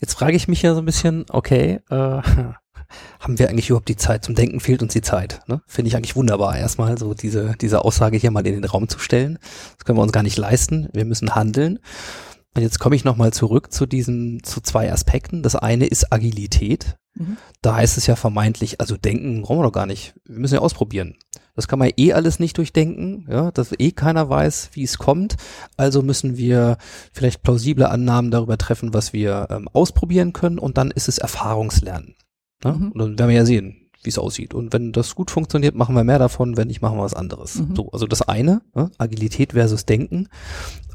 jetzt 0.00 0.14
frage 0.14 0.36
ich 0.36 0.48
mich 0.48 0.62
ja 0.62 0.74
so 0.74 0.80
ein 0.80 0.84
bisschen, 0.84 1.26
okay, 1.28 1.80
äh, 1.90 1.94
haben 3.20 3.38
wir 3.38 3.48
eigentlich 3.48 3.70
überhaupt 3.70 3.88
die 3.88 3.96
Zeit? 3.96 4.24
Zum 4.24 4.34
Denken 4.34 4.60
fehlt 4.60 4.82
uns 4.82 4.92
die 4.92 5.00
Zeit. 5.00 5.40
Ne? 5.46 5.62
Finde 5.66 5.88
ich 5.88 5.96
eigentlich 5.96 6.16
wunderbar, 6.16 6.56
erstmal 6.56 6.98
so 6.98 7.14
diese, 7.14 7.54
diese 7.60 7.84
Aussage 7.84 8.16
hier 8.16 8.30
mal 8.30 8.46
in 8.46 8.54
den 8.54 8.64
Raum 8.64 8.88
zu 8.88 8.98
stellen. 8.98 9.38
Das 9.76 9.84
können 9.84 9.98
wir 9.98 10.02
uns 10.02 10.12
gar 10.12 10.22
nicht 10.22 10.38
leisten. 10.38 10.88
Wir 10.92 11.04
müssen 11.04 11.34
handeln. 11.34 11.78
Und 12.54 12.62
jetzt 12.62 12.78
komme 12.78 12.96
ich 12.96 13.04
nochmal 13.04 13.32
zurück 13.32 13.72
zu 13.72 13.86
diesen, 13.86 14.42
zu 14.42 14.60
zwei 14.60 14.92
Aspekten. 14.92 15.42
Das 15.42 15.56
eine 15.56 15.86
ist 15.86 16.12
Agilität. 16.12 16.96
Mhm. 17.14 17.36
Da 17.62 17.76
heißt 17.76 17.96
es 17.96 18.06
ja 18.06 18.16
vermeintlich, 18.16 18.80
also 18.80 18.96
denken 18.96 19.42
brauchen 19.42 19.58
wir 19.58 19.64
doch 19.64 19.72
gar 19.72 19.86
nicht. 19.86 20.14
Wir 20.26 20.38
müssen 20.38 20.54
ja 20.54 20.60
ausprobieren. 20.60 21.16
Das 21.54 21.68
kann 21.68 21.78
man 21.78 21.90
eh 21.96 22.14
alles 22.14 22.38
nicht 22.38 22.56
durchdenken, 22.56 23.26
ja, 23.28 23.50
dass 23.50 23.74
eh 23.78 23.92
keiner 23.92 24.28
weiß, 24.28 24.70
wie 24.72 24.84
es 24.84 24.96
kommt. 24.96 25.36
Also 25.76 26.02
müssen 26.02 26.38
wir 26.38 26.78
vielleicht 27.12 27.42
plausible 27.42 27.88
Annahmen 27.90 28.30
darüber 28.30 28.56
treffen, 28.56 28.94
was 28.94 29.12
wir 29.12 29.48
ähm, 29.50 29.68
ausprobieren 29.68 30.32
können 30.32 30.58
und 30.58 30.78
dann 30.78 30.90
ist 30.90 31.08
es 31.08 31.18
Erfahrungslernen. 31.18 32.14
Ne? 32.64 32.72
Mhm. 32.72 32.92
Und 32.92 32.98
dann 33.00 33.18
werden 33.18 33.28
wir 33.28 33.36
ja 33.36 33.44
sehen, 33.44 33.90
wie 34.02 34.08
es 34.08 34.18
aussieht. 34.18 34.54
Und 34.54 34.72
wenn 34.72 34.92
das 34.92 35.14
gut 35.14 35.30
funktioniert, 35.30 35.74
machen 35.74 35.94
wir 35.94 36.04
mehr 36.04 36.18
davon, 36.18 36.56
wenn 36.56 36.68
nicht, 36.68 36.80
machen 36.80 36.96
wir 36.98 37.04
was 37.04 37.14
anderes. 37.14 37.56
Mhm. 37.56 37.76
So, 37.76 37.90
also 37.90 38.06
das 38.06 38.22
eine, 38.22 38.62
ne? 38.74 38.90
Agilität 38.96 39.52
versus 39.52 39.84
Denken. 39.84 40.28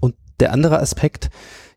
Und 0.01 0.15
der 0.39 0.51
andere 0.51 0.79
Aspekt, 0.79 1.29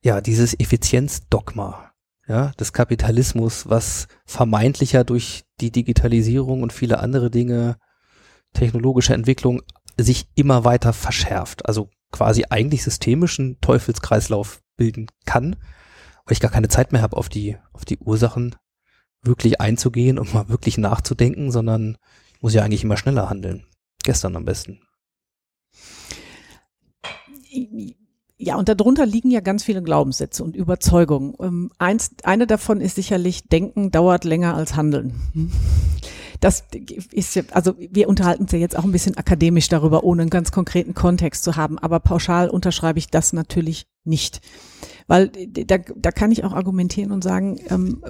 ja, 0.02 0.20
dieses 0.20 0.58
Effizienzdogma, 0.58 1.92
ja, 2.26 2.52
des 2.52 2.72
Kapitalismus, 2.72 3.68
was 3.68 4.06
vermeintlicher 4.24 5.04
durch 5.04 5.44
die 5.60 5.70
Digitalisierung 5.70 6.62
und 6.62 6.72
viele 6.72 7.00
andere 7.00 7.30
Dinge, 7.30 7.76
technologische 8.52 9.14
Entwicklung, 9.14 9.62
sich 9.98 10.26
immer 10.34 10.64
weiter 10.64 10.92
verschärft. 10.92 11.66
Also 11.66 11.90
quasi 12.12 12.44
eigentlich 12.48 12.82
systemischen 12.82 13.60
Teufelskreislauf 13.60 14.62
bilden 14.76 15.08
kann, 15.26 15.56
weil 16.24 16.32
ich 16.32 16.40
gar 16.40 16.50
keine 16.50 16.68
Zeit 16.68 16.92
mehr 16.92 17.02
habe, 17.02 17.16
auf 17.16 17.28
die, 17.28 17.56
auf 17.72 17.84
die 17.84 17.98
Ursachen 17.98 18.56
wirklich 19.22 19.60
einzugehen 19.60 20.18
und 20.18 20.32
mal 20.32 20.48
wirklich 20.48 20.78
nachzudenken, 20.78 21.50
sondern 21.50 21.98
ich 22.34 22.42
muss 22.42 22.54
ja 22.54 22.62
eigentlich 22.62 22.84
immer 22.84 22.96
schneller 22.96 23.28
handeln. 23.28 23.66
Gestern 24.02 24.36
am 24.36 24.44
besten. 24.44 24.80
Ja, 28.42 28.56
und 28.56 28.70
darunter 28.70 29.04
liegen 29.04 29.30
ja 29.30 29.40
ganz 29.40 29.64
viele 29.64 29.82
Glaubenssätze 29.82 30.42
und 30.42 30.56
Überzeugungen. 30.56 31.34
Ähm, 31.40 31.70
eins, 31.76 32.12
eine 32.22 32.46
davon 32.46 32.80
ist 32.80 32.94
sicherlich, 32.94 33.48
Denken 33.48 33.90
dauert 33.90 34.24
länger 34.24 34.54
als 34.54 34.76
Handeln. 34.76 35.12
Das 36.40 36.64
ist 37.12 37.36
ja, 37.36 37.42
also 37.50 37.74
wir 37.78 38.08
unterhalten 38.08 38.44
uns 38.44 38.52
ja 38.52 38.58
jetzt 38.58 38.78
auch 38.78 38.84
ein 38.84 38.92
bisschen 38.92 39.18
akademisch 39.18 39.68
darüber, 39.68 40.04
ohne 40.04 40.22
einen 40.22 40.30
ganz 40.30 40.52
konkreten 40.52 40.94
Kontext 40.94 41.44
zu 41.44 41.56
haben, 41.56 41.78
aber 41.78 42.00
pauschal 42.00 42.48
unterschreibe 42.48 42.98
ich 42.98 43.08
das 43.08 43.34
natürlich 43.34 43.86
nicht. 44.04 44.40
Weil 45.06 45.28
da, 45.28 45.78
da 45.78 46.10
kann 46.10 46.32
ich 46.32 46.44
auch 46.44 46.52
argumentieren 46.52 47.12
und 47.12 47.22
sagen, 47.22 47.58
ähm, 47.68 48.02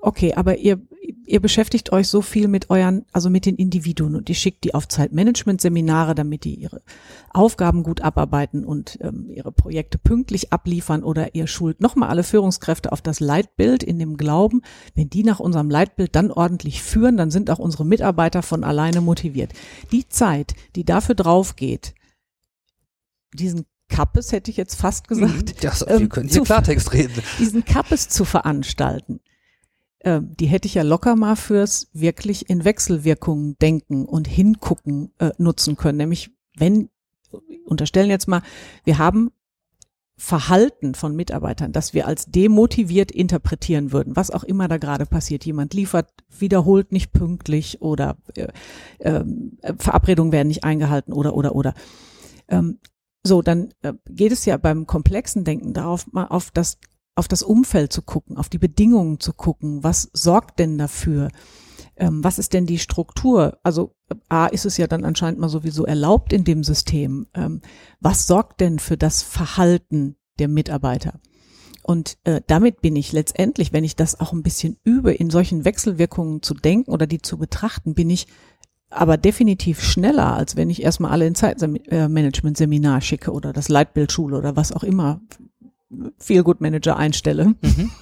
okay, 0.00 0.34
aber 0.34 0.58
ihr, 0.58 0.80
ihr 1.26 1.40
beschäftigt 1.40 1.92
euch 1.92 2.08
so 2.08 2.22
viel 2.22 2.48
mit 2.48 2.70
euren, 2.70 3.04
also 3.12 3.30
mit 3.30 3.46
den 3.46 3.56
Individuen 3.56 4.16
und 4.16 4.28
ihr 4.28 4.34
schickt 4.34 4.64
die 4.64 4.74
auf 4.74 4.88
Zeitmanagement-Seminare, 4.88 6.14
damit 6.14 6.44
die 6.44 6.54
ihre 6.54 6.82
Aufgaben 7.30 7.82
gut 7.82 8.00
abarbeiten 8.00 8.64
und 8.64 8.98
ähm, 9.00 9.30
ihre 9.30 9.52
Projekte 9.52 9.98
pünktlich 9.98 10.52
abliefern 10.52 11.04
oder 11.04 11.34
ihr 11.34 11.46
schult 11.46 11.80
nochmal 11.80 12.08
alle 12.08 12.24
Führungskräfte 12.24 12.92
auf 12.92 13.02
das 13.02 13.20
Leitbild 13.20 13.82
in 13.82 13.98
dem 13.98 14.16
Glauben, 14.16 14.62
wenn 14.94 15.10
die 15.10 15.22
nach 15.22 15.40
unserem 15.40 15.70
Leitbild 15.70 16.16
dann 16.16 16.30
ordentlich 16.30 16.82
führen, 16.82 17.16
dann 17.16 17.30
sind 17.30 17.50
auch 17.50 17.58
unsere 17.58 17.84
Mitarbeiter 17.84 18.42
von 18.42 18.64
alleine 18.64 19.00
motiviert. 19.00 19.52
Die 19.92 20.08
Zeit, 20.08 20.54
die 20.76 20.84
dafür 20.84 21.14
drauf 21.14 21.56
geht, 21.56 21.94
diesen 23.34 23.66
Kappes, 23.88 24.32
hätte 24.32 24.50
ich 24.50 24.56
jetzt 24.56 24.74
fast 24.74 25.08
gesagt. 25.08 25.34
Mhm. 25.34 25.60
Das, 25.60 25.80
wir 25.80 25.96
ähm, 25.96 26.08
können 26.08 26.28
hier 26.28 26.42
Klartext 26.42 26.92
reden. 26.92 27.22
Diesen 27.38 27.64
Kappes 27.64 28.08
zu 28.08 28.24
veranstalten. 28.24 29.20
Ähm, 30.00 30.34
die 30.38 30.46
hätte 30.46 30.66
ich 30.66 30.74
ja 30.74 30.82
locker 30.82 31.16
mal 31.16 31.36
fürs 31.36 31.88
wirklich 31.92 32.48
in 32.48 32.64
Wechselwirkungen 32.64 33.56
denken 33.58 34.04
und 34.04 34.28
hingucken 34.28 35.12
äh, 35.18 35.30
nutzen 35.38 35.76
können. 35.76 35.98
Nämlich, 35.98 36.30
wenn, 36.56 36.90
unterstellen 37.64 38.10
jetzt 38.10 38.28
mal, 38.28 38.42
wir 38.84 38.98
haben 38.98 39.30
Verhalten 40.20 40.96
von 40.96 41.14
Mitarbeitern, 41.14 41.70
das 41.70 41.94
wir 41.94 42.08
als 42.08 42.26
demotiviert 42.26 43.12
interpretieren 43.12 43.92
würden, 43.92 44.16
was 44.16 44.32
auch 44.32 44.42
immer 44.42 44.66
da 44.66 44.76
gerade 44.76 45.06
passiert. 45.06 45.44
Jemand 45.44 45.74
liefert 45.74 46.10
wiederholt 46.36 46.90
nicht 46.90 47.12
pünktlich 47.12 47.82
oder 47.82 48.16
äh, 48.34 48.48
äh, 48.98 49.24
Verabredungen 49.78 50.32
werden 50.32 50.48
nicht 50.48 50.64
eingehalten 50.64 51.12
oder 51.12 51.34
oder 51.34 51.54
oder. 51.54 51.74
Ähm, 52.48 52.78
so, 53.28 53.42
dann 53.42 53.72
äh, 53.82 53.92
geht 54.08 54.32
es 54.32 54.44
ja 54.44 54.56
beim 54.56 54.86
komplexen 54.86 55.44
Denken 55.44 55.72
darauf, 55.72 56.10
mal 56.12 56.26
auf 56.26 56.50
das, 56.50 56.78
auf 57.14 57.28
das 57.28 57.42
Umfeld 57.42 57.92
zu 57.92 58.02
gucken, 58.02 58.36
auf 58.36 58.48
die 58.48 58.58
Bedingungen 58.58 59.20
zu 59.20 59.32
gucken. 59.32 59.84
Was 59.84 60.10
sorgt 60.12 60.58
denn 60.58 60.78
dafür? 60.78 61.28
Ähm, 61.96 62.24
was 62.24 62.38
ist 62.38 62.52
denn 62.52 62.66
die 62.66 62.78
Struktur? 62.78 63.58
Also 63.62 63.94
A 64.28 64.46
ist 64.46 64.66
es 64.66 64.76
ja 64.76 64.86
dann 64.86 65.04
anscheinend 65.04 65.40
mal 65.40 65.48
sowieso 65.48 65.84
erlaubt 65.84 66.32
in 66.32 66.44
dem 66.44 66.64
System. 66.64 67.26
Ähm, 67.34 67.60
was 68.00 68.26
sorgt 68.26 68.60
denn 68.60 68.78
für 68.78 68.96
das 68.96 69.22
Verhalten 69.22 70.16
der 70.38 70.48
Mitarbeiter? 70.48 71.20
Und 71.82 72.18
äh, 72.24 72.42
damit 72.46 72.82
bin 72.82 72.96
ich 72.96 73.12
letztendlich, 73.12 73.72
wenn 73.72 73.82
ich 73.82 73.96
das 73.96 74.20
auch 74.20 74.34
ein 74.34 74.42
bisschen 74.42 74.76
übe, 74.84 75.12
in 75.12 75.30
solchen 75.30 75.64
Wechselwirkungen 75.64 76.42
zu 76.42 76.52
denken 76.52 76.90
oder 76.90 77.06
die 77.06 77.22
zu 77.22 77.38
betrachten, 77.38 77.94
bin 77.94 78.10
ich 78.10 78.26
aber 78.90 79.16
definitiv 79.16 79.82
schneller, 79.82 80.34
als 80.34 80.56
wenn 80.56 80.70
ich 80.70 80.82
erstmal 80.82 81.10
alle 81.10 81.26
in 81.26 81.34
Zeitmanagement-Seminar 81.34 83.00
schicke 83.00 83.32
oder 83.32 83.52
das 83.52 83.68
Leitbildschule 83.68 84.36
oder 84.36 84.56
was 84.56 84.72
auch 84.72 84.82
immer 84.82 85.20
Feel 86.18 86.42
Good 86.42 86.60
Manager 86.60 86.96
einstelle. 86.96 87.54
Mhm. 87.62 87.90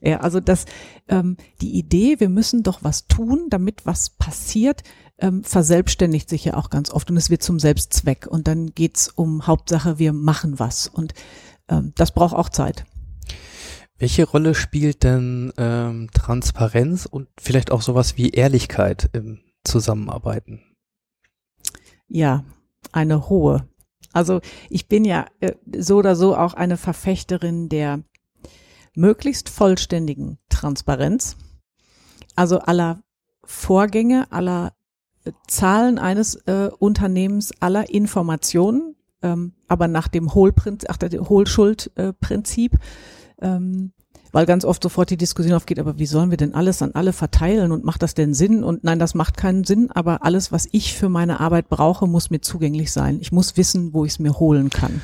Ja, 0.00 0.20
also 0.20 0.38
das, 0.38 0.66
ähm, 1.08 1.36
die 1.60 1.72
Idee, 1.72 2.20
wir 2.20 2.28
müssen 2.28 2.62
doch 2.62 2.84
was 2.84 3.08
tun, 3.08 3.46
damit 3.50 3.86
was 3.86 4.10
passiert, 4.10 4.84
ähm, 5.18 5.42
verselbstständigt 5.42 6.28
sich 6.28 6.44
ja 6.44 6.54
auch 6.54 6.70
ganz 6.70 6.90
oft 6.90 7.10
und 7.10 7.16
es 7.16 7.28
wird 7.28 7.42
zum 7.42 7.58
Selbstzweck 7.58 8.28
und 8.28 8.46
dann 8.46 8.72
geht's 8.74 9.08
um 9.08 9.48
Hauptsache, 9.48 9.98
wir 9.98 10.12
machen 10.12 10.60
was 10.60 10.86
und 10.86 11.12
ähm, 11.68 11.92
das 11.96 12.12
braucht 12.12 12.36
auch 12.36 12.50
Zeit. 12.50 12.84
Welche 13.98 14.24
Rolle 14.24 14.54
spielt 14.54 15.02
denn 15.02 15.52
ähm, 15.56 16.08
Transparenz 16.14 17.04
und 17.04 17.26
vielleicht 17.36 17.72
auch 17.72 17.82
sowas 17.82 18.16
wie 18.16 18.30
Ehrlichkeit 18.30 19.10
im 19.12 19.40
Zusammenarbeiten? 19.68 20.62
Ja, 22.08 22.44
eine 22.92 23.28
hohe. 23.28 23.68
Also 24.12 24.40
ich 24.70 24.88
bin 24.88 25.04
ja 25.04 25.26
äh, 25.40 25.52
so 25.76 25.98
oder 25.98 26.16
so 26.16 26.36
auch 26.36 26.54
eine 26.54 26.76
Verfechterin 26.76 27.68
der 27.68 28.02
möglichst 28.94 29.48
vollständigen 29.48 30.38
Transparenz, 30.48 31.36
also 32.34 32.58
aller 32.60 33.02
Vorgänge, 33.44 34.30
aller 34.32 34.72
äh, 35.24 35.32
Zahlen 35.46 35.98
eines 35.98 36.36
äh, 36.46 36.70
Unternehmens, 36.78 37.52
aller 37.60 37.90
Informationen, 37.90 38.96
ähm, 39.22 39.52
aber 39.68 39.88
nach 39.88 40.08
dem 40.08 40.34
Hohlprinzip, 40.34 40.88
ach, 40.90 40.96
der 40.96 41.28
Hohlschuldprinzip, 41.28 42.78
ähm, 43.40 43.92
weil 44.32 44.46
ganz 44.46 44.64
oft 44.64 44.82
sofort 44.82 45.10
die 45.10 45.16
Diskussion 45.16 45.54
aufgeht, 45.54 45.78
aber 45.78 45.98
wie 45.98 46.06
sollen 46.06 46.30
wir 46.30 46.36
denn 46.36 46.54
alles 46.54 46.82
an 46.82 46.92
alle 46.92 47.12
verteilen 47.12 47.72
und 47.72 47.84
macht 47.84 48.02
das 48.02 48.14
denn 48.14 48.34
Sinn? 48.34 48.62
Und 48.64 48.84
nein, 48.84 48.98
das 48.98 49.14
macht 49.14 49.36
keinen 49.36 49.64
Sinn, 49.64 49.90
aber 49.90 50.24
alles, 50.24 50.52
was 50.52 50.68
ich 50.72 50.94
für 50.94 51.08
meine 51.08 51.40
Arbeit 51.40 51.68
brauche, 51.68 52.06
muss 52.06 52.30
mir 52.30 52.40
zugänglich 52.40 52.92
sein. 52.92 53.18
Ich 53.20 53.32
muss 53.32 53.56
wissen, 53.56 53.92
wo 53.94 54.04
ich 54.04 54.12
es 54.12 54.18
mir 54.18 54.38
holen 54.38 54.70
kann. 54.70 55.00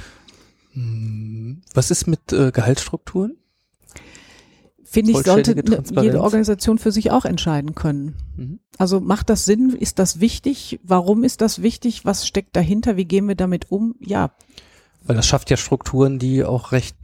Hm, 0.72 1.62
Was 1.72 1.91
ist 1.91 2.07
mit 2.07 2.33
äh, 2.33 2.51
Gehaltsstrukturen? 2.53 3.37
Finde 4.83 5.11
ich, 5.12 5.18
sollte 5.25 5.57
ne- 5.57 5.83
jede 6.03 6.20
Organisation 6.22 6.79
für 6.79 6.93
sich 6.93 7.11
auch 7.11 7.25
entscheiden 7.25 7.75
können. 7.75 8.14
Mhm. 8.37 8.61
Also 8.79 9.01
macht 9.01 9.29
das 9.29 9.45
Sinn? 9.45 9.70
Ist 9.70 9.99
das 9.99 10.20
wichtig? 10.20 10.79
Warum 10.85 11.25
ist 11.25 11.41
das 11.41 11.62
wichtig? 11.62 12.05
Was 12.05 12.27
steckt 12.29 12.55
dahinter? 12.55 12.97
Wie 12.97 13.05
gehen 13.05 13.27
wir 13.27 13.35
damit 13.35 13.72
um? 13.72 13.97
Ja, 13.99 14.31
Weil 15.05 15.16
das 15.16 15.27
schafft 15.27 15.51
ja 15.51 15.57
Strukturen, 15.57 16.20
die 16.20 16.45
auch 16.45 16.70
recht, 16.70 16.97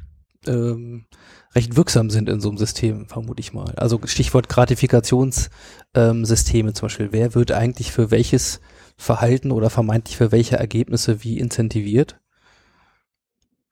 ähm, 0.47 1.07
recht 1.55 1.76
wirksam 1.76 2.11
sind 2.11 2.28
in 2.28 2.41
so 2.41 2.49
einem 2.49 2.59
System, 2.59 3.09
vermute 3.09 3.41
ich 3.41 3.53
mal. 3.53 3.74
Also 3.76 4.01
Stichwort 4.05 4.49
Gratifikationssysteme 4.49 6.68
ähm, 6.68 6.74
zum 6.74 6.86
Beispiel. 6.86 7.09
Wer 7.12 7.34
wird 7.34 7.53
eigentlich 7.53 7.93
für 7.93 8.11
welches 8.11 8.61
Verhalten 8.97 9.51
oder 9.51 9.70
vermeintlich 9.70 10.16
für 10.16 10.32
welche 10.32 10.57
Ergebnisse 10.57 11.24
wie 11.24 11.38
incentiviert? 11.38 12.20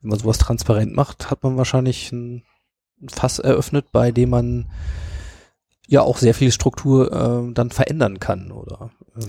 Wenn 0.01 0.11
man 0.11 0.19
sowas 0.19 0.37
transparent 0.37 0.95
macht, 0.95 1.29
hat 1.29 1.43
man 1.43 1.57
wahrscheinlich 1.57 2.11
ein 2.11 2.43
ein 3.01 3.09
Fass 3.09 3.39
eröffnet, 3.39 3.91
bei 3.91 4.11
dem 4.11 4.29
man 4.29 4.65
ja 5.89 6.01
auch 6.03 6.17
sehr 6.17 6.33
viel 6.33 6.51
Struktur 6.51 7.11
ähm, 7.11 7.53
dann 7.53 7.71
verändern 7.71 8.19
kann, 8.19 8.51
oder? 8.51 8.91
Ähm, 9.15 9.23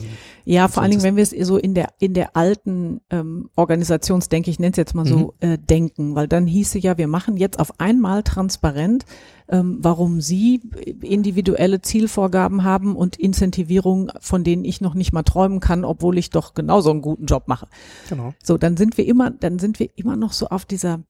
Ja, 0.45 0.65
Also 0.65 0.75
vor 0.75 0.83
allen 0.83 0.91
Dingen, 0.91 1.03
wenn 1.03 1.17
wir 1.17 1.23
es 1.23 1.31
so 1.31 1.57
in 1.57 1.75
der 1.75 1.89
in 1.99 2.13
der 2.13 2.37
alten 2.37 3.01
ähm, 3.11 3.49
Organisationsdenke, 3.57 4.51
ich 4.51 4.59
nenne 4.59 4.73
es 4.73 4.77
jetzt 4.77 4.95
mal 4.95 5.07
so, 5.07 5.35
äh, 5.41 5.57
denken, 5.59 6.15
weil 6.15 6.29
dann 6.29 6.47
hieße 6.47 6.79
ja, 6.79 6.99
wir 6.99 7.09
machen 7.09 7.37
jetzt 7.39 7.59
auf 7.59 7.81
einmal 7.81 8.23
transparent, 8.23 9.07
ähm, 9.49 9.79
warum 9.81 10.21
Sie 10.21 10.61
individuelle 11.01 11.81
Zielvorgaben 11.81 12.63
haben 12.63 12.95
und 12.95 13.17
Incentivierungen, 13.17 14.13
von 14.21 14.45
denen 14.45 14.65
ich 14.65 14.83
noch 14.83 14.95
nicht 14.95 15.13
mal 15.13 15.23
träumen 15.23 15.61
kann, 15.61 15.85
obwohl 15.85 16.19
ich 16.19 16.29
doch 16.29 16.53
genauso 16.53 16.91
einen 16.91 17.03
guten 17.03 17.25
Job 17.25 17.45
mache. 17.49 17.69
genau. 18.09 18.35
So, 18.43 18.59
dann 18.59 18.77
sind 18.77 18.99
wir 18.99 19.07
immer, 19.07 19.31
dann 19.31 19.59
sind 19.59 19.81
wir 19.81 19.89
immer 19.97 20.17
noch 20.17 20.33
so 20.33 20.49
auf 20.49 20.67
dieser 20.67 21.01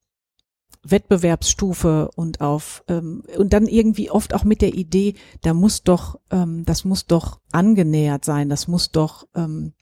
Wettbewerbsstufe 0.83 2.11
und 2.15 2.41
auf 2.41 2.85
ähm, 2.89 3.23
und 3.37 3.53
dann 3.53 3.67
irgendwie 3.67 4.11
oft 4.11 4.35
auch 4.35 4.45
mit 4.45 4.63
der 4.63 4.75
Idee, 4.75 5.15
da 5.43 5.53
muss 5.53 5.83
doch, 5.83 6.19
ähm, 6.31 6.65
das 6.65 6.85
muss 6.85 7.07
doch 7.07 7.41
angenähert 7.53 8.25
sein, 8.25 8.49
das 8.49 8.67
muss 8.67 8.91
doch 8.91 9.29
ähm, 9.35 9.73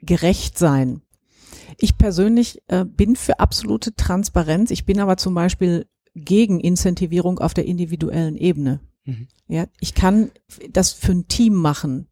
gerecht 0.00 0.58
sein. 0.58 1.02
Ich 1.78 1.96
persönlich 1.96 2.62
äh, 2.66 2.84
bin 2.84 3.16
für 3.16 3.38
absolute 3.38 3.94
Transparenz. 3.94 4.70
Ich 4.70 4.84
bin 4.84 5.00
aber 5.00 5.16
zum 5.16 5.34
Beispiel 5.34 5.86
gegen 6.14 6.60
Incentivierung 6.60 7.38
auf 7.38 7.54
der 7.54 7.66
individuellen 7.66 8.36
Ebene. 8.36 8.80
Mhm. 9.04 9.28
Ja, 9.48 9.66
ich 9.80 9.94
kann 9.94 10.30
das 10.70 10.92
für 10.92 11.12
ein 11.12 11.28
Team 11.28 11.54
machen. 11.54 12.09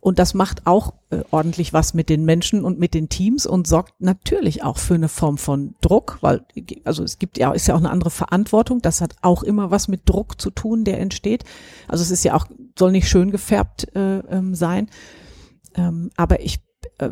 Und 0.00 0.18
das 0.18 0.32
macht 0.32 0.66
auch 0.66 0.94
äh, 1.10 1.22
ordentlich 1.30 1.74
was 1.74 1.92
mit 1.92 2.08
den 2.08 2.24
Menschen 2.24 2.64
und 2.64 2.78
mit 2.78 2.94
den 2.94 3.10
Teams 3.10 3.44
und 3.44 3.66
sorgt 3.66 4.00
natürlich 4.00 4.62
auch 4.62 4.78
für 4.78 4.94
eine 4.94 5.08
Form 5.08 5.36
von 5.36 5.74
Druck, 5.82 6.18
weil 6.22 6.44
also 6.84 7.04
es 7.04 7.18
gibt 7.18 7.36
ja 7.36 7.52
ist 7.52 7.68
ja 7.68 7.74
auch 7.74 7.80
eine 7.80 7.90
andere 7.90 8.10
Verantwortung. 8.10 8.80
Das 8.80 9.02
hat 9.02 9.16
auch 9.20 9.42
immer 9.42 9.70
was 9.70 9.88
mit 9.88 10.08
Druck 10.08 10.40
zu 10.40 10.50
tun, 10.50 10.84
der 10.84 11.00
entsteht. 11.00 11.44
Also 11.86 12.02
es 12.02 12.10
ist 12.10 12.24
ja 12.24 12.34
auch 12.34 12.46
soll 12.78 12.92
nicht 12.92 13.08
schön 13.08 13.30
gefärbt 13.30 13.94
äh, 13.94 14.20
ähm, 14.20 14.54
sein, 14.54 14.88
ähm, 15.74 16.10
aber 16.16 16.40
ich 16.40 16.60
äh, 16.98 17.10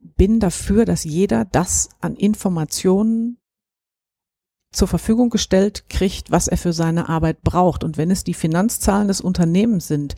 bin 0.00 0.40
dafür, 0.40 0.86
dass 0.86 1.04
jeder 1.04 1.44
das 1.44 1.90
an 2.00 2.16
Informationen 2.16 3.38
zur 4.72 4.88
Verfügung 4.88 5.28
gestellt 5.28 5.90
kriegt, 5.90 6.30
was 6.30 6.48
er 6.48 6.56
für 6.56 6.72
seine 6.72 7.10
Arbeit 7.10 7.42
braucht. 7.42 7.84
Und 7.84 7.98
wenn 7.98 8.10
es 8.10 8.24
die 8.24 8.34
Finanzzahlen 8.34 9.08
des 9.08 9.20
Unternehmens 9.20 9.86
sind 9.86 10.16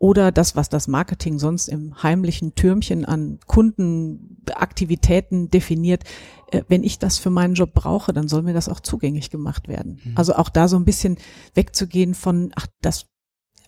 oder 0.00 0.32
das, 0.32 0.56
was 0.56 0.68
das 0.70 0.88
Marketing 0.88 1.38
sonst 1.38 1.68
im 1.68 2.02
heimlichen 2.02 2.54
Türmchen 2.54 3.04
an 3.04 3.38
Kundenaktivitäten 3.46 5.50
definiert, 5.50 6.04
äh, 6.50 6.62
wenn 6.68 6.82
ich 6.82 6.98
das 6.98 7.18
für 7.18 7.28
meinen 7.28 7.52
Job 7.54 7.74
brauche, 7.74 8.14
dann 8.14 8.26
soll 8.26 8.40
mir 8.42 8.54
das 8.54 8.70
auch 8.70 8.80
zugänglich 8.80 9.28
gemacht 9.30 9.68
werden. 9.68 10.00
Also 10.16 10.34
auch 10.34 10.48
da 10.48 10.68
so 10.68 10.76
ein 10.76 10.86
bisschen 10.86 11.18
wegzugehen 11.54 12.14
von, 12.14 12.50
ach, 12.56 12.66
das 12.80 13.06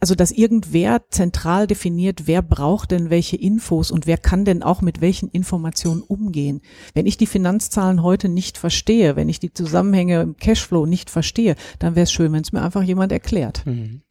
also 0.00 0.14
dass 0.16 0.32
irgendwer 0.32 1.08
zentral 1.10 1.68
definiert, 1.68 2.26
wer 2.26 2.42
braucht 2.42 2.90
denn 2.90 3.08
welche 3.08 3.36
Infos 3.36 3.92
und 3.92 4.08
wer 4.08 4.18
kann 4.18 4.44
denn 4.44 4.64
auch 4.64 4.80
mit 4.80 5.00
welchen 5.00 5.28
Informationen 5.28 6.02
umgehen. 6.02 6.60
Wenn 6.92 7.06
ich 7.06 7.18
die 7.18 7.28
Finanzzahlen 7.28 8.02
heute 8.02 8.28
nicht 8.28 8.58
verstehe, 8.58 9.14
wenn 9.14 9.28
ich 9.28 9.38
die 9.38 9.52
Zusammenhänge 9.52 10.22
im 10.22 10.36
Cashflow 10.36 10.86
nicht 10.86 11.08
verstehe, 11.08 11.54
dann 11.78 11.94
wäre 11.94 12.02
es 12.02 12.10
schön, 12.10 12.32
wenn 12.32 12.42
es 12.42 12.50
mir 12.50 12.62
einfach 12.62 12.82
jemand 12.82 13.12
erklärt. 13.12 13.64
Mhm. 13.64 14.02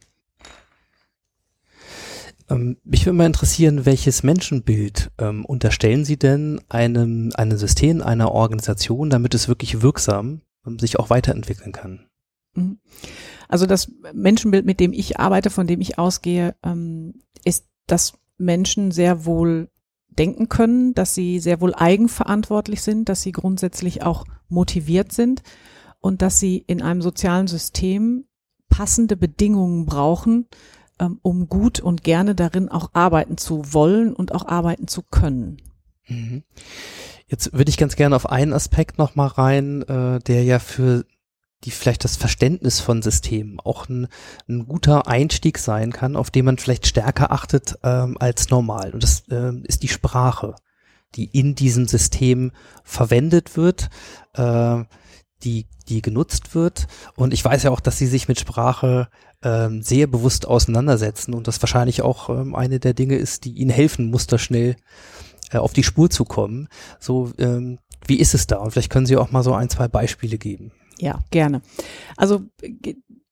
Ähm, 2.48 2.76
mich 2.84 3.06
würde 3.06 3.16
mal 3.16 3.26
interessieren, 3.26 3.86
welches 3.86 4.22
Menschenbild 4.22 5.10
ähm, 5.18 5.44
unterstellen 5.44 6.04
Sie 6.04 6.16
denn 6.16 6.60
einem, 6.68 7.30
einem 7.34 7.58
System, 7.58 8.02
einer 8.02 8.32
Organisation, 8.32 9.10
damit 9.10 9.34
es 9.34 9.48
wirklich 9.48 9.82
wirksam 9.82 10.42
ähm, 10.66 10.78
sich 10.78 10.98
auch 10.98 11.10
weiterentwickeln 11.10 11.72
kann? 11.72 12.06
Mhm. 12.54 12.78
Also 13.48 13.66
das 13.66 13.90
Menschenbild, 14.14 14.64
mit 14.64 14.80
dem 14.80 14.92
ich 14.92 15.20
arbeite, 15.20 15.50
von 15.50 15.66
dem 15.66 15.80
ich 15.80 15.98
ausgehe, 15.98 16.54
ähm, 16.62 17.22
ist, 17.44 17.66
dass 17.86 18.14
Menschen 18.38 18.90
sehr 18.90 19.24
wohl 19.24 19.68
denken 20.08 20.48
können, 20.48 20.94
dass 20.94 21.14
sie 21.14 21.38
sehr 21.38 21.60
wohl 21.60 21.74
eigenverantwortlich 21.74 22.82
sind, 22.82 23.08
dass 23.08 23.22
sie 23.22 23.32
grundsätzlich 23.32 24.02
auch 24.02 24.24
motiviert 24.48 25.12
sind 25.12 25.42
und 26.00 26.22
dass 26.22 26.38
sie 26.38 26.58
in 26.58 26.82
einem 26.82 27.02
sozialen 27.02 27.46
System 27.46 28.26
passende 28.68 29.16
Bedingungen 29.16 29.86
brauchen, 29.86 30.48
ähm, 31.02 31.18
um 31.22 31.48
gut 31.48 31.80
und 31.80 32.04
gerne 32.04 32.34
darin 32.34 32.68
auch 32.68 32.90
arbeiten 32.92 33.36
zu 33.36 33.74
wollen 33.74 34.14
und 34.14 34.32
auch 34.34 34.46
arbeiten 34.46 34.86
zu 34.86 35.02
können. 35.02 35.60
Mhm. 36.06 36.44
Jetzt 37.26 37.52
würde 37.52 37.70
ich 37.70 37.76
ganz 37.76 37.96
gerne 37.96 38.14
auf 38.14 38.30
einen 38.30 38.52
Aspekt 38.52 38.98
noch 38.98 39.16
mal 39.16 39.26
rein, 39.26 39.82
äh, 39.82 40.20
der 40.20 40.44
ja 40.44 40.58
für 40.58 41.04
die 41.64 41.70
vielleicht 41.70 42.04
das 42.04 42.16
Verständnis 42.16 42.80
von 42.80 43.02
Systemen 43.02 43.60
auch 43.60 43.88
ein, 43.88 44.08
ein 44.48 44.66
guter 44.66 45.06
Einstieg 45.06 45.58
sein 45.58 45.92
kann, 45.92 46.16
auf 46.16 46.30
den 46.30 46.44
man 46.44 46.58
vielleicht 46.58 46.86
stärker 46.86 47.30
achtet 47.32 47.78
ähm, 47.82 48.16
als 48.18 48.50
normal. 48.50 48.92
Und 48.92 49.02
das 49.02 49.24
ähm, 49.30 49.62
ist 49.66 49.82
die 49.82 49.88
Sprache, 49.88 50.56
die 51.14 51.26
in 51.26 51.54
diesem 51.54 51.86
System 51.86 52.52
verwendet 52.82 53.56
wird, 53.56 53.90
äh, 54.34 54.84
die, 55.44 55.66
die 55.88 56.02
genutzt 56.02 56.54
wird. 56.54 56.86
Und 57.16 57.32
ich 57.32 57.44
weiß 57.44 57.64
ja 57.64 57.70
auch, 57.70 57.80
dass 57.80 57.98
Sie 57.98 58.06
sich 58.06 58.28
mit 58.28 58.38
Sprache 58.38 59.08
ähm, 59.42 59.82
sehr 59.82 60.06
bewusst 60.06 60.46
auseinandersetzen 60.46 61.34
und 61.34 61.48
das 61.48 61.60
wahrscheinlich 61.62 62.02
auch 62.02 62.28
ähm, 62.28 62.54
eine 62.54 62.78
der 62.78 62.94
Dinge 62.94 63.16
ist, 63.16 63.44
die 63.44 63.52
Ihnen 63.52 63.70
helfen, 63.70 64.10
musterschnell 64.10 64.76
äh, 65.50 65.58
auf 65.58 65.72
die 65.72 65.82
Spur 65.82 66.10
zu 66.10 66.24
kommen. 66.24 66.68
So, 67.00 67.32
ähm, 67.38 67.78
wie 68.06 68.18
ist 68.18 68.34
es 68.34 68.46
da? 68.46 68.58
Und 68.58 68.72
vielleicht 68.72 68.90
können 68.90 69.06
Sie 69.06 69.16
auch 69.16 69.30
mal 69.30 69.42
so 69.42 69.54
ein, 69.54 69.68
zwei 69.68 69.88
Beispiele 69.88 70.38
geben. 70.38 70.72
Ja, 70.98 71.20
gerne. 71.30 71.62
Also 72.16 72.42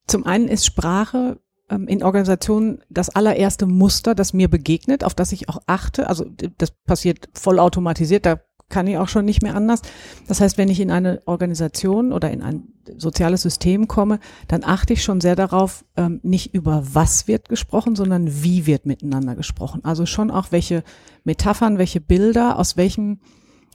zum 0.06 0.26
einen 0.26 0.48
ist 0.48 0.66
Sprache 0.66 1.38
ähm, 1.68 1.86
in 1.86 2.02
Organisationen 2.02 2.82
das 2.88 3.10
allererste 3.10 3.66
Muster, 3.66 4.14
das 4.14 4.32
mir 4.32 4.48
begegnet, 4.48 5.04
auf 5.04 5.14
das 5.14 5.32
ich 5.32 5.48
auch 5.48 5.58
achte. 5.66 6.08
Also 6.08 6.26
das 6.58 6.72
passiert 6.86 7.28
vollautomatisiert, 7.34 8.26
da 8.26 8.40
kann 8.70 8.86
ich 8.86 8.96
auch 8.96 9.08
schon 9.08 9.24
nicht 9.24 9.42
mehr 9.42 9.54
anders. 9.54 9.82
Das 10.26 10.40
heißt, 10.40 10.56
wenn 10.56 10.68
ich 10.68 10.80
in 10.80 10.90
eine 10.90 11.20
Organisation 11.26 12.12
oder 12.12 12.30
in 12.30 12.42
ein 12.42 12.68
soziales 12.96 13.42
System 13.42 13.88
komme, 13.88 14.18
dann 14.48 14.64
achte 14.64 14.94
ich 14.94 15.02
schon 15.02 15.20
sehr 15.20 15.36
darauf, 15.36 15.84
ähm, 15.96 16.20
nicht 16.22 16.54
über 16.54 16.82
was 16.92 17.28
wird 17.28 17.48
gesprochen, 17.48 17.96
sondern 17.96 18.42
wie 18.42 18.66
wird 18.66 18.86
miteinander 18.86 19.34
gesprochen. 19.34 19.84
Also 19.84 20.06
schon 20.06 20.30
auch 20.30 20.52
welche 20.52 20.82
Metaphern, 21.24 21.78
welche 21.78 22.00
Bilder, 22.00 22.58
aus 22.58 22.76
welchem, 22.76 23.20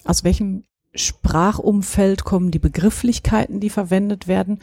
aus 0.03 0.23
welchem 0.23 0.63
Sprachumfeld 0.93 2.23
kommen 2.23 2.51
die 2.51 2.59
Begrifflichkeiten, 2.59 3.59
die 3.59 3.69
verwendet 3.69 4.27
werden. 4.27 4.59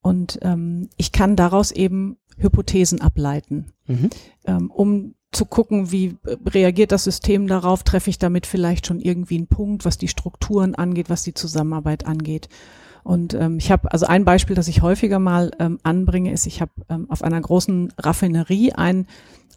Und 0.00 0.38
ähm, 0.42 0.88
ich 0.96 1.12
kann 1.12 1.36
daraus 1.36 1.70
eben 1.70 2.16
Hypothesen 2.36 3.00
ableiten 3.00 3.66
Mhm. 3.86 4.10
ähm, 4.46 4.70
um 4.70 5.14
zu 5.34 5.44
gucken, 5.44 5.90
wie 5.92 6.16
reagiert 6.46 6.92
das 6.92 7.04
System 7.04 7.46
darauf, 7.46 7.82
treffe 7.82 8.10
ich 8.10 8.18
damit 8.18 8.46
vielleicht 8.46 8.86
schon 8.86 9.00
irgendwie 9.00 9.36
einen 9.36 9.46
Punkt, 9.46 9.84
was 9.84 9.98
die 9.98 10.08
Strukturen 10.08 10.74
angeht, 10.74 11.10
was 11.10 11.22
die 11.22 11.34
Zusammenarbeit 11.34 12.06
angeht. 12.06 12.48
Und 13.04 13.34
ähm, 13.34 13.58
ich 13.58 13.70
habe, 13.70 13.92
also 13.92 14.06
ein 14.06 14.24
Beispiel, 14.24 14.56
das 14.56 14.66
ich 14.66 14.80
häufiger 14.80 15.18
mal 15.18 15.50
ähm, 15.58 15.78
anbringe, 15.82 16.32
ist, 16.32 16.46
ich 16.46 16.60
habe 16.60 16.72
ähm, 16.88 17.10
auf 17.10 17.22
einer 17.22 17.40
großen 17.40 17.92
Raffinerie 17.98 18.72
ein 18.72 19.06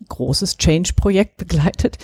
großes 0.09 0.57
Change-Projekt 0.57 1.37
begleitet. 1.37 1.97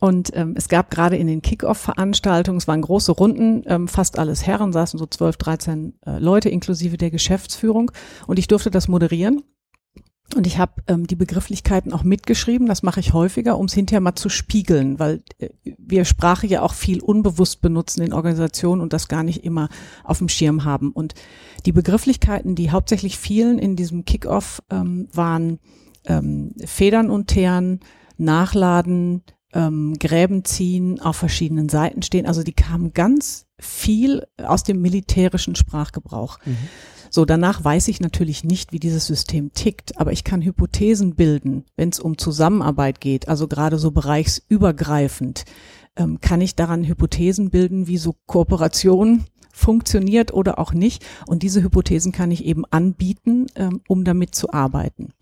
Und 0.00 0.30
ähm, 0.34 0.54
es 0.56 0.68
gab 0.68 0.90
gerade 0.90 1.16
in 1.16 1.26
den 1.26 1.42
Kick-Off-Veranstaltungen, 1.42 2.58
es 2.58 2.68
waren 2.68 2.82
große 2.82 3.12
Runden, 3.12 3.62
ähm, 3.66 3.88
fast 3.88 4.18
alles 4.18 4.46
Herren, 4.46 4.72
saßen 4.72 4.98
so 4.98 5.06
12, 5.06 5.36
13 5.36 5.94
äh, 6.04 6.18
Leute 6.18 6.48
inklusive 6.48 6.96
der 6.96 7.10
Geschäftsführung. 7.10 7.90
Und 8.26 8.38
ich 8.38 8.48
durfte 8.48 8.70
das 8.70 8.88
moderieren. 8.88 9.42
Und 10.34 10.46
ich 10.46 10.58
habe 10.58 10.82
ähm, 10.88 11.06
die 11.06 11.14
Begrifflichkeiten 11.14 11.92
auch 11.92 12.02
mitgeschrieben, 12.02 12.66
das 12.66 12.82
mache 12.82 13.00
ich 13.00 13.12
häufiger, 13.12 13.56
um 13.58 13.66
es 13.66 13.74
hinterher 13.74 14.00
mal 14.00 14.16
zu 14.16 14.28
spiegeln, 14.28 14.98
weil 14.98 15.22
äh, 15.38 15.50
wir 15.78 16.04
Sprache 16.04 16.46
ja 16.46 16.62
auch 16.62 16.74
viel 16.74 17.00
unbewusst 17.00 17.60
benutzen 17.60 18.02
in 18.02 18.12
Organisationen 18.12 18.82
und 18.82 18.92
das 18.92 19.08
gar 19.08 19.22
nicht 19.22 19.44
immer 19.44 19.68
auf 20.02 20.18
dem 20.18 20.28
Schirm 20.28 20.64
haben. 20.64 20.90
Und 20.90 21.14
die 21.64 21.72
Begrifflichkeiten, 21.72 22.56
die 22.56 22.70
hauptsächlich 22.70 23.18
vielen 23.18 23.58
in 23.58 23.76
diesem 23.76 24.04
Kickoff 24.04 24.62
ähm, 24.70 25.08
waren 25.12 25.60
ähm, 26.06 26.54
Federn 26.64 27.08
und 27.08 27.28
Teeren, 27.28 27.80
Nachladen, 28.16 29.22
ähm, 29.52 29.94
Gräben 29.98 30.44
ziehen, 30.44 31.00
auf 31.00 31.16
verschiedenen 31.16 31.68
Seiten 31.68 32.02
stehen. 32.02 32.26
Also 32.26 32.42
die 32.42 32.52
kamen 32.52 32.92
ganz 32.92 33.46
viel 33.58 34.26
aus 34.42 34.64
dem 34.64 34.82
militärischen 34.82 35.54
Sprachgebrauch. 35.54 36.38
Mhm. 36.44 36.56
So, 37.16 37.24
danach 37.24 37.64
weiß 37.64 37.88
ich 37.88 38.00
natürlich 38.00 38.44
nicht, 38.44 38.74
wie 38.74 38.78
dieses 38.78 39.06
System 39.06 39.54
tickt, 39.54 39.98
aber 39.98 40.12
ich 40.12 40.22
kann 40.22 40.42
Hypothesen 40.42 41.14
bilden, 41.14 41.64
wenn 41.74 41.88
es 41.88 41.98
um 41.98 42.18
Zusammenarbeit 42.18 43.00
geht, 43.00 43.26
also 43.26 43.48
gerade 43.48 43.78
so 43.78 43.90
bereichsübergreifend, 43.90 45.46
ähm, 45.96 46.20
kann 46.20 46.42
ich 46.42 46.56
daran 46.56 46.86
Hypothesen 46.86 47.48
bilden, 47.48 47.86
wie 47.86 47.96
so 47.96 48.14
Kooperation 48.26 49.24
funktioniert 49.50 50.34
oder 50.34 50.58
auch 50.58 50.74
nicht. 50.74 51.06
Und 51.26 51.42
diese 51.42 51.62
Hypothesen 51.62 52.12
kann 52.12 52.30
ich 52.30 52.44
eben 52.44 52.66
anbieten, 52.66 53.46
ähm, 53.54 53.80
um 53.88 54.04
damit 54.04 54.34
zu 54.34 54.52
arbeiten. 54.52 55.14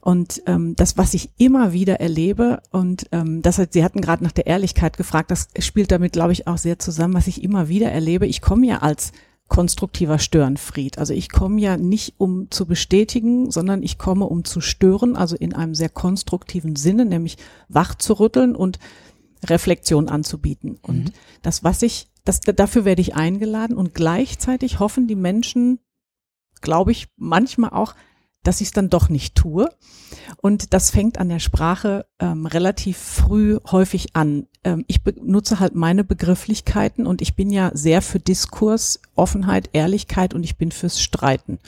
Und 0.00 0.42
ähm, 0.46 0.74
das, 0.74 0.96
was 0.96 1.12
ich 1.12 1.32
immer 1.36 1.74
wieder 1.74 2.00
erlebe, 2.00 2.62
und 2.70 3.08
ähm, 3.12 3.42
das 3.42 3.58
hat, 3.58 3.74
Sie 3.74 3.84
hatten 3.84 4.00
gerade 4.00 4.24
nach 4.24 4.32
der 4.32 4.46
Ehrlichkeit 4.46 4.96
gefragt, 4.96 5.30
das 5.30 5.48
spielt 5.58 5.92
damit, 5.92 6.14
glaube 6.14 6.32
ich, 6.32 6.46
auch 6.46 6.56
sehr 6.56 6.78
zusammen, 6.78 7.12
was 7.12 7.26
ich 7.26 7.42
immer 7.42 7.68
wieder 7.68 7.92
erlebe. 7.92 8.26
Ich 8.26 8.40
komme 8.40 8.66
ja 8.66 8.78
als 8.78 9.12
konstruktiver 9.48 10.18
Störenfried. 10.18 10.98
Also 10.98 11.12
ich 11.12 11.28
komme 11.28 11.60
ja 11.60 11.76
nicht, 11.76 12.14
um 12.18 12.50
zu 12.50 12.66
bestätigen, 12.66 13.50
sondern 13.50 13.82
ich 13.82 13.98
komme, 13.98 14.26
um 14.26 14.44
zu 14.44 14.60
stören, 14.60 15.16
also 15.16 15.36
in 15.36 15.54
einem 15.54 15.74
sehr 15.74 15.90
konstruktiven 15.90 16.76
Sinne, 16.76 17.04
nämlich 17.04 17.36
wach 17.68 17.94
zu 17.94 18.14
rütteln 18.14 18.56
und 18.56 18.78
Reflexion 19.44 20.08
anzubieten. 20.08 20.78
Und 20.80 21.04
mhm. 21.04 21.12
das, 21.42 21.62
was 21.62 21.82
ich, 21.82 22.08
das, 22.24 22.40
dafür 22.40 22.84
werde 22.84 23.02
ich 23.02 23.14
eingeladen 23.14 23.76
und 23.76 23.94
gleichzeitig 23.94 24.80
hoffen 24.80 25.06
die 25.06 25.16
Menschen, 25.16 25.78
glaube 26.62 26.92
ich, 26.92 27.08
manchmal 27.16 27.70
auch, 27.70 27.94
dass 28.44 28.60
ich 28.60 28.68
es 28.68 28.72
dann 28.72 28.90
doch 28.90 29.08
nicht 29.08 29.34
tue. 29.34 29.68
Und 30.40 30.72
das 30.72 30.90
fängt 30.90 31.18
an 31.18 31.28
der 31.28 31.40
Sprache 31.40 32.06
ähm, 32.20 32.46
relativ 32.46 32.96
früh 32.96 33.58
häufig 33.70 34.14
an. 34.14 34.46
Ähm, 34.62 34.84
ich 34.86 35.02
benutze 35.02 35.58
halt 35.58 35.74
meine 35.74 36.04
Begrifflichkeiten 36.04 37.06
und 37.06 37.20
ich 37.22 37.34
bin 37.34 37.50
ja 37.50 37.70
sehr 37.74 38.02
für 38.02 38.20
Diskurs, 38.20 39.00
Offenheit, 39.16 39.70
Ehrlichkeit 39.72 40.34
und 40.34 40.44
ich 40.44 40.56
bin 40.56 40.70
fürs 40.70 41.00
Streiten. 41.00 41.58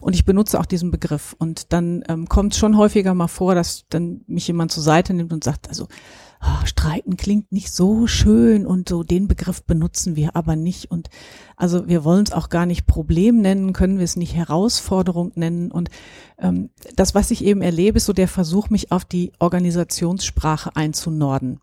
Und 0.00 0.14
ich 0.14 0.24
benutze 0.24 0.60
auch 0.60 0.66
diesen 0.66 0.90
Begriff. 0.90 1.34
Und 1.38 1.72
dann 1.72 2.04
ähm, 2.08 2.28
kommt 2.28 2.52
es 2.52 2.58
schon 2.58 2.76
häufiger 2.76 3.14
mal 3.14 3.28
vor, 3.28 3.54
dass 3.54 3.86
dann 3.88 4.20
mich 4.26 4.46
jemand 4.46 4.70
zur 4.70 4.82
Seite 4.82 5.14
nimmt 5.14 5.32
und 5.32 5.42
sagt, 5.42 5.68
also 5.68 5.88
oh, 6.42 6.66
streiten 6.66 7.16
klingt 7.16 7.52
nicht 7.52 7.72
so 7.72 8.06
schön 8.06 8.66
und 8.66 8.88
so 8.88 9.02
den 9.02 9.28
Begriff 9.28 9.62
benutzen 9.62 10.16
wir 10.16 10.36
aber 10.36 10.56
nicht. 10.56 10.90
Und 10.90 11.08
also 11.56 11.88
wir 11.88 12.04
wollen 12.04 12.24
es 12.24 12.32
auch 12.32 12.48
gar 12.48 12.66
nicht 12.66 12.86
Problem 12.86 13.40
nennen, 13.40 13.72
können 13.72 13.98
wir 13.98 14.04
es 14.04 14.16
nicht 14.16 14.34
Herausforderung 14.34 15.32
nennen. 15.34 15.70
Und 15.70 15.90
ähm, 16.38 16.70
das, 16.94 17.14
was 17.14 17.30
ich 17.30 17.44
eben 17.44 17.62
erlebe, 17.62 17.98
ist 17.98 18.06
so 18.06 18.12
der 18.12 18.28
Versuch, 18.28 18.70
mich 18.70 18.92
auf 18.92 19.04
die 19.04 19.32
Organisationssprache 19.38 20.76
einzunorden. 20.76 21.60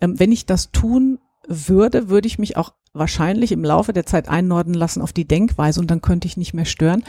Ähm, 0.00 0.18
wenn 0.18 0.32
ich 0.32 0.46
das 0.46 0.70
tun 0.70 1.18
würde, 1.46 2.08
würde 2.08 2.28
ich 2.28 2.38
mich 2.38 2.56
auch 2.56 2.74
wahrscheinlich 2.92 3.52
im 3.52 3.64
Laufe 3.64 3.92
der 3.92 4.06
Zeit 4.06 4.28
einnorden 4.28 4.74
lassen 4.74 5.02
auf 5.02 5.12
die 5.12 5.26
Denkweise 5.26 5.80
und 5.80 5.90
dann 5.90 6.02
könnte 6.02 6.26
ich 6.26 6.36
nicht 6.36 6.54
mehr 6.54 6.64
stören. 6.64 7.04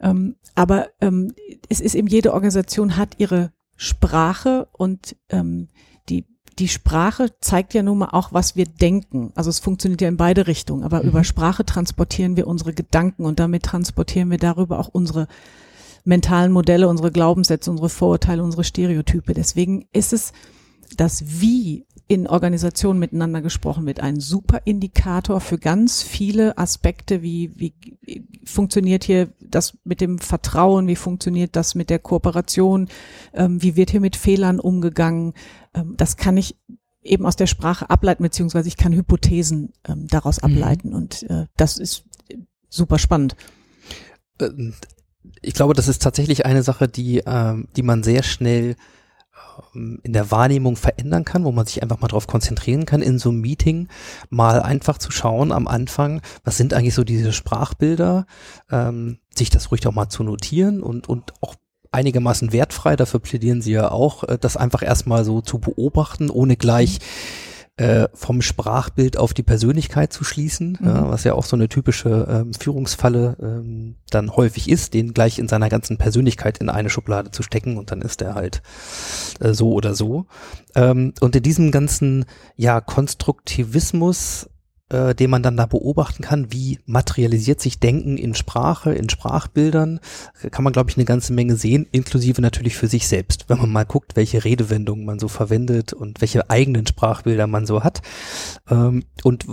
Ähm, 0.00 0.36
aber 0.54 0.88
ähm, 1.00 1.34
es 1.68 1.80
ist 1.80 1.94
eben 1.94 2.08
jede 2.08 2.32
Organisation 2.32 2.96
hat 2.96 3.16
ihre 3.18 3.52
Sprache 3.76 4.68
und 4.72 5.16
ähm, 5.28 5.68
die 6.58 6.68
Sprache 6.68 7.30
zeigt 7.40 7.74
ja 7.74 7.82
nun 7.82 7.98
mal 7.98 8.10
auch, 8.12 8.32
was 8.32 8.56
wir 8.56 8.66
denken. 8.66 9.32
Also 9.34 9.50
es 9.50 9.58
funktioniert 9.58 10.00
ja 10.00 10.08
in 10.08 10.16
beide 10.16 10.46
Richtungen, 10.46 10.84
aber 10.84 11.02
mhm. 11.02 11.10
über 11.10 11.24
Sprache 11.24 11.64
transportieren 11.64 12.36
wir 12.36 12.46
unsere 12.46 12.72
Gedanken 12.72 13.24
und 13.24 13.38
damit 13.38 13.62
transportieren 13.62 14.30
wir 14.30 14.38
darüber 14.38 14.78
auch 14.78 14.88
unsere 14.88 15.28
mentalen 16.04 16.52
Modelle, 16.52 16.88
unsere 16.88 17.10
Glaubenssätze, 17.10 17.70
unsere 17.70 17.88
Vorurteile, 17.88 18.42
unsere 18.42 18.64
Stereotype. 18.64 19.34
Deswegen 19.34 19.86
ist 19.92 20.12
es 20.12 20.32
das 20.96 21.40
Wie 21.40 21.84
in 22.08 22.28
Organisationen 22.28 23.00
miteinander 23.00 23.42
gesprochen 23.42 23.84
wird, 23.86 24.00
ein 24.00 24.20
super 24.20 24.60
Indikator 24.64 25.40
für 25.40 25.58
ganz 25.58 26.02
viele 26.02 26.56
Aspekte, 26.56 27.22
wie, 27.22 27.50
wie 27.56 27.74
funktioniert 28.46 29.04
hier 29.04 29.28
das 29.40 29.76
mit 29.84 30.00
dem 30.00 30.18
Vertrauen, 30.18 30.86
wie 30.86 30.96
funktioniert 30.96 31.56
das 31.56 31.74
mit 31.74 31.90
der 31.90 31.98
Kooperation, 31.98 32.88
ähm, 33.34 33.62
wie 33.62 33.76
wird 33.76 33.90
hier 33.90 34.00
mit 34.00 34.16
Fehlern 34.16 34.60
umgegangen. 34.60 35.34
Ähm, 35.74 35.94
das 35.96 36.16
kann 36.16 36.36
ich 36.36 36.56
eben 37.02 37.26
aus 37.26 37.36
der 37.36 37.46
Sprache 37.46 37.90
ableiten, 37.90 38.22
beziehungsweise 38.22 38.68
ich 38.68 38.76
kann 38.76 38.92
Hypothesen 38.92 39.72
ähm, 39.86 40.06
daraus 40.08 40.42
mhm. 40.42 40.52
ableiten 40.52 40.94
und 40.94 41.24
äh, 41.24 41.46
das 41.56 41.78
ist 41.78 42.04
super 42.68 42.98
spannend. 42.98 43.36
Ähm, 44.40 44.74
ich 45.42 45.54
glaube, 45.54 45.74
das 45.74 45.88
ist 45.88 46.02
tatsächlich 46.02 46.46
eine 46.46 46.62
Sache, 46.62 46.88
die, 46.88 47.22
ähm, 47.26 47.68
die 47.76 47.82
man 47.82 48.02
sehr 48.02 48.22
schnell 48.22 48.76
in 49.74 50.12
der 50.12 50.30
Wahrnehmung 50.30 50.76
verändern 50.76 51.24
kann, 51.24 51.44
wo 51.44 51.52
man 51.52 51.66
sich 51.66 51.82
einfach 51.82 52.00
mal 52.00 52.08
drauf 52.08 52.26
konzentrieren 52.26 52.86
kann, 52.86 53.02
in 53.02 53.18
so 53.18 53.30
einem 53.30 53.40
Meeting 53.40 53.88
mal 54.30 54.62
einfach 54.62 54.98
zu 54.98 55.10
schauen 55.10 55.52
am 55.52 55.68
Anfang, 55.68 56.22
was 56.44 56.56
sind 56.56 56.74
eigentlich 56.74 56.94
so 56.94 57.04
diese 57.04 57.32
Sprachbilder, 57.32 58.26
ähm, 58.70 59.18
sich 59.34 59.50
das 59.50 59.70
ruhig 59.70 59.86
auch 59.86 59.92
mal 59.92 60.08
zu 60.08 60.22
notieren 60.22 60.82
und, 60.82 61.08
und 61.08 61.32
auch 61.40 61.54
einigermaßen 61.92 62.52
wertfrei, 62.52 62.96
dafür 62.96 63.20
plädieren 63.20 63.62
sie 63.62 63.72
ja 63.72 63.90
auch, 63.90 64.24
äh, 64.24 64.38
das 64.40 64.56
einfach 64.56 64.82
erstmal 64.82 65.24
so 65.24 65.40
zu 65.40 65.58
beobachten, 65.58 66.30
ohne 66.30 66.56
gleich 66.56 66.98
mhm 66.98 67.45
äh, 67.76 68.08
vom 68.14 68.40
Sprachbild 68.40 69.18
auf 69.18 69.34
die 69.34 69.42
Persönlichkeit 69.42 70.12
zu 70.12 70.24
schließen, 70.24 70.78
mhm. 70.80 70.86
ja, 70.86 71.10
was 71.10 71.24
ja 71.24 71.34
auch 71.34 71.44
so 71.44 71.56
eine 71.56 71.68
typische 71.68 72.26
ähm, 72.28 72.54
Führungsfalle 72.54 73.36
ähm, 73.40 73.96
dann 74.08 74.34
häufig 74.34 74.70
ist, 74.70 74.94
den 74.94 75.12
gleich 75.12 75.38
in 75.38 75.48
seiner 75.48 75.68
ganzen 75.68 75.98
Persönlichkeit 75.98 76.58
in 76.58 76.70
eine 76.70 76.88
Schublade 76.88 77.30
zu 77.30 77.42
stecken 77.42 77.76
und 77.76 77.90
dann 77.90 78.00
ist 78.00 78.22
er 78.22 78.34
halt 78.34 78.62
äh, 79.40 79.52
so 79.52 79.72
oder 79.72 79.94
so. 79.94 80.26
Ähm, 80.74 81.12
und 81.20 81.36
in 81.36 81.42
diesem 81.42 81.70
ganzen 81.70 82.24
ja 82.56 82.80
Konstruktivismus 82.80 84.48
äh, 84.88 85.14
den 85.14 85.30
man 85.30 85.42
dann 85.42 85.56
da 85.56 85.66
beobachten 85.66 86.22
kann, 86.22 86.52
wie 86.52 86.78
materialisiert 86.86 87.60
sich 87.60 87.80
Denken 87.80 88.16
in 88.16 88.34
Sprache, 88.34 88.92
in 88.92 89.08
Sprachbildern, 89.08 90.00
kann 90.50 90.64
man, 90.64 90.72
glaube 90.72 90.90
ich, 90.90 90.96
eine 90.96 91.04
ganze 91.04 91.32
Menge 91.32 91.56
sehen, 91.56 91.86
inklusive 91.92 92.40
natürlich 92.40 92.76
für 92.76 92.86
sich 92.86 93.08
selbst, 93.08 93.48
wenn 93.48 93.58
man 93.58 93.72
mal 93.72 93.84
guckt, 93.84 94.16
welche 94.16 94.44
Redewendungen 94.44 95.04
man 95.04 95.18
so 95.18 95.28
verwendet 95.28 95.92
und 95.92 96.20
welche 96.20 96.50
eigenen 96.50 96.86
Sprachbilder 96.86 97.46
man 97.46 97.66
so 97.66 97.82
hat. 97.82 98.02
Ähm, 98.70 99.04
und 99.24 99.46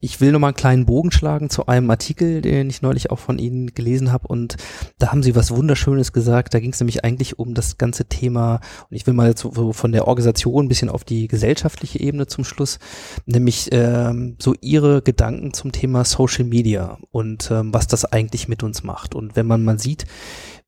ich 0.00 0.20
will 0.20 0.32
noch 0.32 0.38
mal 0.38 0.48
einen 0.48 0.56
kleinen 0.56 0.86
Bogen 0.86 1.10
schlagen 1.10 1.50
zu 1.50 1.66
einem 1.66 1.90
Artikel, 1.90 2.40
den 2.40 2.70
ich 2.70 2.82
neulich 2.82 3.10
auch 3.10 3.18
von 3.18 3.38
Ihnen 3.38 3.74
gelesen 3.74 4.12
habe 4.12 4.28
und 4.28 4.56
da 4.98 5.10
haben 5.10 5.22
Sie 5.22 5.34
was 5.34 5.50
Wunderschönes 5.50 6.12
gesagt. 6.12 6.54
Da 6.54 6.60
ging 6.60 6.72
es 6.72 6.80
nämlich 6.80 7.04
eigentlich 7.04 7.38
um 7.38 7.54
das 7.54 7.78
ganze 7.78 8.06
Thema 8.06 8.60
und 8.88 8.96
ich 8.96 9.06
will 9.06 9.14
mal 9.14 9.36
so 9.36 9.72
von 9.72 9.92
der 9.92 10.08
Organisation 10.08 10.66
ein 10.66 10.68
bisschen 10.68 10.88
auf 10.88 11.04
die 11.04 11.28
gesellschaftliche 11.28 12.00
Ebene 12.00 12.26
zum 12.26 12.44
Schluss, 12.44 12.78
nämlich 13.26 13.68
ähm, 13.72 14.36
so 14.38 14.54
Ihre 14.60 15.02
Gedanken 15.02 15.52
zum 15.52 15.72
Thema 15.72 16.04
Social 16.04 16.44
Media 16.44 16.98
und 17.10 17.50
ähm, 17.50 17.72
was 17.74 17.86
das 17.86 18.04
eigentlich 18.04 18.48
mit 18.48 18.62
uns 18.62 18.82
macht. 18.82 19.14
Und 19.14 19.36
wenn 19.36 19.46
man 19.46 19.64
mal 19.64 19.78
sieht, 19.78 20.06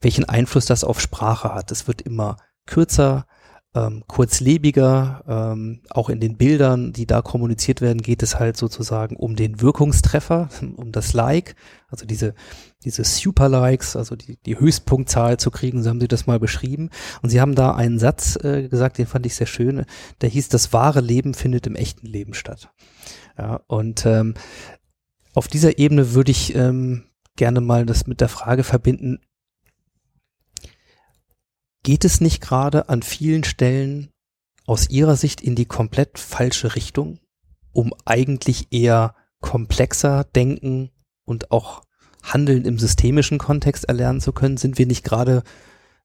welchen 0.01 0.25
Einfluss 0.29 0.67
das 0.67 0.85
auf 0.85 1.01
Sprache 1.01 1.55
hat, 1.55 1.71
es 1.71 1.87
wird 1.87 2.03
immer 2.03 2.37
kürzer, 2.67 3.27
ähm, 3.75 4.05
kurzlebiger. 4.07 5.25
Ähm, 5.27 5.81
auch 5.91 6.09
in 6.09 6.21
den 6.21 6.37
Bildern, 6.37 6.93
die 6.93 7.07
da 7.07 7.23
kommuniziert 7.23 7.81
werden, 7.81 8.03
geht 8.03 8.23
es 8.23 8.39
halt 8.39 8.57
sozusagen 8.57 9.17
um 9.17 9.37
den 9.37 9.61
Wirkungstreffer, 9.61 10.49
um 10.77 10.93
das 10.93 11.13
Like, 11.13 11.57
also 11.89 12.07
diese 12.07 12.35
diese 12.85 13.05
Super 13.05 13.49
Likes, 13.49 13.97
also 13.97 14.17
die, 14.17 14.37
die 14.45 14.59
Höchstpunktzahl 14.59 15.39
zu 15.39 15.51
kriegen, 15.51 15.83
so 15.83 15.91
haben 15.91 16.01
sie 16.01 16.09
das 16.09 16.27
mal 16.27 16.39
beschrieben. 16.39 16.91
Und 17.23 17.31
sie 17.31 17.41
haben 17.41 17.55
da 17.55 17.75
einen 17.75 17.99
Satz 17.99 18.37
äh, 18.43 18.69
gesagt, 18.69 18.99
den 18.99 19.07
fand 19.07 19.27
ich 19.27 19.35
sehr 19.35 19.47
schön, 19.47 19.85
der 20.21 20.29
hieß, 20.29 20.49
das 20.49 20.73
wahre 20.73 21.01
Leben 21.01 21.35
findet 21.35 21.67
im 21.67 21.77
echten 21.77 22.07
Leben 22.07 22.35
statt. 22.35 22.71
Ja, 23.39 23.61
und 23.67 24.05
ähm, 24.07 24.35
auf 25.35 25.49
dieser 25.49 25.79
Ebene 25.79 26.13
würde 26.15 26.31
ich 26.31 26.55
ähm, 26.55 27.05
gerne 27.37 27.61
mal 27.61 27.87
das 27.87 28.07
mit 28.07 28.21
der 28.21 28.29
Frage 28.29 28.65
verbinden, 28.65 29.21
geht 31.83 32.05
es 32.05 32.21
nicht 32.21 32.41
gerade 32.41 32.89
an 32.89 33.03
vielen 33.03 33.45
Stellen 33.45 34.11
aus 34.67 34.89
Ihrer 34.91 35.17
Sicht 35.17 35.41
in 35.41 35.55
die 35.55 35.67
komplett 35.67 36.19
falsche 36.19 36.75
Richtung, 36.75 37.19
um 37.73 37.93
eigentlich 38.05 38.69
eher 38.73 39.15
komplexer 39.41 40.25
denken 40.25 40.91
und 41.25 41.51
auch 41.51 41.83
Handeln 42.23 42.65
im 42.65 42.79
systemischen 42.79 43.39
Kontext 43.39 43.85
erlernen 43.85 44.21
zu 44.21 44.33
können? 44.33 44.57
Sind 44.57 44.79
wir 44.79 44.87
nicht 44.87 45.05
gerade 45.05 45.43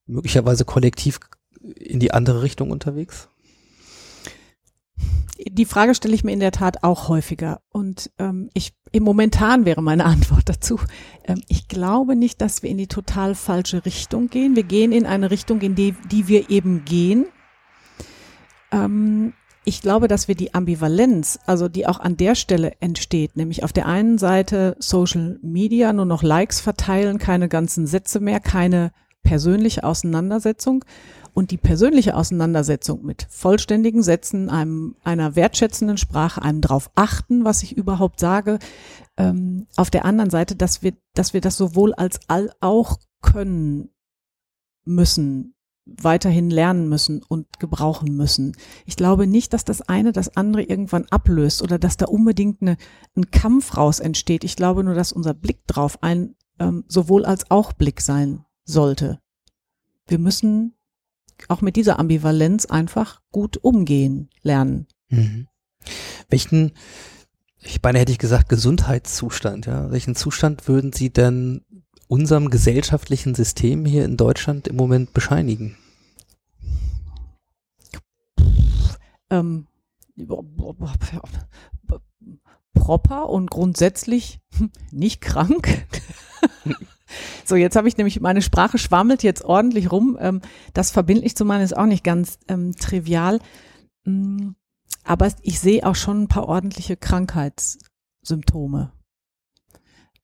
möglicherweise 0.06 0.66
kollektiv 0.66 1.20
in 1.76 2.00
die 2.00 2.12
andere 2.12 2.42
Richtung 2.42 2.72
unterwegs? 2.72 3.30
Die 5.50 5.66
Frage 5.66 5.94
stelle 5.94 6.16
ich 6.16 6.24
mir 6.24 6.32
in 6.32 6.40
der 6.40 6.52
Tat 6.52 6.84
auch 6.84 7.10
häufiger. 7.10 7.62
Und 7.70 8.12
ähm, 8.18 8.50
ich 8.54 8.74
im 8.92 9.04
momentan 9.04 9.66
wäre 9.66 9.82
meine 9.82 10.06
Antwort 10.06 10.50
dazu. 10.50 10.80
Ähm, 11.26 11.42
ich 11.48 11.68
glaube 11.68 12.16
nicht, 12.16 12.42
dass 12.42 12.64
wir 12.64 12.70
in 12.70 12.78
die 12.78 12.88
total 12.88 13.36
falsche 13.36 13.86
Richtung 13.86 14.30
gehen. 14.30 14.56
Wir 14.56 14.64
gehen 14.64 14.92
in 14.92 15.06
eine 15.06 15.32
Richtung, 15.32 15.62
in 15.62 15.76
die, 15.76 15.94
die 16.12 16.28
wir 16.28 16.50
eben 16.50 16.86
gehen. 16.86 17.26
Ähm, 18.72 19.34
ich 19.66 19.82
glaube, 19.82 20.08
dass 20.08 20.30
wir 20.30 20.36
die 20.36 20.54
Ambivalenz, 20.54 21.40
also 21.46 21.68
die 21.68 21.88
auch 21.88 22.00
an 22.00 22.16
der 22.16 22.36
Stelle 22.36 22.72
entsteht, 22.80 23.36
nämlich 23.36 23.66
auf 23.66 23.74
der 23.74 23.86
einen 23.86 24.18
Seite 24.18 24.78
Social 24.80 25.40
Media 25.42 25.92
nur 25.92 26.06
noch 26.06 26.24
Likes 26.24 26.62
verteilen, 26.62 27.18
keine 27.18 27.50
ganzen 27.50 27.86
Sätze 27.86 28.22
mehr, 28.22 28.40
keine 28.40 28.92
persönliche 29.24 29.84
Auseinandersetzung 29.84 30.86
und 31.38 31.52
die 31.52 31.58
persönliche 31.58 32.16
Auseinandersetzung 32.16 33.06
mit 33.06 33.28
vollständigen 33.30 34.02
Sätzen, 34.02 34.50
einem, 34.50 34.96
einer 35.04 35.36
wertschätzenden 35.36 35.98
Sprache, 35.98 36.42
einem 36.42 36.62
drauf 36.62 36.90
achten, 36.96 37.46
was 37.46 37.62
ich 37.62 37.78
überhaupt 37.78 38.20
sage. 38.20 38.58
Ähm, 39.18 39.68
auf 39.76 39.92
der 39.92 40.04
anderen 40.04 40.32
Seite, 40.32 40.56
dass 40.56 40.82
wir, 40.82 40.94
dass 41.14 41.36
wir 41.36 41.42
das 41.42 41.56
sowohl 41.56 41.94
als 41.94 42.22
all 42.28 42.52
auch 42.60 42.98
können 43.22 43.92
müssen, 44.84 45.54
weiterhin 45.86 46.50
lernen 46.50 46.90
müssen 46.90 47.22
und 47.22 47.60
gebrauchen 47.60 48.18
müssen. 48.18 48.58
Ich 48.88 48.96
glaube 48.96 49.28
nicht, 49.28 49.54
dass 49.54 49.64
das 49.64 49.84
eine 49.84 50.14
das 50.14 50.36
andere 50.38 50.64
irgendwann 50.64 51.06
ablöst 51.12 51.62
oder 51.62 51.78
dass 51.78 51.98
da 51.98 52.08
unbedingt 52.08 52.64
eine, 52.64 52.78
ein 53.16 53.30
Kampf 53.30 53.78
raus 53.78 54.00
entsteht. 54.00 54.44
Ich 54.44 54.56
glaube 54.56 54.84
nur, 54.84 54.96
dass 54.96 55.14
unser 55.14 55.36
Blick 55.36 55.68
drauf 55.68 56.02
ein 56.02 56.34
ähm, 56.58 56.84
sowohl 56.88 57.26
als 57.26 57.52
auch 57.52 57.74
Blick 57.74 58.02
sein 58.02 58.44
sollte. 58.66 59.20
Wir 60.08 60.18
müssen 60.18 60.74
auch 61.48 61.62
mit 61.62 61.76
dieser 61.76 62.00
Ambivalenz 62.00 62.66
einfach 62.66 63.22
gut 63.32 63.58
umgehen 63.58 64.30
lernen. 64.42 64.88
Mhm. 65.10 65.48
Welchen, 66.30 66.74
ich 67.62 67.82
meine, 67.82 68.00
hätte 68.00 68.12
ich 68.12 68.18
gesagt, 68.18 68.50
Gesundheitszustand, 68.50 69.66
ja. 69.66 69.92
Welchen 69.92 70.16
Zustand 70.16 70.68
würden 70.68 70.94
Sie 70.94 71.10
denn 71.12 71.62
unserem 72.08 72.50
gesellschaftlichen 72.50 73.36
System 73.36 73.86
hier 73.86 74.06
in 74.06 74.18
Deutschland 74.18 74.68
im 74.68 74.76
Moment 74.76 75.14
bescheinigen? 75.14 75.78
Ähm, 79.30 79.68
proper 82.74 83.30
und 83.30 83.50
grundsätzlich 83.52 84.40
nicht 84.92 85.22
krank. 85.22 85.86
so, 87.46 87.56
jetzt 87.56 87.76
habe 87.76 87.88
ich 87.88 87.98
nämlich, 87.98 88.20
meine 88.20 88.42
Sprache 88.42 88.78
schwammelt 88.78 89.24
jetzt 89.24 89.44
ordentlich 89.44 89.92
rum. 89.92 90.18
Ähm, 90.20 90.42
das 90.74 90.92
verbindlich 90.92 91.36
zu 91.36 91.46
meinen 91.46 91.64
ist 91.64 91.76
auch 91.76 91.86
nicht 91.86 92.04
ganz 92.04 92.40
ähm, 92.48 92.76
trivial. 92.76 93.40
Mm, 94.06 94.52
aber 95.04 95.30
ich 95.42 95.60
sehe 95.60 95.86
auch 95.86 95.96
schon 95.96 96.24
ein 96.24 96.28
paar 96.28 96.48
ordentliche 96.48 96.98
Krankheitssymptome. 96.98 98.92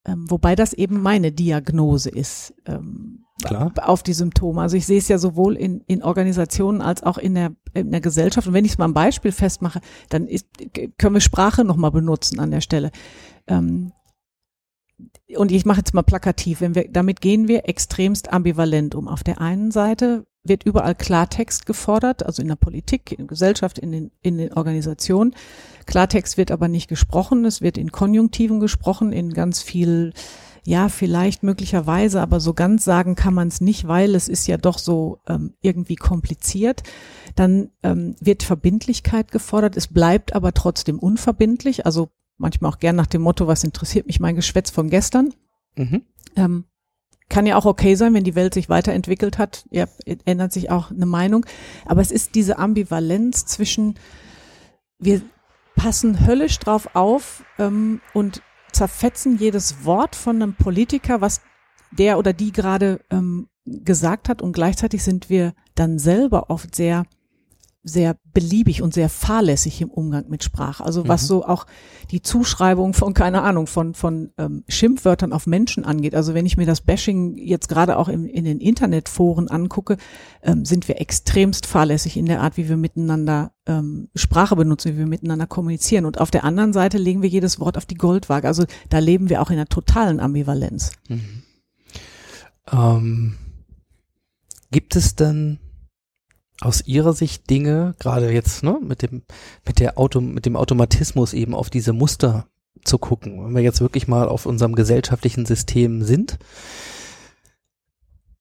Ähm, 0.05 0.29
wobei 0.29 0.55
das 0.55 0.73
eben 0.73 1.01
meine 1.01 1.31
Diagnose 1.31 2.09
ist. 2.09 2.53
Ähm, 2.65 3.23
Klar. 3.43 3.71
auf 3.81 4.03
die 4.03 4.13
Symptome. 4.13 4.61
Also 4.61 4.77
ich 4.77 4.85
sehe 4.85 4.99
es 4.99 5.07
ja 5.07 5.17
sowohl 5.17 5.55
in, 5.55 5.81
in 5.81 6.03
Organisationen 6.03 6.81
als 6.81 7.03
auch 7.03 7.17
in 7.17 7.35
der, 7.35 7.53
in 7.73 7.91
der 7.91 8.01
Gesellschaft. 8.01 8.47
Und 8.47 8.53
wenn 8.53 8.65
ich 8.65 8.73
es 8.73 8.77
mal 8.77 8.85
am 8.85 8.93
Beispiel 8.93 9.31
festmache, 9.31 9.81
dann 10.09 10.27
ist, 10.27 10.47
können 10.97 11.15
wir 11.15 11.21
Sprache 11.21 11.63
nochmal 11.63 11.91
benutzen 11.91 12.39
an 12.39 12.51
der 12.51 12.61
Stelle. 12.61 12.91
Ähm, 13.47 13.91
und 15.35 15.51
ich 15.51 15.65
mache 15.65 15.79
jetzt 15.79 15.93
mal 15.93 16.03
plakativ, 16.03 16.61
wenn 16.61 16.75
wir, 16.75 16.87
damit 16.89 17.21
gehen 17.21 17.47
wir 17.47 17.67
extremst 17.67 18.31
ambivalent 18.31 18.95
um. 18.95 19.07
Auf 19.07 19.23
der 19.23 19.41
einen 19.41 19.71
Seite 19.71 20.25
wird 20.43 20.63
überall 20.63 20.95
Klartext 20.95 21.65
gefordert, 21.65 22.25
also 22.25 22.41
in 22.41 22.49
der 22.49 22.55
Politik, 22.55 23.11
in 23.11 23.19
der 23.19 23.27
Gesellschaft, 23.27 23.79
in 23.79 23.91
den, 23.91 24.11
in 24.21 24.37
den 24.37 24.53
Organisationen. 24.53 25.35
Klartext 25.85 26.37
wird 26.37 26.51
aber 26.51 26.67
nicht 26.67 26.89
gesprochen, 26.89 27.45
es 27.45 27.61
wird 27.61 27.77
in 27.77 27.91
Konjunktiven 27.91 28.59
gesprochen, 28.59 29.13
in 29.13 29.33
ganz 29.33 29.61
viel, 29.61 30.13
ja, 30.65 30.89
vielleicht 30.89 31.43
möglicherweise, 31.43 32.21
aber 32.21 32.39
so 32.39 32.53
ganz 32.53 32.83
sagen 32.83 33.15
kann 33.15 33.33
man 33.33 33.47
es 33.47 33.61
nicht, 33.61 33.87
weil 33.87 34.15
es 34.15 34.27
ist 34.27 34.47
ja 34.47 34.57
doch 34.57 34.77
so 34.77 35.19
ähm, 35.27 35.53
irgendwie 35.61 35.95
kompliziert. 35.95 36.83
Dann 37.35 37.71
ähm, 37.81 38.15
wird 38.19 38.43
Verbindlichkeit 38.43 39.31
gefordert, 39.31 39.77
es 39.77 39.87
bleibt 39.87 40.35
aber 40.35 40.53
trotzdem 40.53 40.99
unverbindlich, 40.99 41.85
also 41.85 42.09
manchmal 42.43 42.71
auch 42.71 42.79
gern 42.79 42.95
nach 42.95 43.07
dem 43.07 43.23
Motto, 43.23 43.47
was 43.47 43.63
interessiert 43.63 44.05
mich 44.05 44.19
mein 44.19 44.35
Geschwätz 44.35 44.69
von 44.69 44.89
gestern. 44.89 45.33
Mhm. 45.75 46.03
Ähm, 46.35 46.65
kann 47.29 47.47
ja 47.47 47.57
auch 47.57 47.65
okay 47.65 47.95
sein, 47.95 48.13
wenn 48.13 48.23
die 48.23 48.35
Welt 48.35 48.53
sich 48.53 48.69
weiterentwickelt 48.69 49.39
hat, 49.39 49.65
ja, 49.71 49.85
ändert 50.25 50.53
sich 50.53 50.69
auch 50.69 50.91
eine 50.91 51.07
Meinung. 51.07 51.45
Aber 51.85 52.01
es 52.01 52.11
ist 52.11 52.35
diese 52.35 52.59
Ambivalenz 52.59 53.47
zwischen, 53.47 53.95
wir 54.99 55.21
passen 55.75 56.27
höllisch 56.27 56.59
drauf 56.59 56.95
auf 56.95 57.43
ähm, 57.57 58.01
und 58.13 58.43
zerfetzen 58.71 59.37
jedes 59.39 59.85
Wort 59.85 60.15
von 60.15 60.41
einem 60.41 60.53
Politiker, 60.53 61.21
was 61.21 61.41
der 61.91 62.19
oder 62.19 62.33
die 62.33 62.51
gerade 62.51 62.99
ähm, 63.09 63.47
gesagt 63.65 64.29
hat 64.29 64.41
und 64.41 64.51
gleichzeitig 64.53 65.03
sind 65.03 65.29
wir 65.29 65.53
dann 65.75 65.97
selber 65.97 66.49
oft 66.49 66.75
sehr 66.75 67.05
sehr 67.83 68.15
beliebig 68.33 68.81
und 68.81 68.93
sehr 68.93 69.09
fahrlässig 69.09 69.81
im 69.81 69.89
Umgang 69.89 70.29
mit 70.29 70.43
Sprache. 70.43 70.83
Also 70.83 71.07
was 71.07 71.23
mhm. 71.23 71.27
so 71.27 71.45
auch 71.45 71.65
die 72.11 72.21
Zuschreibung 72.21 72.93
von, 72.93 73.13
keine 73.13 73.41
Ahnung, 73.41 73.67
von, 73.67 73.93
von 73.93 74.31
ähm, 74.37 74.63
Schimpfwörtern 74.69 75.33
auf 75.33 75.47
Menschen 75.47 75.83
angeht. 75.83 76.15
Also 76.15 76.33
wenn 76.33 76.45
ich 76.45 76.55
mir 76.55 76.65
das 76.65 76.81
Bashing 76.81 77.37
jetzt 77.37 77.67
gerade 77.67 77.97
auch 77.97 78.07
im, 78.07 78.25
in 78.25 78.45
den 78.45 78.59
Internetforen 78.59 79.49
angucke, 79.49 79.97
ähm, 80.43 80.63
sind 80.63 80.87
wir 80.87 81.01
extremst 81.01 81.65
fahrlässig 81.65 82.15
in 82.15 82.25
der 82.25 82.41
Art, 82.41 82.55
wie 82.55 82.69
wir 82.69 82.77
miteinander 82.77 83.51
ähm, 83.65 84.09
Sprache 84.15 84.55
benutzen, 84.55 84.93
wie 84.93 84.99
wir 84.99 85.07
miteinander 85.07 85.47
kommunizieren. 85.47 86.05
Und 86.05 86.21
auf 86.21 86.31
der 86.31 86.45
anderen 86.45 86.71
Seite 86.71 86.97
legen 86.97 87.21
wir 87.21 87.29
jedes 87.29 87.59
Wort 87.59 87.77
auf 87.77 87.85
die 87.85 87.95
Goldwaage. 87.95 88.47
Also 88.47 88.63
da 88.89 88.99
leben 88.99 89.29
wir 89.29 89.41
auch 89.41 89.49
in 89.49 89.57
einer 89.57 89.67
totalen 89.67 90.21
Ambivalenz. 90.21 90.93
Mhm. 91.09 91.43
Ähm, 92.71 93.35
gibt 94.71 94.95
es 94.95 95.15
dann 95.15 95.59
aus 96.63 96.85
Ihrer 96.85 97.13
Sicht 97.13 97.49
Dinge, 97.49 97.95
gerade 97.99 98.31
jetzt 98.31 98.63
ne, 98.63 98.79
mit 98.81 99.01
dem 99.01 99.23
mit 99.65 99.79
der 99.79 99.97
Auto 99.97 100.21
mit 100.21 100.45
dem 100.45 100.55
Automatismus 100.55 101.33
eben 101.33 101.53
auf 101.53 101.69
diese 101.69 101.93
Muster 101.93 102.47
zu 102.83 102.97
gucken, 102.97 103.43
wenn 103.43 103.55
wir 103.55 103.61
jetzt 103.61 103.81
wirklich 103.81 104.07
mal 104.07 104.27
auf 104.27 104.45
unserem 104.45 104.75
gesellschaftlichen 104.75 105.45
System 105.45 106.03
sind, 106.03 106.39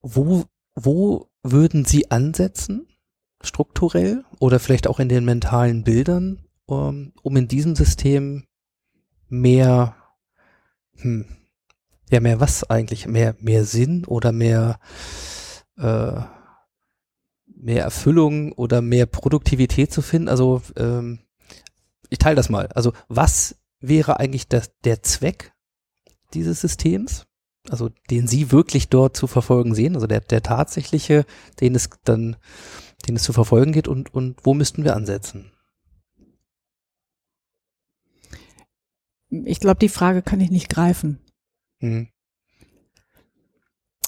wo 0.01 0.45
wo 0.75 1.29
würden 1.43 1.85
Sie 1.85 2.11
ansetzen 2.11 2.87
strukturell 3.41 4.23
oder 4.39 4.59
vielleicht 4.59 4.87
auch 4.87 4.99
in 4.99 5.09
den 5.09 5.25
mentalen 5.25 5.83
Bildern, 5.83 6.45
um, 6.65 7.11
um 7.21 7.35
in 7.35 7.49
diesem 7.49 7.75
System 7.75 8.45
mehr 9.27 9.95
hm, 10.95 11.25
ja 12.09 12.19
mehr 12.21 12.39
was 12.39 12.69
eigentlich 12.69 13.07
mehr 13.07 13.35
mehr 13.39 13.65
Sinn 13.65 14.05
oder 14.05 14.31
mehr 14.31 14.79
äh, 15.77 16.21
mehr 17.63 17.83
Erfüllung 17.83 18.51
oder 18.51 18.81
mehr 18.81 19.05
Produktivität 19.05 19.91
zu 19.91 20.01
finden? 20.01 20.29
Also 20.29 20.61
ähm, 20.75 21.19
ich 22.09 22.19
teile 22.19 22.35
das 22.35 22.49
mal. 22.49 22.67
Also 22.67 22.93
was 23.07 23.55
wäre 23.79 24.19
eigentlich 24.19 24.47
das, 24.47 24.71
der 24.83 25.01
Zweck 25.01 25.53
dieses 26.33 26.61
Systems? 26.61 27.25
Also 27.69 27.89
den 28.09 28.27
Sie 28.27 28.51
wirklich 28.51 28.89
dort 28.89 29.15
zu 29.15 29.25
verfolgen 29.25 29.73
sehen, 29.73 29.95
also 29.95 30.05
der, 30.05 30.19
der 30.19 30.43
tatsächliche, 30.43 31.25
den 31.61 31.75
es 31.75 31.89
dann, 32.03 32.35
den 33.07 33.15
es 33.15 33.23
zu 33.23 33.31
verfolgen 33.31 33.71
geht 33.71 33.87
und, 33.87 34.13
und 34.13 34.45
wo 34.45 34.53
müssten 34.53 34.83
wir 34.83 34.97
ansetzen? 34.97 35.51
Ich 39.29 39.59
glaube, 39.61 39.79
die 39.79 39.89
Frage 39.89 40.21
kann 40.21 40.41
ich 40.41 40.51
nicht 40.51 40.69
greifen. 40.69 41.19
Hm. 41.79 42.09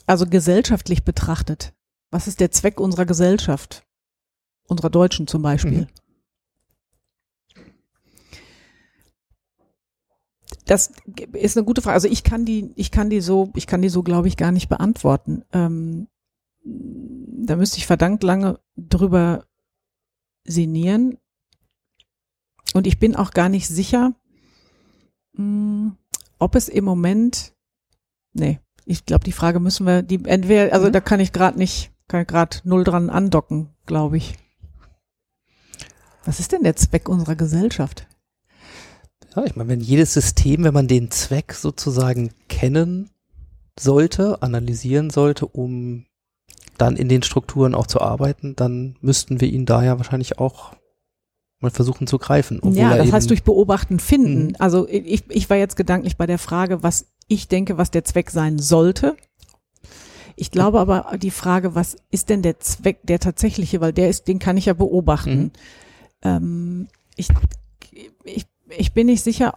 Also 0.05 0.27
gesellschaftlich 0.27 1.03
betrachtet 1.03 1.74
was 2.11 2.27
ist 2.27 2.39
der 2.39 2.51
Zweck 2.51 2.79
unserer 2.79 3.05
Gesellschaft? 3.05 3.85
Unserer 4.67 4.89
Deutschen 4.89 5.27
zum 5.27 5.41
Beispiel. 5.41 5.81
Mhm. 5.81 5.87
Das 10.65 10.91
ist 11.33 11.57
eine 11.57 11.65
gute 11.65 11.81
Frage. 11.81 11.93
Also 11.93 12.07
ich 12.07 12.23
kann 12.23 12.43
die, 12.45 12.71
ich 12.75 12.89
kann 12.89 13.09
die 13.09 13.21
so, 13.21 13.51
ich 13.55 13.67
kann 13.67 13.83
die 13.83 13.89
so, 13.89 14.01
glaube 14.01 14.27
ich, 14.27 14.35
gar 14.35 14.51
nicht 14.51 14.67
beantworten. 14.67 15.43
Ähm, 15.53 16.07
da 16.63 17.55
müsste 17.55 17.77
ich 17.77 17.85
verdammt 17.85 18.23
lange 18.23 18.59
drüber 18.75 19.45
sinnieren. 20.43 21.17
Und 22.73 22.87
ich 22.87 22.99
bin 22.99 23.15
auch 23.15 23.31
gar 23.31 23.49
nicht 23.49 23.67
sicher, 23.67 24.15
mh, 25.33 25.37
hm, 25.37 25.97
ob 26.39 26.55
es 26.55 26.67
im 26.67 26.83
Moment, 26.83 27.53
nee, 28.33 28.59
ich 28.85 29.05
glaube, 29.05 29.23
die 29.23 29.31
Frage 29.31 29.59
müssen 29.59 29.85
wir, 29.85 30.01
die 30.01 30.23
entweder, 30.25 30.73
also 30.73 30.87
mhm. 30.87 30.91
da 30.91 30.99
kann 30.99 31.19
ich 31.19 31.31
gerade 31.31 31.57
nicht, 31.57 31.91
Kann 32.07 32.25
gerade 32.27 32.57
null 32.63 32.83
dran 32.83 33.09
andocken, 33.09 33.69
glaube 33.85 34.17
ich. 34.17 34.35
Was 36.25 36.39
ist 36.39 36.51
denn 36.51 36.63
der 36.63 36.75
Zweck 36.75 37.07
unserer 37.09 37.35
Gesellschaft? 37.35 38.07
Ja, 39.35 39.43
ich 39.43 39.55
meine, 39.55 39.69
wenn 39.69 39.81
jedes 39.81 40.13
System, 40.13 40.63
wenn 40.63 40.73
man 40.73 40.87
den 40.87 41.11
Zweck 41.11 41.53
sozusagen 41.53 42.31
kennen 42.47 43.09
sollte, 43.77 44.41
analysieren 44.41 45.09
sollte, 45.09 45.45
um 45.45 46.05
dann 46.77 46.95
in 46.95 47.09
den 47.09 47.23
Strukturen 47.23 47.75
auch 47.75 47.87
zu 47.87 48.01
arbeiten, 48.01 48.55
dann 48.55 48.95
müssten 49.01 49.41
wir 49.41 49.47
ihn 49.47 49.65
da 49.65 49.83
ja 49.83 49.97
wahrscheinlich 49.97 50.39
auch 50.39 50.73
mal 51.59 51.71
versuchen 51.71 52.07
zu 52.07 52.17
greifen. 52.17 52.59
Ja, 52.73 52.97
das 52.97 53.11
heißt 53.11 53.29
durch 53.29 53.43
Beobachten 53.43 53.99
finden. 53.99 54.47
Mhm. 54.47 54.55
Also 54.59 54.87
ich, 54.87 55.23
ich 55.29 55.49
war 55.49 55.57
jetzt 55.57 55.75
gedanklich 55.75 56.17
bei 56.17 56.25
der 56.25 56.39
Frage, 56.39 56.83
was 56.83 57.07
ich 57.27 57.47
denke, 57.47 57.77
was 57.77 57.91
der 57.91 58.03
Zweck 58.03 58.29
sein 58.29 58.59
sollte. 58.59 59.15
Ich 60.35 60.51
glaube 60.51 60.79
aber 60.79 61.17
die 61.17 61.31
Frage, 61.31 61.75
was 61.75 61.95
ist 62.11 62.29
denn 62.29 62.41
der 62.41 62.59
Zweck, 62.59 62.99
der 63.03 63.19
tatsächliche, 63.19 63.81
weil 63.81 63.93
der 63.93 64.09
ist, 64.09 64.27
den 64.27 64.39
kann 64.39 64.57
ich 64.57 64.65
ja 64.65 64.73
beobachten. 64.73 65.39
Mhm. 65.39 65.51
Ähm, 66.23 66.87
ich, 67.15 67.29
ich, 68.23 68.45
ich 68.69 68.93
bin 68.93 69.07
nicht 69.07 69.23
sicher, 69.23 69.53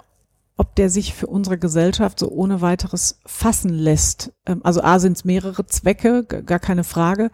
ob 0.56 0.74
der 0.74 0.90
sich 0.90 1.14
für 1.14 1.26
unsere 1.26 1.58
Gesellschaft 1.58 2.18
so 2.18 2.28
ohne 2.30 2.60
weiteres 2.60 3.20
fassen 3.24 3.70
lässt. 3.70 4.32
Ähm, 4.46 4.60
also 4.64 4.82
A 4.82 4.98
sind 4.98 5.16
es 5.16 5.24
mehrere 5.24 5.66
Zwecke, 5.66 6.24
gar 6.24 6.58
keine 6.58 6.84
Frage. 6.84 7.30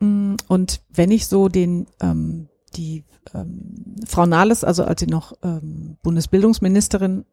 Mm, 0.00 0.34
Und 0.48 0.82
wenn 0.88 1.10
ich 1.10 1.26
so 1.26 1.48
den, 1.48 1.86
ähm, 2.00 2.48
die 2.74 3.04
ähm, 3.34 3.96
Frau 4.06 4.26
Nahles, 4.26 4.64
also 4.64 4.84
als 4.84 5.00
sie 5.00 5.06
noch 5.06 5.34
ähm, 5.42 5.96
Bundesbildungsministerin 6.02 7.24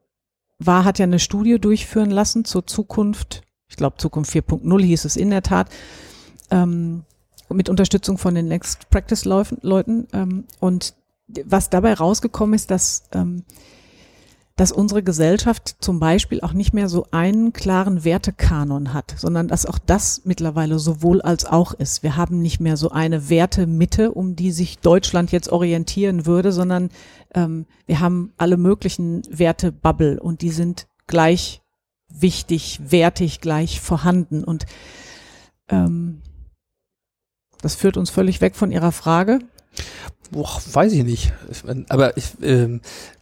war, 0.59 0.85
hat 0.85 0.99
ja 0.99 1.03
eine 1.03 1.19
Studie 1.19 1.59
durchführen 1.59 2.11
lassen 2.11 2.45
zur 2.45 2.67
Zukunft. 2.67 3.41
Ich 3.73 3.77
glaube, 3.77 3.97
Zukunft 3.97 4.31
4.0 4.31 4.83
hieß 4.83 5.05
es 5.05 5.15
in 5.15 5.31
der 5.31 5.41
Tat. 5.41 5.67
Ähm, 6.51 7.05
mit 7.49 7.69
Unterstützung 7.69 8.19
von 8.19 8.35
den 8.35 8.47
Next 8.47 8.87
Practice 8.91 9.25
Leuten. 9.25 10.07
Ähm, 10.13 10.43
und 10.59 10.93
was 11.43 11.71
dabei 11.71 11.95
rausgekommen 11.95 12.53
ist, 12.53 12.69
dass, 12.69 13.05
ähm, 13.13 13.45
dass 14.55 14.71
unsere 14.71 15.01
Gesellschaft 15.01 15.77
zum 15.79 15.99
Beispiel 15.99 16.41
auch 16.41 16.53
nicht 16.53 16.71
mehr 16.71 16.87
so 16.87 17.07
einen 17.09 17.51
klaren 17.51 18.03
Wertekanon 18.05 18.93
hat, 18.93 19.15
sondern 19.17 19.47
dass 19.47 19.65
auch 19.65 19.79
das 19.79 20.21
mittlerweile 20.23 20.77
sowohl 20.77 21.23
als 21.23 21.45
auch 21.45 21.73
ist. 21.73 22.03
Wir 22.03 22.15
haben 22.15 22.43
nicht 22.43 22.59
mehr 22.59 22.77
so 22.77 22.91
eine 22.91 23.27
Wertemitte, 23.27 24.11
um 24.11 24.35
die 24.35 24.51
sich 24.51 24.77
Deutschland 24.77 25.31
jetzt 25.31 25.49
orientieren 25.49 26.27
würde, 26.27 26.51
sondern 26.51 26.89
ähm, 27.33 27.65
wir 27.87 28.01
haben 28.01 28.33
alle 28.37 28.57
möglichen 28.57 29.23
Wertebubble 29.31 30.21
und 30.21 30.43
die 30.43 30.51
sind 30.51 30.85
gleich 31.07 31.62
wichtig, 32.13 32.79
wertig, 32.87 33.41
gleich 33.41 33.81
vorhanden. 33.81 34.43
Und 34.43 34.65
ähm, 35.69 36.21
das 37.61 37.75
führt 37.75 37.97
uns 37.97 38.09
völlig 38.09 38.41
weg 38.41 38.55
von 38.55 38.71
Ihrer 38.71 38.91
Frage. 38.91 39.39
Boah, 40.31 40.61
weiß 40.71 40.93
ich 40.93 41.03
nicht. 41.03 41.33
Aber 41.89 42.17
ich 42.17 42.31
ähm, 42.41 42.81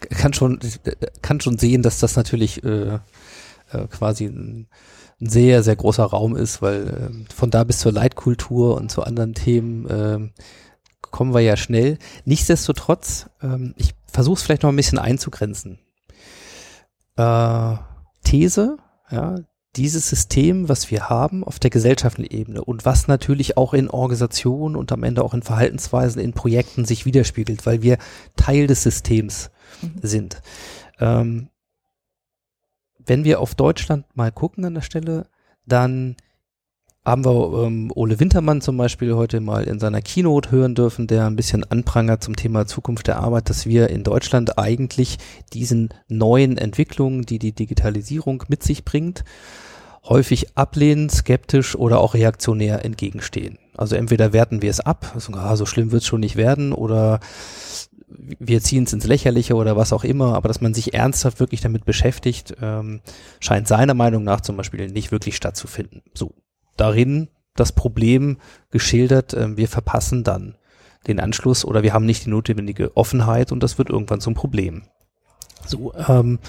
kann 0.09 0.33
schon 0.33 0.59
äh, 0.83 0.95
kann 1.21 1.41
schon 1.41 1.57
sehen, 1.57 1.81
dass 1.81 1.99
das 1.99 2.15
natürlich 2.15 2.63
äh, 2.63 2.95
äh, 2.95 3.87
quasi 3.89 4.25
ein, 4.25 4.67
ein 5.19 5.29
sehr 5.29 5.63
sehr 5.63 5.75
großer 5.75 6.05
Raum 6.05 6.35
ist, 6.35 6.61
weil 6.61 7.09
ähm, 7.11 7.25
von 7.33 7.51
da 7.51 7.63
bis 7.63 7.79
zur 7.79 7.91
Leitkultur 7.91 8.75
und 8.75 8.91
zu 8.91 9.03
anderen 9.03 9.33
Themen 9.33 9.87
ähm, 9.89 10.31
kommen 11.01 11.33
wir 11.33 11.41
ja 11.41 11.57
schnell. 11.57 11.97
Nichtsdestotrotz, 12.25 13.29
ähm, 13.41 13.73
ich 13.77 13.93
versuche 14.07 14.37
es 14.37 14.43
vielleicht 14.43 14.63
noch 14.63 14.69
ein 14.71 14.75
bisschen 14.75 14.99
einzugrenzen. 14.99 15.79
Äh, 17.17 17.75
These, 18.23 18.77
ja, 19.09 19.35
dieses 19.75 20.09
System, 20.09 20.67
was 20.67 20.91
wir 20.91 21.09
haben 21.09 21.43
auf 21.45 21.57
der 21.57 21.69
gesellschaftlichen 21.69 22.35
Ebene 22.35 22.63
und 22.63 22.83
was 22.83 23.07
natürlich 23.07 23.55
auch 23.55 23.73
in 23.73 23.89
Organisationen 23.89 24.75
und 24.75 24.91
am 24.91 25.03
Ende 25.03 25.23
auch 25.23 25.33
in 25.33 25.43
Verhaltensweisen, 25.43 26.21
in 26.21 26.33
Projekten 26.33 26.83
sich 26.83 27.05
widerspiegelt, 27.05 27.65
weil 27.65 27.81
wir 27.81 27.97
Teil 28.35 28.67
des 28.67 28.83
Systems 28.83 29.49
Mhm. 29.81 29.99
sind. 30.01 30.41
Ähm, 30.99 31.49
wenn 32.99 33.23
wir 33.23 33.39
auf 33.39 33.55
Deutschland 33.55 34.05
mal 34.15 34.31
gucken 34.31 34.65
an 34.65 34.75
der 34.75 34.81
Stelle, 34.81 35.27
dann 35.65 36.15
haben 37.03 37.25
wir 37.25 37.63
ähm, 37.63 37.91
Ole 37.95 38.19
Wintermann 38.19 38.61
zum 38.61 38.77
Beispiel 38.77 39.15
heute 39.15 39.41
mal 39.41 39.63
in 39.63 39.79
seiner 39.79 40.01
Keynote 40.01 40.51
hören 40.51 40.75
dürfen, 40.75 41.07
der 41.07 41.25
ein 41.25 41.35
bisschen 41.35 41.63
anprangert 41.63 42.23
zum 42.23 42.35
Thema 42.35 42.67
Zukunft 42.67 43.07
der 43.07 43.17
Arbeit, 43.17 43.49
dass 43.49 43.65
wir 43.65 43.89
in 43.89 44.03
Deutschland 44.03 44.59
eigentlich 44.59 45.17
diesen 45.51 45.89
neuen 46.07 46.57
Entwicklungen, 46.57 47.23
die 47.23 47.39
die 47.39 47.53
Digitalisierung 47.53 48.43
mit 48.49 48.61
sich 48.61 48.85
bringt, 48.85 49.23
häufig 50.03 50.57
ablehnen, 50.57 51.09
skeptisch 51.09 51.75
oder 51.75 51.99
auch 51.99 52.13
reaktionär 52.13 52.85
entgegenstehen. 52.85 53.57
Also 53.75 53.95
entweder 53.95 54.31
werten 54.31 54.61
wir 54.61 54.69
es 54.69 54.79
ab, 54.79 55.11
also, 55.15 55.33
ah, 55.33 55.55
so 55.55 55.65
schlimm 55.65 55.91
wird 55.91 56.03
es 56.03 56.07
schon 56.07 56.19
nicht 56.19 56.35
werden, 56.35 56.71
oder 56.71 57.19
wir 58.39 58.61
ziehen 58.61 58.83
es 58.83 58.93
ins 58.93 59.07
Lächerliche 59.07 59.55
oder 59.55 59.75
was 59.75 59.93
auch 59.93 60.03
immer, 60.03 60.35
aber 60.35 60.47
dass 60.47 60.61
man 60.61 60.73
sich 60.73 60.93
ernsthaft 60.93 61.39
wirklich 61.39 61.61
damit 61.61 61.85
beschäftigt, 61.85 62.55
ähm, 62.61 63.01
scheint 63.39 63.67
seiner 63.67 63.93
Meinung 63.93 64.23
nach 64.23 64.41
zum 64.41 64.57
Beispiel 64.57 64.87
nicht 64.87 65.11
wirklich 65.11 65.35
stattzufinden. 65.35 66.01
So, 66.13 66.33
darin 66.77 67.29
das 67.55 67.71
Problem 67.71 68.37
geschildert, 68.69 69.33
ähm, 69.33 69.57
wir 69.57 69.67
verpassen 69.67 70.23
dann 70.23 70.55
den 71.07 71.19
Anschluss 71.19 71.65
oder 71.65 71.83
wir 71.83 71.93
haben 71.93 72.05
nicht 72.05 72.25
die 72.25 72.29
notwendige 72.29 72.95
Offenheit 72.95 73.51
und 73.51 73.61
das 73.61 73.77
wird 73.77 73.89
irgendwann 73.89 74.21
zum 74.21 74.33
Problem. 74.33 74.83
So, 75.65 75.93
ähm, 76.07 76.39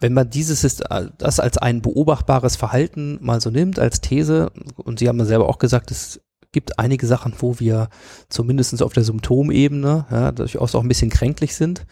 wenn 0.00 0.14
man 0.14 0.30
dieses 0.30 0.64
ist, 0.64 0.84
das 1.18 1.40
als 1.40 1.58
ein 1.58 1.82
beobachtbares 1.82 2.56
Verhalten 2.56 3.18
mal 3.20 3.40
so 3.40 3.50
nimmt 3.50 3.78
als 3.78 4.00
These, 4.00 4.52
und 4.76 4.98
Sie 4.98 5.08
haben 5.08 5.18
ja 5.18 5.24
selber 5.24 5.48
auch 5.48 5.58
gesagt, 5.58 5.90
es 5.90 6.20
gibt 6.52 6.78
einige 6.78 7.06
Sachen, 7.06 7.34
wo 7.38 7.58
wir 7.58 7.88
zumindest 8.28 8.80
auf 8.82 8.92
der 8.92 9.04
Symptomebene 9.04 10.06
ja, 10.10 10.32
durchaus 10.32 10.74
auch 10.74 10.82
ein 10.82 10.88
bisschen 10.88 11.10
kränklich 11.10 11.54
sind, 11.54 11.84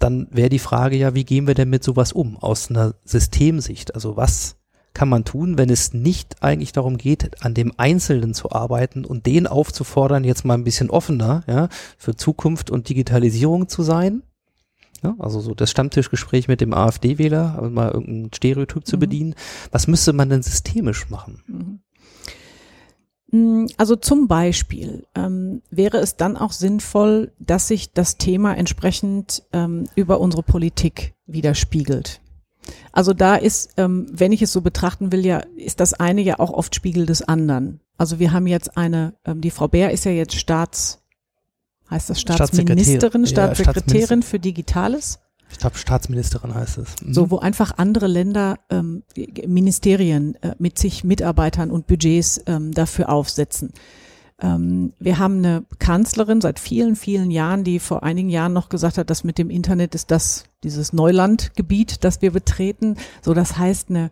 dann 0.00 0.28
wäre 0.30 0.48
die 0.48 0.58
Frage 0.58 0.96
ja, 0.96 1.14
wie 1.14 1.24
gehen 1.24 1.46
wir 1.46 1.54
denn 1.54 1.70
mit 1.70 1.84
sowas 1.84 2.12
um 2.12 2.36
aus 2.36 2.68
einer 2.68 2.94
Systemsicht? 3.04 3.94
Also 3.94 4.16
was 4.16 4.56
kann 4.94 5.08
man 5.08 5.24
tun, 5.24 5.58
wenn 5.58 5.70
es 5.70 5.92
nicht 5.92 6.42
eigentlich 6.42 6.72
darum 6.72 6.98
geht, 6.98 7.42
an 7.44 7.54
dem 7.54 7.72
Einzelnen 7.76 8.34
zu 8.34 8.52
arbeiten 8.52 9.04
und 9.04 9.26
den 9.26 9.46
aufzufordern, 9.46 10.24
jetzt 10.24 10.44
mal 10.44 10.54
ein 10.54 10.64
bisschen 10.64 10.90
offener 10.90 11.42
ja, 11.46 11.68
für 11.98 12.16
Zukunft 12.16 12.70
und 12.70 12.88
Digitalisierung 12.88 13.68
zu 13.68 13.82
sein? 13.82 14.22
Ja, 15.02 15.16
also 15.18 15.40
so 15.40 15.54
das 15.54 15.70
Stammtischgespräch 15.70 16.46
mit 16.46 16.60
dem 16.60 16.72
AfD-Wähler, 16.72 17.58
um 17.60 17.74
mal 17.74 17.90
irgendein 17.90 18.30
Stereotyp 18.32 18.86
zu 18.86 18.96
Mhm. 18.96 19.00
bedienen. 19.00 19.34
Was 19.72 19.88
müsste 19.88 20.12
man 20.12 20.28
denn 20.30 20.42
systemisch 20.42 21.10
machen? 21.10 21.42
Mm, 23.32 23.66
Also 23.78 23.96
zum 23.96 24.28
Beispiel 24.28 25.04
ähm, 25.16 25.62
wäre 25.70 25.96
es 25.98 26.16
dann 26.16 26.36
auch 26.36 26.52
sinnvoll, 26.52 27.32
dass 27.40 27.66
sich 27.66 27.92
das 27.92 28.16
Thema 28.18 28.54
entsprechend 28.54 29.42
ähm, 29.52 29.88
über 29.96 30.20
unsere 30.20 30.44
Politik 30.44 31.14
widerspiegelt. 31.26 32.20
Also 32.92 33.12
da 33.12 33.36
ist, 33.36 33.74
ähm, 33.76 34.06
wenn 34.10 34.32
ich 34.32 34.42
es 34.42 34.52
so 34.52 34.60
betrachten 34.60 35.12
will, 35.12 35.24
ja, 35.24 35.38
ist 35.56 35.80
das 35.80 35.94
eine 35.94 36.20
ja 36.20 36.38
auch 36.38 36.50
oft 36.50 36.74
Spiegel 36.74 37.06
des 37.06 37.22
anderen. 37.22 37.80
Also 37.98 38.18
wir 38.18 38.32
haben 38.32 38.46
jetzt 38.46 38.76
eine, 38.76 39.14
ähm, 39.24 39.40
die 39.40 39.50
Frau 39.50 39.68
Bär 39.68 39.90
ist 39.90 40.04
ja 40.04 40.12
jetzt 40.12 40.34
Staats, 40.34 41.02
heißt 41.90 42.10
das 42.10 42.20
Staatsministerin, 42.20 43.24
Staatssekretärin, 43.24 43.24
ja, 43.24 43.54
Staatssekretärin 43.54 44.22
für 44.22 44.38
Digitales. 44.38 45.18
Ich 45.50 45.58
glaube, 45.58 45.76
Staatsministerin 45.76 46.54
heißt 46.54 46.78
es. 46.78 46.88
Mhm. 47.02 47.14
So, 47.14 47.30
wo 47.30 47.38
einfach 47.38 47.72
andere 47.76 48.06
Länder, 48.06 48.58
ähm, 48.70 49.02
Ministerien 49.46 50.34
äh, 50.42 50.54
mit 50.58 50.78
sich 50.78 51.04
Mitarbeitern 51.04 51.70
und 51.70 51.86
Budgets 51.86 52.40
ähm, 52.46 52.72
dafür 52.72 53.10
aufsetzen. 53.10 53.72
Ähm, 54.42 54.92
wir 54.98 55.18
haben 55.18 55.38
eine 55.38 55.64
Kanzlerin 55.78 56.40
seit 56.40 56.58
vielen, 56.58 56.96
vielen 56.96 57.30
Jahren, 57.30 57.64
die 57.64 57.78
vor 57.78 58.02
einigen 58.02 58.28
Jahren 58.28 58.52
noch 58.52 58.68
gesagt 58.68 58.98
hat, 58.98 59.08
dass 59.08 59.24
mit 59.24 59.38
dem 59.38 59.48
Internet 59.48 59.94
ist 59.94 60.10
das 60.10 60.44
dieses 60.64 60.92
Neulandgebiet, 60.92 62.04
das 62.04 62.20
wir 62.20 62.32
betreten. 62.32 62.96
So, 63.22 63.32
das 63.32 63.56
heißt 63.56 63.88
eine 63.90 64.10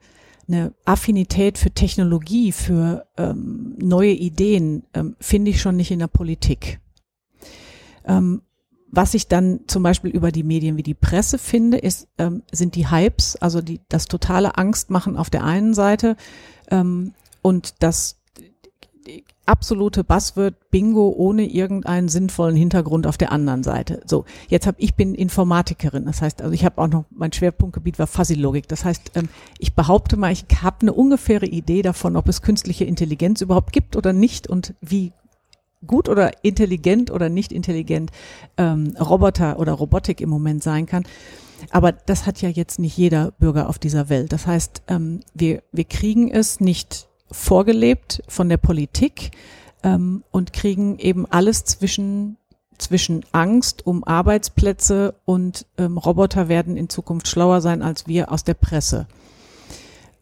eine 0.50 0.74
Affinität 0.84 1.58
für 1.58 1.70
Technologie, 1.70 2.52
für 2.52 3.06
ähm, 3.16 3.76
neue 3.78 4.12
Ideen, 4.12 4.84
ähm, 4.94 5.16
finde 5.20 5.52
ich 5.52 5.60
schon 5.60 5.76
nicht 5.76 5.90
in 5.90 6.00
der 6.00 6.08
Politik. 6.08 6.80
Ähm, 8.04 8.42
was 8.88 9.14
ich 9.14 9.28
dann 9.28 9.60
zum 9.68 9.84
Beispiel 9.84 10.10
über 10.10 10.32
die 10.32 10.42
Medien 10.42 10.76
wie 10.76 10.82
die 10.82 10.94
Presse 10.94 11.38
finde, 11.38 11.78
ist, 11.78 12.08
ähm, 12.18 12.42
sind 12.50 12.74
die 12.74 12.90
Hypes, 12.90 13.36
also 13.36 13.62
die, 13.62 13.80
das 13.88 14.06
totale 14.06 14.58
Angstmachen 14.58 15.16
auf 15.16 15.30
der 15.30 15.44
einen 15.44 15.74
Seite 15.74 16.16
ähm, 16.70 17.14
und 17.42 17.82
das 17.82 18.19
absolute 19.50 20.04
Buzzword 20.04 20.70
Bingo 20.70 21.12
ohne 21.16 21.44
irgendeinen 21.44 22.08
sinnvollen 22.08 22.54
Hintergrund 22.54 23.04
auf 23.08 23.18
der 23.18 23.32
anderen 23.32 23.64
Seite. 23.64 24.00
So, 24.06 24.24
jetzt 24.48 24.68
habe 24.68 24.76
ich 24.80 24.94
bin 24.94 25.12
Informatikerin, 25.12 26.04
das 26.04 26.22
heißt, 26.22 26.40
also 26.40 26.54
ich 26.54 26.64
habe 26.64 26.80
auch 26.80 26.86
noch 26.86 27.04
mein 27.10 27.32
Schwerpunktgebiet 27.32 27.98
war 27.98 28.06
Fuzzy 28.06 28.34
Logik. 28.34 28.68
Das 28.68 28.84
heißt, 28.84 29.10
ähm, 29.16 29.28
ich 29.58 29.74
behaupte 29.74 30.16
mal, 30.16 30.30
ich 30.30 30.44
habe 30.62 30.82
eine 30.82 30.92
ungefähre 30.92 31.46
Idee 31.46 31.82
davon, 31.82 32.14
ob 32.16 32.28
es 32.28 32.42
künstliche 32.42 32.84
Intelligenz 32.84 33.40
überhaupt 33.40 33.72
gibt 33.72 33.96
oder 33.96 34.12
nicht 34.12 34.46
und 34.46 34.74
wie 34.80 35.12
gut 35.84 36.08
oder 36.08 36.44
intelligent 36.44 37.10
oder 37.10 37.28
nicht 37.28 37.50
intelligent 37.50 38.12
ähm, 38.56 38.94
Roboter 39.00 39.58
oder 39.58 39.72
Robotik 39.72 40.20
im 40.20 40.30
Moment 40.30 40.62
sein 40.62 40.86
kann. 40.86 41.02
Aber 41.70 41.90
das 41.90 42.24
hat 42.24 42.40
ja 42.40 42.48
jetzt 42.48 42.78
nicht 42.78 42.96
jeder 42.96 43.32
Bürger 43.32 43.68
auf 43.68 43.80
dieser 43.80 44.08
Welt. 44.08 44.32
Das 44.32 44.46
heißt, 44.46 44.82
ähm, 44.86 45.20
wir, 45.34 45.64
wir 45.72 45.84
kriegen 45.84 46.30
es 46.30 46.60
nicht 46.60 47.09
vorgelebt 47.30 48.22
von 48.28 48.48
der 48.48 48.56
Politik 48.56 49.30
ähm, 49.82 50.24
und 50.30 50.52
kriegen 50.52 50.98
eben 50.98 51.26
alles 51.26 51.64
zwischen 51.64 52.36
zwischen 52.78 53.26
Angst 53.32 53.86
um 53.86 54.04
Arbeitsplätze 54.04 55.14
und 55.26 55.66
ähm, 55.76 55.98
Roboter 55.98 56.48
werden 56.48 56.78
in 56.78 56.88
Zukunft 56.88 57.28
schlauer 57.28 57.60
sein 57.60 57.82
als 57.82 58.06
wir 58.06 58.32
aus 58.32 58.42
der 58.42 58.54
Presse. 58.54 59.06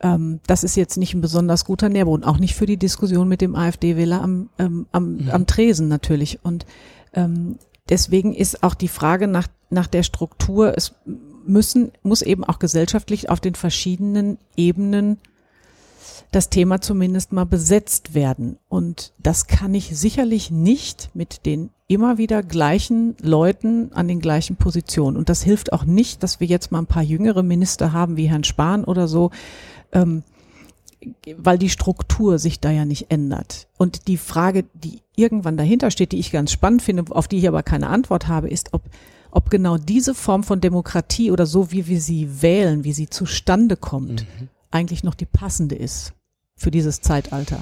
Ähm, 0.01 0.41
das 0.47 0.65
ist 0.65 0.77
jetzt 0.77 0.97
nicht 0.97 1.15
ein 1.15 1.21
besonders 1.21 1.65
guter 1.65 1.89
Nährboden, 1.89 2.25
auch 2.25 2.39
nicht 2.39 2.55
für 2.55 2.67
die 2.67 2.77
Diskussion 2.77 3.29
mit 3.29 3.41
dem 3.41 3.55
AfD-Wähler 3.55 4.23
am, 4.23 4.49
ähm, 4.59 4.87
am, 4.93 5.17
Mhm. 5.17 5.31
am 5.31 5.47
Tresen 5.47 5.89
natürlich. 5.89 6.41
Und 6.43 6.67
ähm, 7.15 7.59
deswegen 7.89 8.35
ist 8.35 8.63
auch 8.63 8.75
die 8.75 8.89
Frage 8.89 9.27
nach, 9.27 9.49
nach 9.71 9.87
der 9.87 10.03
Struktur, 10.03 10.77
es 10.77 10.95
müssen, 11.47 11.93
muss 12.03 12.23
eben 12.23 12.45
auch 12.45 12.59
gesellschaftlich 12.59 13.31
auf 13.31 13.41
den 13.41 13.55
verschiedenen 13.55 14.39
Ebenen 14.57 15.19
das 16.31 16.51
Thema 16.51 16.81
zumindest 16.81 17.33
mal 17.33 17.45
besetzt 17.45 18.15
werden. 18.15 18.59
Und 18.69 19.13
das 19.19 19.47
kann 19.47 19.75
ich 19.75 19.97
sicherlich 19.97 20.51
nicht 20.51 21.11
mit 21.15 21.47
den 21.47 21.71
immer 21.89 22.19
wieder 22.19 22.43
gleichen 22.43 23.17
Leuten 23.21 23.93
an 23.93 24.09
den 24.09 24.21
gleichen 24.21 24.57
Positionen. 24.57 25.17
Und 25.17 25.29
das 25.29 25.43
hilft 25.43 25.73
auch 25.73 25.85
nicht, 25.85 26.23
dass 26.23 26.39
wir 26.39 26.47
jetzt 26.47 26.71
mal 26.71 26.81
ein 26.81 26.87
paar 26.87 27.03
jüngere 27.03 27.43
Minister 27.43 27.93
haben, 27.93 28.17
wie 28.17 28.29
Herrn 28.29 28.45
Spahn 28.45 28.85
oder 28.85 29.09
so, 29.09 29.31
ähm, 29.93 30.23
weil 31.37 31.59
die 31.59 31.71
Struktur 31.71 32.39
sich 32.39 32.61
da 32.61 32.71
ja 32.71 32.85
nicht 32.85 33.11
ändert. 33.11 33.69
Und 33.79 34.07
die 34.07 34.17
Frage, 34.19 34.65
die 34.75 35.01
irgendwann 35.17 35.57
dahinter 35.57 35.91
steht, 35.91 36.13
die 36.13 36.19
ich 36.19 36.31
ganz 36.31 36.53
spannend 36.53 36.83
finde, 36.83 37.05
auf 37.11 37.29
die 37.29 37.39
ich 37.39 37.49
aber 37.49 37.63
keine 37.63 37.89
Antwort 37.89 38.29
habe, 38.29 38.49
ist, 38.49 38.73
ob, 38.73 38.83
ob 39.31 39.49
genau 39.49 39.79
diese 39.79 40.15
Form 40.15 40.43
von 40.43 40.61
Demokratie 40.61 41.31
oder 41.31 41.47
so, 41.47 41.73
wie 41.73 41.87
wir 41.87 42.01
sie 42.01 42.43
wählen, 42.43 42.85
wie 42.85 42.93
sie 42.93 43.09
zustande 43.09 43.77
kommt, 43.77 44.27
eigentlich 44.71 45.05
noch 45.05 45.15
die 45.15 45.27
passende 45.27 45.75
ist 45.75 46.13
für 46.57 46.71
dieses 46.71 47.01
Zeitalter. 47.01 47.61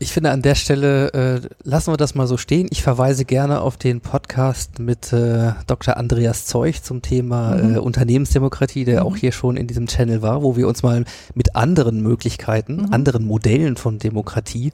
Ich 0.00 0.12
finde 0.12 0.32
an 0.32 0.42
der 0.42 0.56
Stelle 0.56 1.12
äh, 1.14 1.40
lassen 1.62 1.92
wir 1.92 1.96
das 1.96 2.14
mal 2.16 2.26
so 2.26 2.36
stehen. 2.36 2.66
Ich 2.70 2.82
verweise 2.82 3.24
gerne 3.24 3.60
auf 3.60 3.76
den 3.76 4.00
Podcast 4.00 4.80
mit 4.80 5.12
äh, 5.12 5.52
Dr. 5.68 5.96
Andreas 5.96 6.46
Zeug 6.46 6.82
zum 6.82 7.00
Thema 7.00 7.54
Mhm. 7.54 7.74
äh, 7.76 7.78
Unternehmensdemokratie, 7.78 8.84
der 8.84 9.00
Mhm. 9.00 9.06
auch 9.06 9.16
hier 9.16 9.30
schon 9.32 9.56
in 9.56 9.66
diesem 9.68 9.86
Channel 9.86 10.20
war, 10.20 10.42
wo 10.42 10.56
wir 10.56 10.66
uns 10.66 10.82
mal 10.82 11.04
mit 11.34 11.54
anderen 11.54 12.02
Möglichkeiten, 12.02 12.82
Mhm. 12.86 12.92
anderen 12.92 13.24
Modellen 13.24 13.76
von 13.76 13.98
Demokratie 14.00 14.72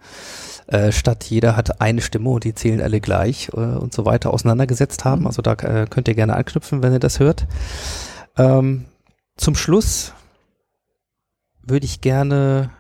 äh, 0.69 0.91
statt 0.91 1.25
jeder 1.25 1.55
hat 1.57 1.81
eine 1.83 2.01
Stimme 2.01 2.31
und 2.31 2.45
die 2.45 2.55
zählen 2.55 2.81
alle 2.81 3.01
gleich 3.01 3.51
äh, 3.53 3.57
und 3.61 3.93
so 3.93 4.07
weiter 4.07 4.33
auseinandergesetzt 4.33 5.05
haben. 5.05 5.21
Mhm. 5.23 5.27
Also 5.27 5.43
da 5.43 5.53
äh, 5.53 5.87
könnt 5.89 6.09
ihr 6.09 6.15
gerne 6.15 6.35
anknüpfen, 6.35 6.83
wenn 6.83 6.93
ihr 6.95 6.99
das 6.99 7.21
hört. 7.21 7.47
Ähm, 8.39 8.87
zum 9.37 9.55
Schluss 9.55 10.13
würde 11.63 11.87
ich 11.87 12.01
gerne 12.01 12.71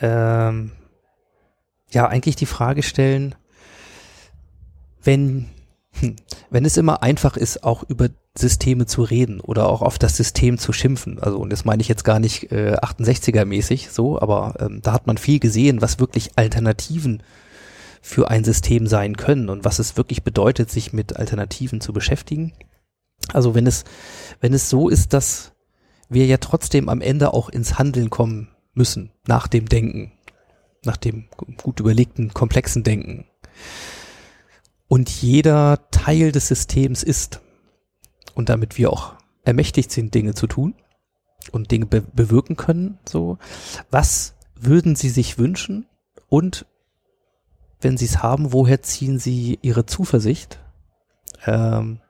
ähm, 0.00 0.72
ja 1.90 2.08
eigentlich 2.08 2.36
die 2.36 2.46
Frage 2.46 2.82
stellen, 2.82 3.34
wenn, 5.02 5.48
hm, 6.00 6.16
wenn 6.50 6.64
es 6.64 6.76
immer 6.76 7.02
einfach 7.02 7.36
ist, 7.36 7.64
auch 7.64 7.82
über 7.82 8.08
Systeme 8.36 8.86
zu 8.86 9.02
reden 9.02 9.40
oder 9.40 9.68
auch 9.68 9.82
auf 9.82 9.98
das 9.98 10.16
System 10.16 10.58
zu 10.58 10.72
schimpfen. 10.72 11.18
Also, 11.18 11.38
und 11.38 11.50
das 11.50 11.64
meine 11.64 11.82
ich 11.82 11.88
jetzt 11.88 12.04
gar 12.04 12.18
nicht 12.18 12.50
äh, 12.50 12.76
68er-mäßig 12.80 13.90
so, 13.90 14.20
aber 14.20 14.54
ähm, 14.58 14.80
da 14.82 14.92
hat 14.92 15.06
man 15.06 15.18
viel 15.18 15.38
gesehen, 15.38 15.82
was 15.82 15.98
wirklich 15.98 16.30
Alternativen 16.36 17.22
für 18.00 18.30
ein 18.30 18.42
System 18.42 18.86
sein 18.86 19.16
können 19.16 19.48
und 19.48 19.64
was 19.64 19.78
es 19.78 19.96
wirklich 19.96 20.24
bedeutet, 20.24 20.70
sich 20.70 20.92
mit 20.92 21.16
Alternativen 21.16 21.80
zu 21.80 21.92
beschäftigen. 21.92 22.52
Also 23.32 23.54
wenn 23.54 23.66
es, 23.66 23.84
wenn 24.40 24.54
es 24.54 24.68
so 24.68 24.88
ist, 24.88 25.12
dass 25.12 25.51
wir 26.12 26.26
ja 26.26 26.38
trotzdem 26.38 26.88
am 26.88 27.00
Ende 27.00 27.32
auch 27.34 27.48
ins 27.48 27.78
Handeln 27.78 28.10
kommen 28.10 28.48
müssen, 28.74 29.10
nach 29.26 29.48
dem 29.48 29.68
Denken, 29.68 30.12
nach 30.84 30.96
dem 30.96 31.28
gut 31.56 31.80
überlegten, 31.80 32.32
komplexen 32.32 32.82
Denken. 32.82 33.26
Und 34.88 35.08
jeder 35.08 35.88
Teil 35.90 36.32
des 36.32 36.48
Systems 36.48 37.02
ist, 37.02 37.40
und 38.34 38.48
damit 38.48 38.78
wir 38.78 38.92
auch 38.92 39.14
ermächtigt 39.44 39.90
sind, 39.90 40.14
Dinge 40.14 40.34
zu 40.34 40.46
tun 40.46 40.74
und 41.50 41.70
Dinge 41.70 41.86
be 41.86 42.00
bewirken 42.00 42.56
können, 42.56 42.98
so, 43.08 43.38
was 43.90 44.34
würden 44.54 44.96
Sie 44.96 45.08
sich 45.08 45.38
wünschen? 45.38 45.86
Und 46.28 46.66
wenn 47.80 47.96
Sie 47.96 48.04
es 48.04 48.22
haben, 48.22 48.52
woher 48.52 48.82
ziehen 48.82 49.18
Sie 49.18 49.58
Ihre 49.62 49.86
Zuversicht? 49.86 50.60
Ähm, 51.46 52.00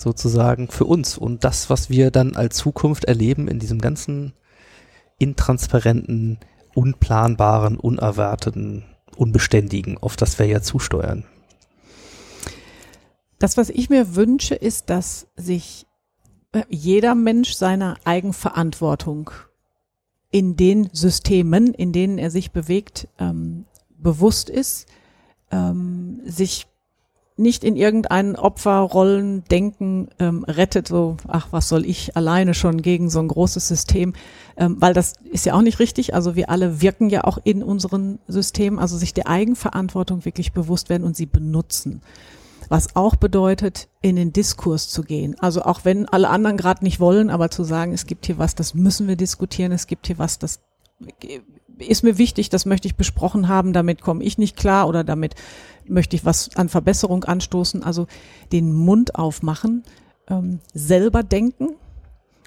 sozusagen 0.00 0.68
für 0.68 0.84
uns 0.84 1.18
und 1.18 1.44
das, 1.44 1.70
was 1.70 1.90
wir 1.90 2.10
dann 2.10 2.36
als 2.36 2.56
Zukunft 2.56 3.04
erleben 3.04 3.48
in 3.48 3.58
diesem 3.58 3.80
ganzen 3.80 4.32
intransparenten, 5.18 6.38
unplanbaren, 6.74 7.76
unerwarteten, 7.78 8.84
unbeständigen, 9.16 9.98
auf 9.98 10.16
das 10.16 10.38
wir 10.38 10.46
ja 10.46 10.62
zusteuern. 10.62 11.24
Das, 13.38 13.56
was 13.56 13.70
ich 13.70 13.90
mir 13.90 14.14
wünsche, 14.16 14.54
ist, 14.54 14.90
dass 14.90 15.26
sich 15.36 15.86
äh, 16.52 16.62
jeder 16.68 17.14
Mensch 17.14 17.54
seiner 17.54 17.96
Eigenverantwortung 18.04 19.30
in 20.30 20.56
den 20.56 20.90
Systemen, 20.92 21.74
in 21.74 21.92
denen 21.92 22.18
er 22.18 22.30
sich 22.30 22.52
bewegt, 22.52 23.08
ähm, 23.18 23.64
bewusst 23.88 24.48
ist, 24.48 24.86
ähm, 25.50 26.20
sich 26.24 26.66
nicht 27.36 27.64
in 27.64 27.76
irgendeinen 27.76 28.36
Opferrollen 28.36 29.44
denken 29.44 30.08
ähm, 30.18 30.44
rettet, 30.44 30.88
so, 30.88 31.16
ach, 31.26 31.48
was 31.50 31.68
soll 31.68 31.86
ich 31.86 32.16
alleine 32.16 32.54
schon 32.54 32.82
gegen 32.82 33.08
so 33.08 33.18
ein 33.18 33.28
großes 33.28 33.66
System, 33.66 34.12
ähm, 34.56 34.76
weil 34.78 34.92
das 34.92 35.14
ist 35.30 35.46
ja 35.46 35.54
auch 35.54 35.62
nicht 35.62 35.78
richtig. 35.78 36.14
Also 36.14 36.36
wir 36.36 36.50
alle 36.50 36.82
wirken 36.82 37.08
ja 37.08 37.24
auch 37.24 37.38
in 37.42 37.62
unseren 37.62 38.18
Systemen, 38.28 38.78
also 38.78 38.96
sich 38.98 39.14
der 39.14 39.28
Eigenverantwortung 39.28 40.24
wirklich 40.24 40.52
bewusst 40.52 40.90
werden 40.90 41.04
und 41.04 41.16
sie 41.16 41.26
benutzen. 41.26 42.02
Was 42.68 42.94
auch 42.94 43.16
bedeutet, 43.16 43.88
in 44.02 44.16
den 44.16 44.32
Diskurs 44.32 44.88
zu 44.88 45.02
gehen. 45.02 45.34
Also 45.40 45.62
auch 45.62 45.84
wenn 45.84 46.06
alle 46.06 46.28
anderen 46.28 46.56
gerade 46.56 46.84
nicht 46.84 47.00
wollen, 47.00 47.30
aber 47.30 47.50
zu 47.50 47.64
sagen, 47.64 47.92
es 47.92 48.06
gibt 48.06 48.26
hier 48.26 48.38
was, 48.38 48.54
das 48.54 48.74
müssen 48.74 49.08
wir 49.08 49.16
diskutieren, 49.16 49.72
es 49.72 49.86
gibt 49.86 50.06
hier 50.06 50.18
was, 50.18 50.38
das 50.38 50.60
ist 51.78 52.04
mir 52.04 52.18
wichtig, 52.18 52.50
das 52.50 52.66
möchte 52.66 52.86
ich 52.86 52.96
besprochen 52.96 53.48
haben, 53.48 53.72
damit 53.72 54.02
komme 54.02 54.22
ich 54.22 54.38
nicht 54.38 54.56
klar 54.56 54.86
oder 54.86 55.04
damit 55.04 55.34
möchte 55.90 56.16
ich 56.16 56.24
was 56.24 56.56
an 56.56 56.68
Verbesserung 56.68 57.24
anstoßen. 57.24 57.82
Also 57.82 58.06
den 58.52 58.72
Mund 58.72 59.16
aufmachen, 59.16 59.82
ähm, 60.28 60.60
selber 60.72 61.22
denken. 61.22 61.70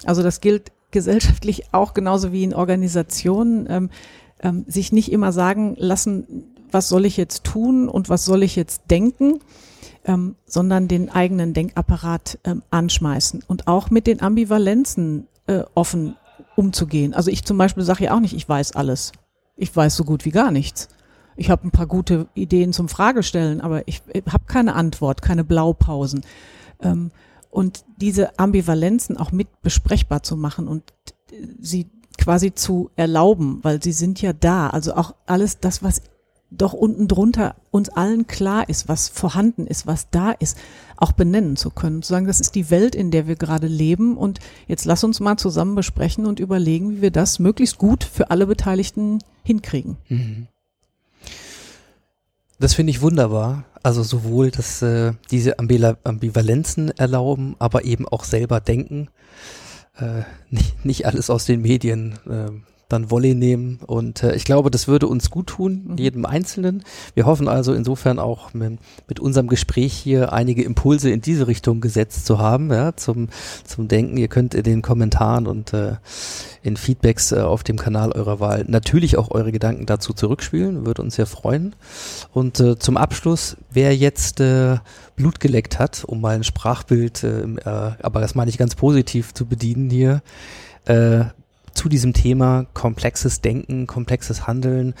Also 0.04 0.22
das 0.22 0.40
gilt 0.40 0.72
gesellschaftlich 0.90 1.72
auch 1.72 1.94
genauso 1.94 2.32
wie 2.32 2.44
in 2.44 2.54
Organisationen, 2.54 3.66
ähm, 3.68 3.90
ähm, 4.40 4.64
sich 4.66 4.92
nicht 4.92 5.12
immer 5.12 5.32
sagen 5.32 5.74
lassen, 5.78 6.44
was 6.70 6.88
soll 6.88 7.04
ich 7.04 7.16
jetzt 7.16 7.44
tun 7.44 7.88
und 7.88 8.08
was 8.08 8.24
soll 8.24 8.42
ich 8.42 8.56
jetzt 8.56 8.82
denken, 8.90 9.40
ähm, 10.04 10.36
sondern 10.46 10.88
den 10.88 11.10
eigenen 11.10 11.54
Denkapparat 11.54 12.38
ähm, 12.44 12.62
anschmeißen 12.70 13.42
und 13.46 13.66
auch 13.68 13.90
mit 13.90 14.06
den 14.06 14.20
Ambivalenzen 14.20 15.26
äh, 15.46 15.62
offen 15.74 16.16
umzugehen. 16.56 17.14
Also 17.14 17.30
ich 17.30 17.44
zum 17.44 17.58
Beispiel 17.58 17.84
sage 17.84 18.04
ja 18.04 18.14
auch 18.14 18.20
nicht, 18.20 18.34
ich 18.34 18.48
weiß 18.48 18.72
alles. 18.72 19.12
Ich 19.56 19.74
weiß 19.74 19.94
so 19.94 20.04
gut 20.04 20.24
wie 20.24 20.30
gar 20.30 20.50
nichts. 20.50 20.88
Ich 21.36 21.50
habe 21.50 21.66
ein 21.66 21.70
paar 21.70 21.86
gute 21.86 22.26
Ideen 22.34 22.72
zum 22.72 22.88
Fragestellen, 22.88 23.60
aber 23.60 23.86
ich, 23.88 24.02
ich 24.12 24.24
habe 24.26 24.44
keine 24.46 24.74
Antwort, 24.74 25.22
keine 25.22 25.44
Blaupausen. 25.44 26.24
Ähm, 26.80 27.10
und 27.50 27.84
diese 27.98 28.38
Ambivalenzen 28.38 29.16
auch 29.16 29.30
mit 29.30 29.62
besprechbar 29.62 30.22
zu 30.22 30.36
machen 30.36 30.66
und 30.66 30.82
sie 31.60 31.86
quasi 32.18 32.54
zu 32.54 32.90
erlauben, 32.96 33.60
weil 33.62 33.82
sie 33.82 33.92
sind 33.92 34.20
ja 34.20 34.32
da. 34.32 34.70
Also 34.70 34.94
auch 34.94 35.14
alles 35.26 35.60
das, 35.60 35.82
was 35.82 36.02
doch 36.50 36.72
unten 36.72 37.08
drunter 37.08 37.56
uns 37.70 37.88
allen 37.88 38.26
klar 38.26 38.68
ist, 38.68 38.88
was 38.88 39.08
vorhanden 39.08 39.66
ist, 39.66 39.86
was 39.86 40.10
da 40.10 40.30
ist, 40.30 40.56
auch 40.96 41.12
benennen 41.12 41.56
zu 41.56 41.70
können. 41.70 42.02
Zu 42.02 42.12
sagen, 42.12 42.26
das 42.26 42.40
ist 42.40 42.54
die 42.54 42.70
Welt, 42.70 42.94
in 42.94 43.10
der 43.10 43.26
wir 43.26 43.36
gerade 43.36 43.66
leben 43.66 44.16
und 44.16 44.38
jetzt 44.68 44.84
lass 44.84 45.04
uns 45.04 45.20
mal 45.20 45.36
zusammen 45.36 45.74
besprechen 45.74 46.26
und 46.26 46.40
überlegen, 46.40 46.96
wie 46.96 47.02
wir 47.02 47.10
das 47.10 47.38
möglichst 47.38 47.78
gut 47.78 48.04
für 48.04 48.30
alle 48.30 48.46
Beteiligten 48.46 49.18
hinkriegen. 49.42 49.96
Mhm. 50.08 50.48
Das 52.58 52.74
finde 52.74 52.90
ich 52.90 53.02
wunderbar. 53.02 53.64
Also 53.82 54.02
sowohl, 54.02 54.50
dass 54.50 54.80
äh, 54.82 55.12
diese 55.30 55.58
Ambivalenzen 55.58 56.90
erlauben, 56.90 57.56
aber 57.58 57.84
eben 57.84 58.08
auch 58.08 58.24
selber 58.24 58.60
denken. 58.60 59.08
Äh, 59.98 60.22
nicht, 60.50 60.84
nicht 60.84 61.06
alles 61.06 61.30
aus 61.30 61.44
den 61.44 61.62
Medien 61.62 62.18
äh, 62.28 62.50
dann 62.88 63.10
Volley 63.10 63.34
nehmen. 63.34 63.80
Und 63.86 64.22
äh, 64.22 64.34
ich 64.34 64.44
glaube, 64.44 64.70
das 64.70 64.88
würde 64.88 65.06
uns 65.06 65.30
gut 65.30 65.48
tun, 65.48 65.82
Mhm. 65.84 65.96
jedem 65.96 66.26
Einzelnen. 66.26 66.82
Wir 67.14 67.26
hoffen 67.26 67.48
also 67.48 67.74
insofern 67.74 68.18
auch 68.18 68.54
mit, 68.54 68.78
mit 69.08 69.20
unserem 69.20 69.48
Gespräch 69.48 69.92
hier 69.92 70.32
einige 70.32 70.62
Impulse 70.62 71.10
in 71.10 71.20
diese 71.20 71.46
Richtung 71.46 71.80
gesetzt 71.80 72.26
zu 72.26 72.38
haben, 72.38 72.70
ja, 72.70 72.96
zum, 72.96 73.28
zum 73.64 73.88
Denken. 73.88 74.16
Ihr 74.16 74.28
könnt 74.28 74.54
in 74.54 74.62
den 74.62 74.82
Kommentaren 74.82 75.46
und 75.46 75.72
äh, 75.72 75.96
in 76.62 76.76
Feedbacks 76.76 77.32
äh, 77.32 77.40
auf 77.40 77.62
dem 77.62 77.76
Kanal 77.76 78.12
eurer 78.12 78.40
Wahl 78.40 78.64
natürlich 78.68 79.16
auch 79.16 79.30
eure 79.30 79.52
Gedanken 79.52 79.86
dazu 79.86 80.12
zurückspielen. 80.12 80.86
Würde 80.86 81.02
uns 81.02 81.16
sehr 81.16 81.26
freuen. 81.26 81.74
Und 82.32 82.60
äh, 82.60 82.78
zum 82.78 82.96
Abschluss, 82.96 83.56
wer 83.70 83.94
jetzt 83.96 84.40
äh, 84.40 84.78
Blut 85.16 85.40
geleckt 85.40 85.78
hat, 85.78 86.04
um 86.04 86.20
mal 86.20 86.34
ein 86.34 86.44
Sprachbild, 86.44 87.22
äh, 87.22 87.42
äh, 87.42 87.92
aber 88.02 88.20
das 88.20 88.34
meine 88.34 88.50
ich 88.50 88.58
ganz 88.58 88.74
positiv 88.74 89.34
zu 89.34 89.46
bedienen 89.46 89.90
hier, 89.90 90.22
äh, 90.86 91.24
zu 91.74 91.88
diesem 91.88 92.12
Thema 92.12 92.66
komplexes 92.72 93.40
Denken, 93.40 93.86
komplexes 93.86 94.46
Handeln. 94.46 94.94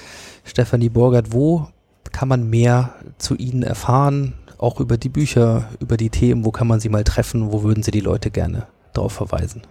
Stefanie 0.44 0.88
Borgert, 0.88 1.32
wo 1.32 1.68
kann 2.12 2.28
man 2.28 2.48
mehr 2.50 2.94
zu 3.18 3.34
Ihnen 3.36 3.62
erfahren? 3.62 4.34
Auch 4.58 4.80
über 4.80 4.96
die 4.96 5.08
Bücher, 5.08 5.68
über 5.80 5.96
die 5.96 6.10
Themen, 6.10 6.44
wo 6.44 6.50
kann 6.50 6.66
man 6.66 6.80
Sie 6.80 6.88
mal 6.88 7.04
treffen? 7.04 7.52
Wo 7.52 7.62
würden 7.62 7.82
Sie 7.82 7.90
die 7.90 8.00
Leute 8.00 8.30
gerne 8.30 8.66
darauf 8.92 9.12
verweisen? 9.12 9.62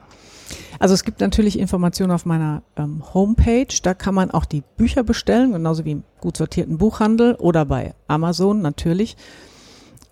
Also 0.80 0.94
es 0.94 1.04
gibt 1.04 1.22
natürlich 1.22 1.58
Informationen 1.58 2.12
auf 2.12 2.26
meiner 2.26 2.64
ähm, 2.76 3.04
Homepage. 3.14 3.68
Da 3.82 3.94
kann 3.94 4.16
man 4.16 4.32
auch 4.32 4.46
die 4.46 4.64
Bücher 4.78 5.04
bestellen, 5.04 5.54
genauso 5.54 5.86
wie 5.86 5.92
im 5.92 6.04
gut 6.20 6.38
sortierten 6.38 6.78
Buchhandel 6.78 7.36
oder 7.36 7.66
bei 7.66 7.94
Amazon 8.08 8.62
natürlich. 8.62 9.16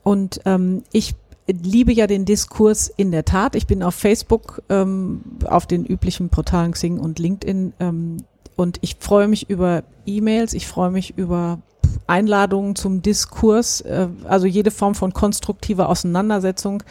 Und 0.03 0.41
ähm, 0.45 0.83
ich 0.91 1.15
liebe 1.47 1.91
ja 1.91 2.07
den 2.07 2.25
Diskurs 2.25 2.91
in 2.95 3.11
der 3.11 3.25
Tat. 3.25 3.55
Ich 3.55 3.67
bin 3.67 3.83
auf 3.83 3.95
Facebook, 3.95 4.61
ähm, 4.69 5.21
auf 5.45 5.65
den 5.65 5.85
üblichen 5.85 6.29
Portalen 6.29 6.71
Xing 6.71 6.99
und 6.99 7.19
LinkedIn 7.19 7.73
ähm, 7.79 8.17
und 8.55 8.77
ich 8.81 8.97
freue 8.99 9.27
mich 9.27 9.49
über 9.49 9.83
E-Mails, 10.05 10.53
ich 10.53 10.67
freue 10.67 10.91
mich 10.91 11.17
über 11.17 11.59
Einladungen 12.07 12.75
zum 12.75 13.01
Diskurs, 13.01 13.81
äh, 13.81 14.07
also 14.25 14.47
jede 14.47 14.71
Form 14.71 14.95
von 14.95 15.13
konstruktiver 15.13 15.89
Auseinandersetzung, 15.89 16.83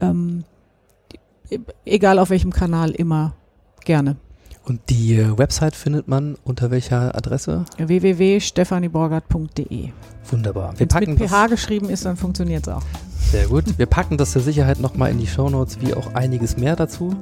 ähm, 0.00 0.44
egal 1.84 2.18
auf 2.18 2.30
welchem 2.30 2.52
Kanal, 2.52 2.90
immer 2.90 3.34
gerne. 3.84 4.16
Und 4.68 4.80
die 4.90 5.16
äh, 5.16 5.38
Website 5.38 5.74
findet 5.74 6.06
man 6.08 6.36
unter 6.44 6.70
welcher 6.70 7.16
Adresse? 7.16 7.64
www.stephanieborgert.de. 7.78 9.88
Wunderbar. 10.30 10.74
Wenn 10.76 10.88
es 10.88 10.94
mit 11.06 11.18
PH 11.18 11.46
geschrieben 11.46 11.88
ist, 11.88 12.04
dann 12.04 12.18
funktioniert 12.18 12.66
es 12.66 12.74
auch. 12.74 12.82
Sehr 13.30 13.46
gut. 13.46 13.64
Wir 13.78 13.86
packen 13.86 14.18
das 14.18 14.32
zur 14.32 14.42
Sicherheit 14.42 14.78
nochmal 14.78 15.10
in 15.10 15.18
die 15.18 15.26
Shownotes, 15.26 15.80
wie 15.80 15.94
auch 15.94 16.14
einiges 16.14 16.58
mehr 16.58 16.76
dazu. 16.76 17.16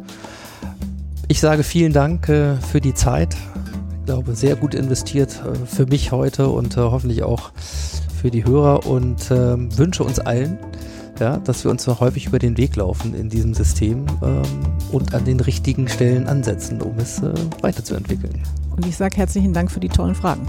Ich 1.28 1.38
sage 1.40 1.62
vielen 1.62 1.92
Dank 1.92 2.28
äh, 2.28 2.56
für 2.56 2.80
die 2.80 2.94
Zeit. 2.94 3.36
Ich 4.00 4.06
glaube, 4.06 4.34
sehr 4.34 4.56
gut 4.56 4.74
investiert 4.74 5.40
äh, 5.44 5.54
für 5.66 5.86
mich 5.86 6.10
heute 6.10 6.48
und 6.48 6.76
äh, 6.76 6.80
hoffentlich 6.80 7.22
auch 7.22 7.52
für 8.20 8.32
die 8.32 8.44
Hörer 8.44 8.86
und 8.86 9.30
ähm, 9.30 9.68
wünsche 9.78 10.02
uns 10.02 10.18
allen, 10.18 10.58
ja, 11.20 11.38
dass 11.38 11.64
wir 11.64 11.70
uns 11.70 11.86
noch 11.86 12.00
häufig 12.00 12.26
über 12.26 12.38
den 12.38 12.56
Weg 12.56 12.76
laufen 12.76 13.14
in 13.14 13.28
diesem 13.28 13.54
System 13.54 14.06
ähm, 14.22 14.42
und 14.92 15.14
an 15.14 15.24
den 15.24 15.40
richtigen 15.40 15.88
Stellen 15.88 16.26
ansetzen, 16.26 16.82
um 16.82 16.98
es 16.98 17.22
äh, 17.22 17.32
weiterzuentwickeln. 17.62 18.42
Und 18.74 18.86
ich 18.86 18.96
sage 18.96 19.16
herzlichen 19.16 19.52
Dank 19.52 19.70
für 19.70 19.80
die 19.80 19.88
tollen 19.88 20.14
Fragen. 20.14 20.46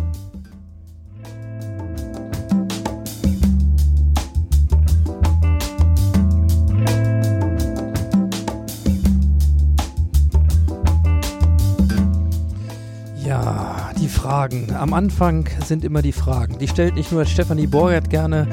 Ja, 13.24 13.92
die 14.00 14.08
Fragen. 14.08 14.74
Am 14.74 14.94
Anfang 14.94 15.50
sind 15.66 15.84
immer 15.84 16.02
die 16.02 16.14
Fragen. 16.14 16.58
Die 16.60 16.68
stellt 16.68 16.96
nicht 16.96 17.12
nur 17.12 17.26
Stefanie 17.26 17.68
Borgert 17.68 18.10
gerne, 18.10 18.48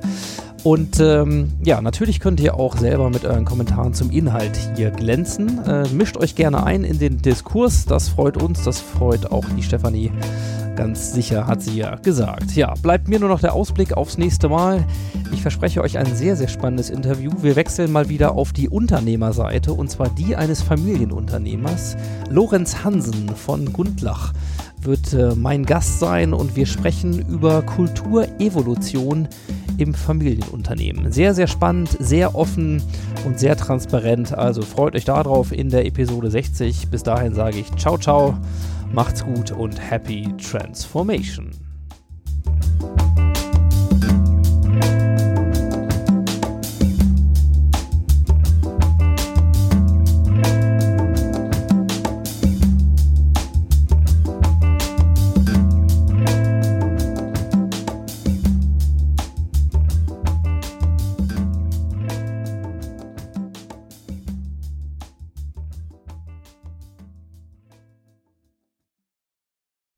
Und 0.64 1.00
ähm, 1.00 1.54
ja, 1.64 1.82
natürlich 1.82 2.20
könnt 2.20 2.40
ihr 2.40 2.56
auch 2.56 2.78
selber 2.78 3.10
mit 3.10 3.26
euren 3.26 3.46
Kommentaren 3.46 3.94
zum 3.94 4.12
Inhalt 4.12 4.58
hier 4.76 4.92
glänzen. 4.92 5.64
Äh, 5.66 5.88
mischt 5.90 6.18
euch 6.18 6.36
gerne 6.36 6.64
ein 6.64 6.84
in 6.84 7.00
den 7.00 7.22
Diskurs, 7.22 7.86
das 7.86 8.10
freut 8.10 8.42
uns, 8.42 8.64
das 8.64 8.80
freut 8.80 9.32
auch 9.32 9.46
die 9.56 9.64
Stefanie. 9.64 10.12
Ganz 10.78 11.12
sicher 11.12 11.48
hat 11.48 11.64
sie 11.64 11.76
ja 11.76 11.96
gesagt. 11.96 12.56
Ja, 12.56 12.76
bleibt 12.76 13.08
mir 13.08 13.20
nur 13.20 13.30
noch 13.30 13.40
der 13.40 13.54
Ausblick 13.54 13.94
aufs 13.94 14.20
nächste 14.20 14.48
Mal. 14.48 14.86
Ich 15.34 15.42
verspreche 15.42 15.82
euch 15.82 15.98
ein 15.98 16.16
sehr, 16.16 16.36
sehr 16.36 16.48
spannendes 16.48 16.92
Interview. 16.92 17.32
Wir 17.42 17.56
wechseln 17.56 17.92
mal 17.92 18.10
wieder 18.10 18.34
auf 18.34 18.54
die 18.54 18.70
Unternehmerseite 18.70 19.74
und 19.74 19.90
zwar 19.90 20.10
die 20.10 20.36
eines 20.36 20.62
Familienunternehmers. 20.62 21.98
Lorenz 22.30 22.84
Hansen 22.84 23.30
von 23.30 23.74
Gundlach 23.74 24.34
wird 24.82 25.14
äh, 25.14 25.36
mein 25.36 25.66
Gast 25.66 26.00
sein 26.00 26.34
und 26.34 26.56
wir 26.56 26.66
sprechen 26.66 27.26
über 27.28 27.62
Kulturevolution 27.62 29.28
im 29.78 29.94
Familienunternehmen. 29.94 31.12
Sehr, 31.12 31.34
sehr 31.34 31.48
spannend, 31.48 31.96
sehr 32.00 32.36
offen 32.36 32.82
und 33.26 33.40
sehr 33.40 33.56
transparent. 33.56 34.34
Also 34.34 34.62
freut 34.62 34.96
euch 34.96 35.06
darauf 35.06 35.52
in 35.52 35.70
der 35.70 35.86
Episode 35.86 36.32
60. 36.32 36.90
Bis 36.90 37.04
dahin 37.04 37.34
sage 37.34 37.60
ich 37.60 37.72
ciao, 37.76 37.98
ciao, 37.98 38.38
macht's 38.92 39.24
gut 39.24 39.52
und 39.52 39.80
happy 39.80 40.28
transformation. 40.38 41.67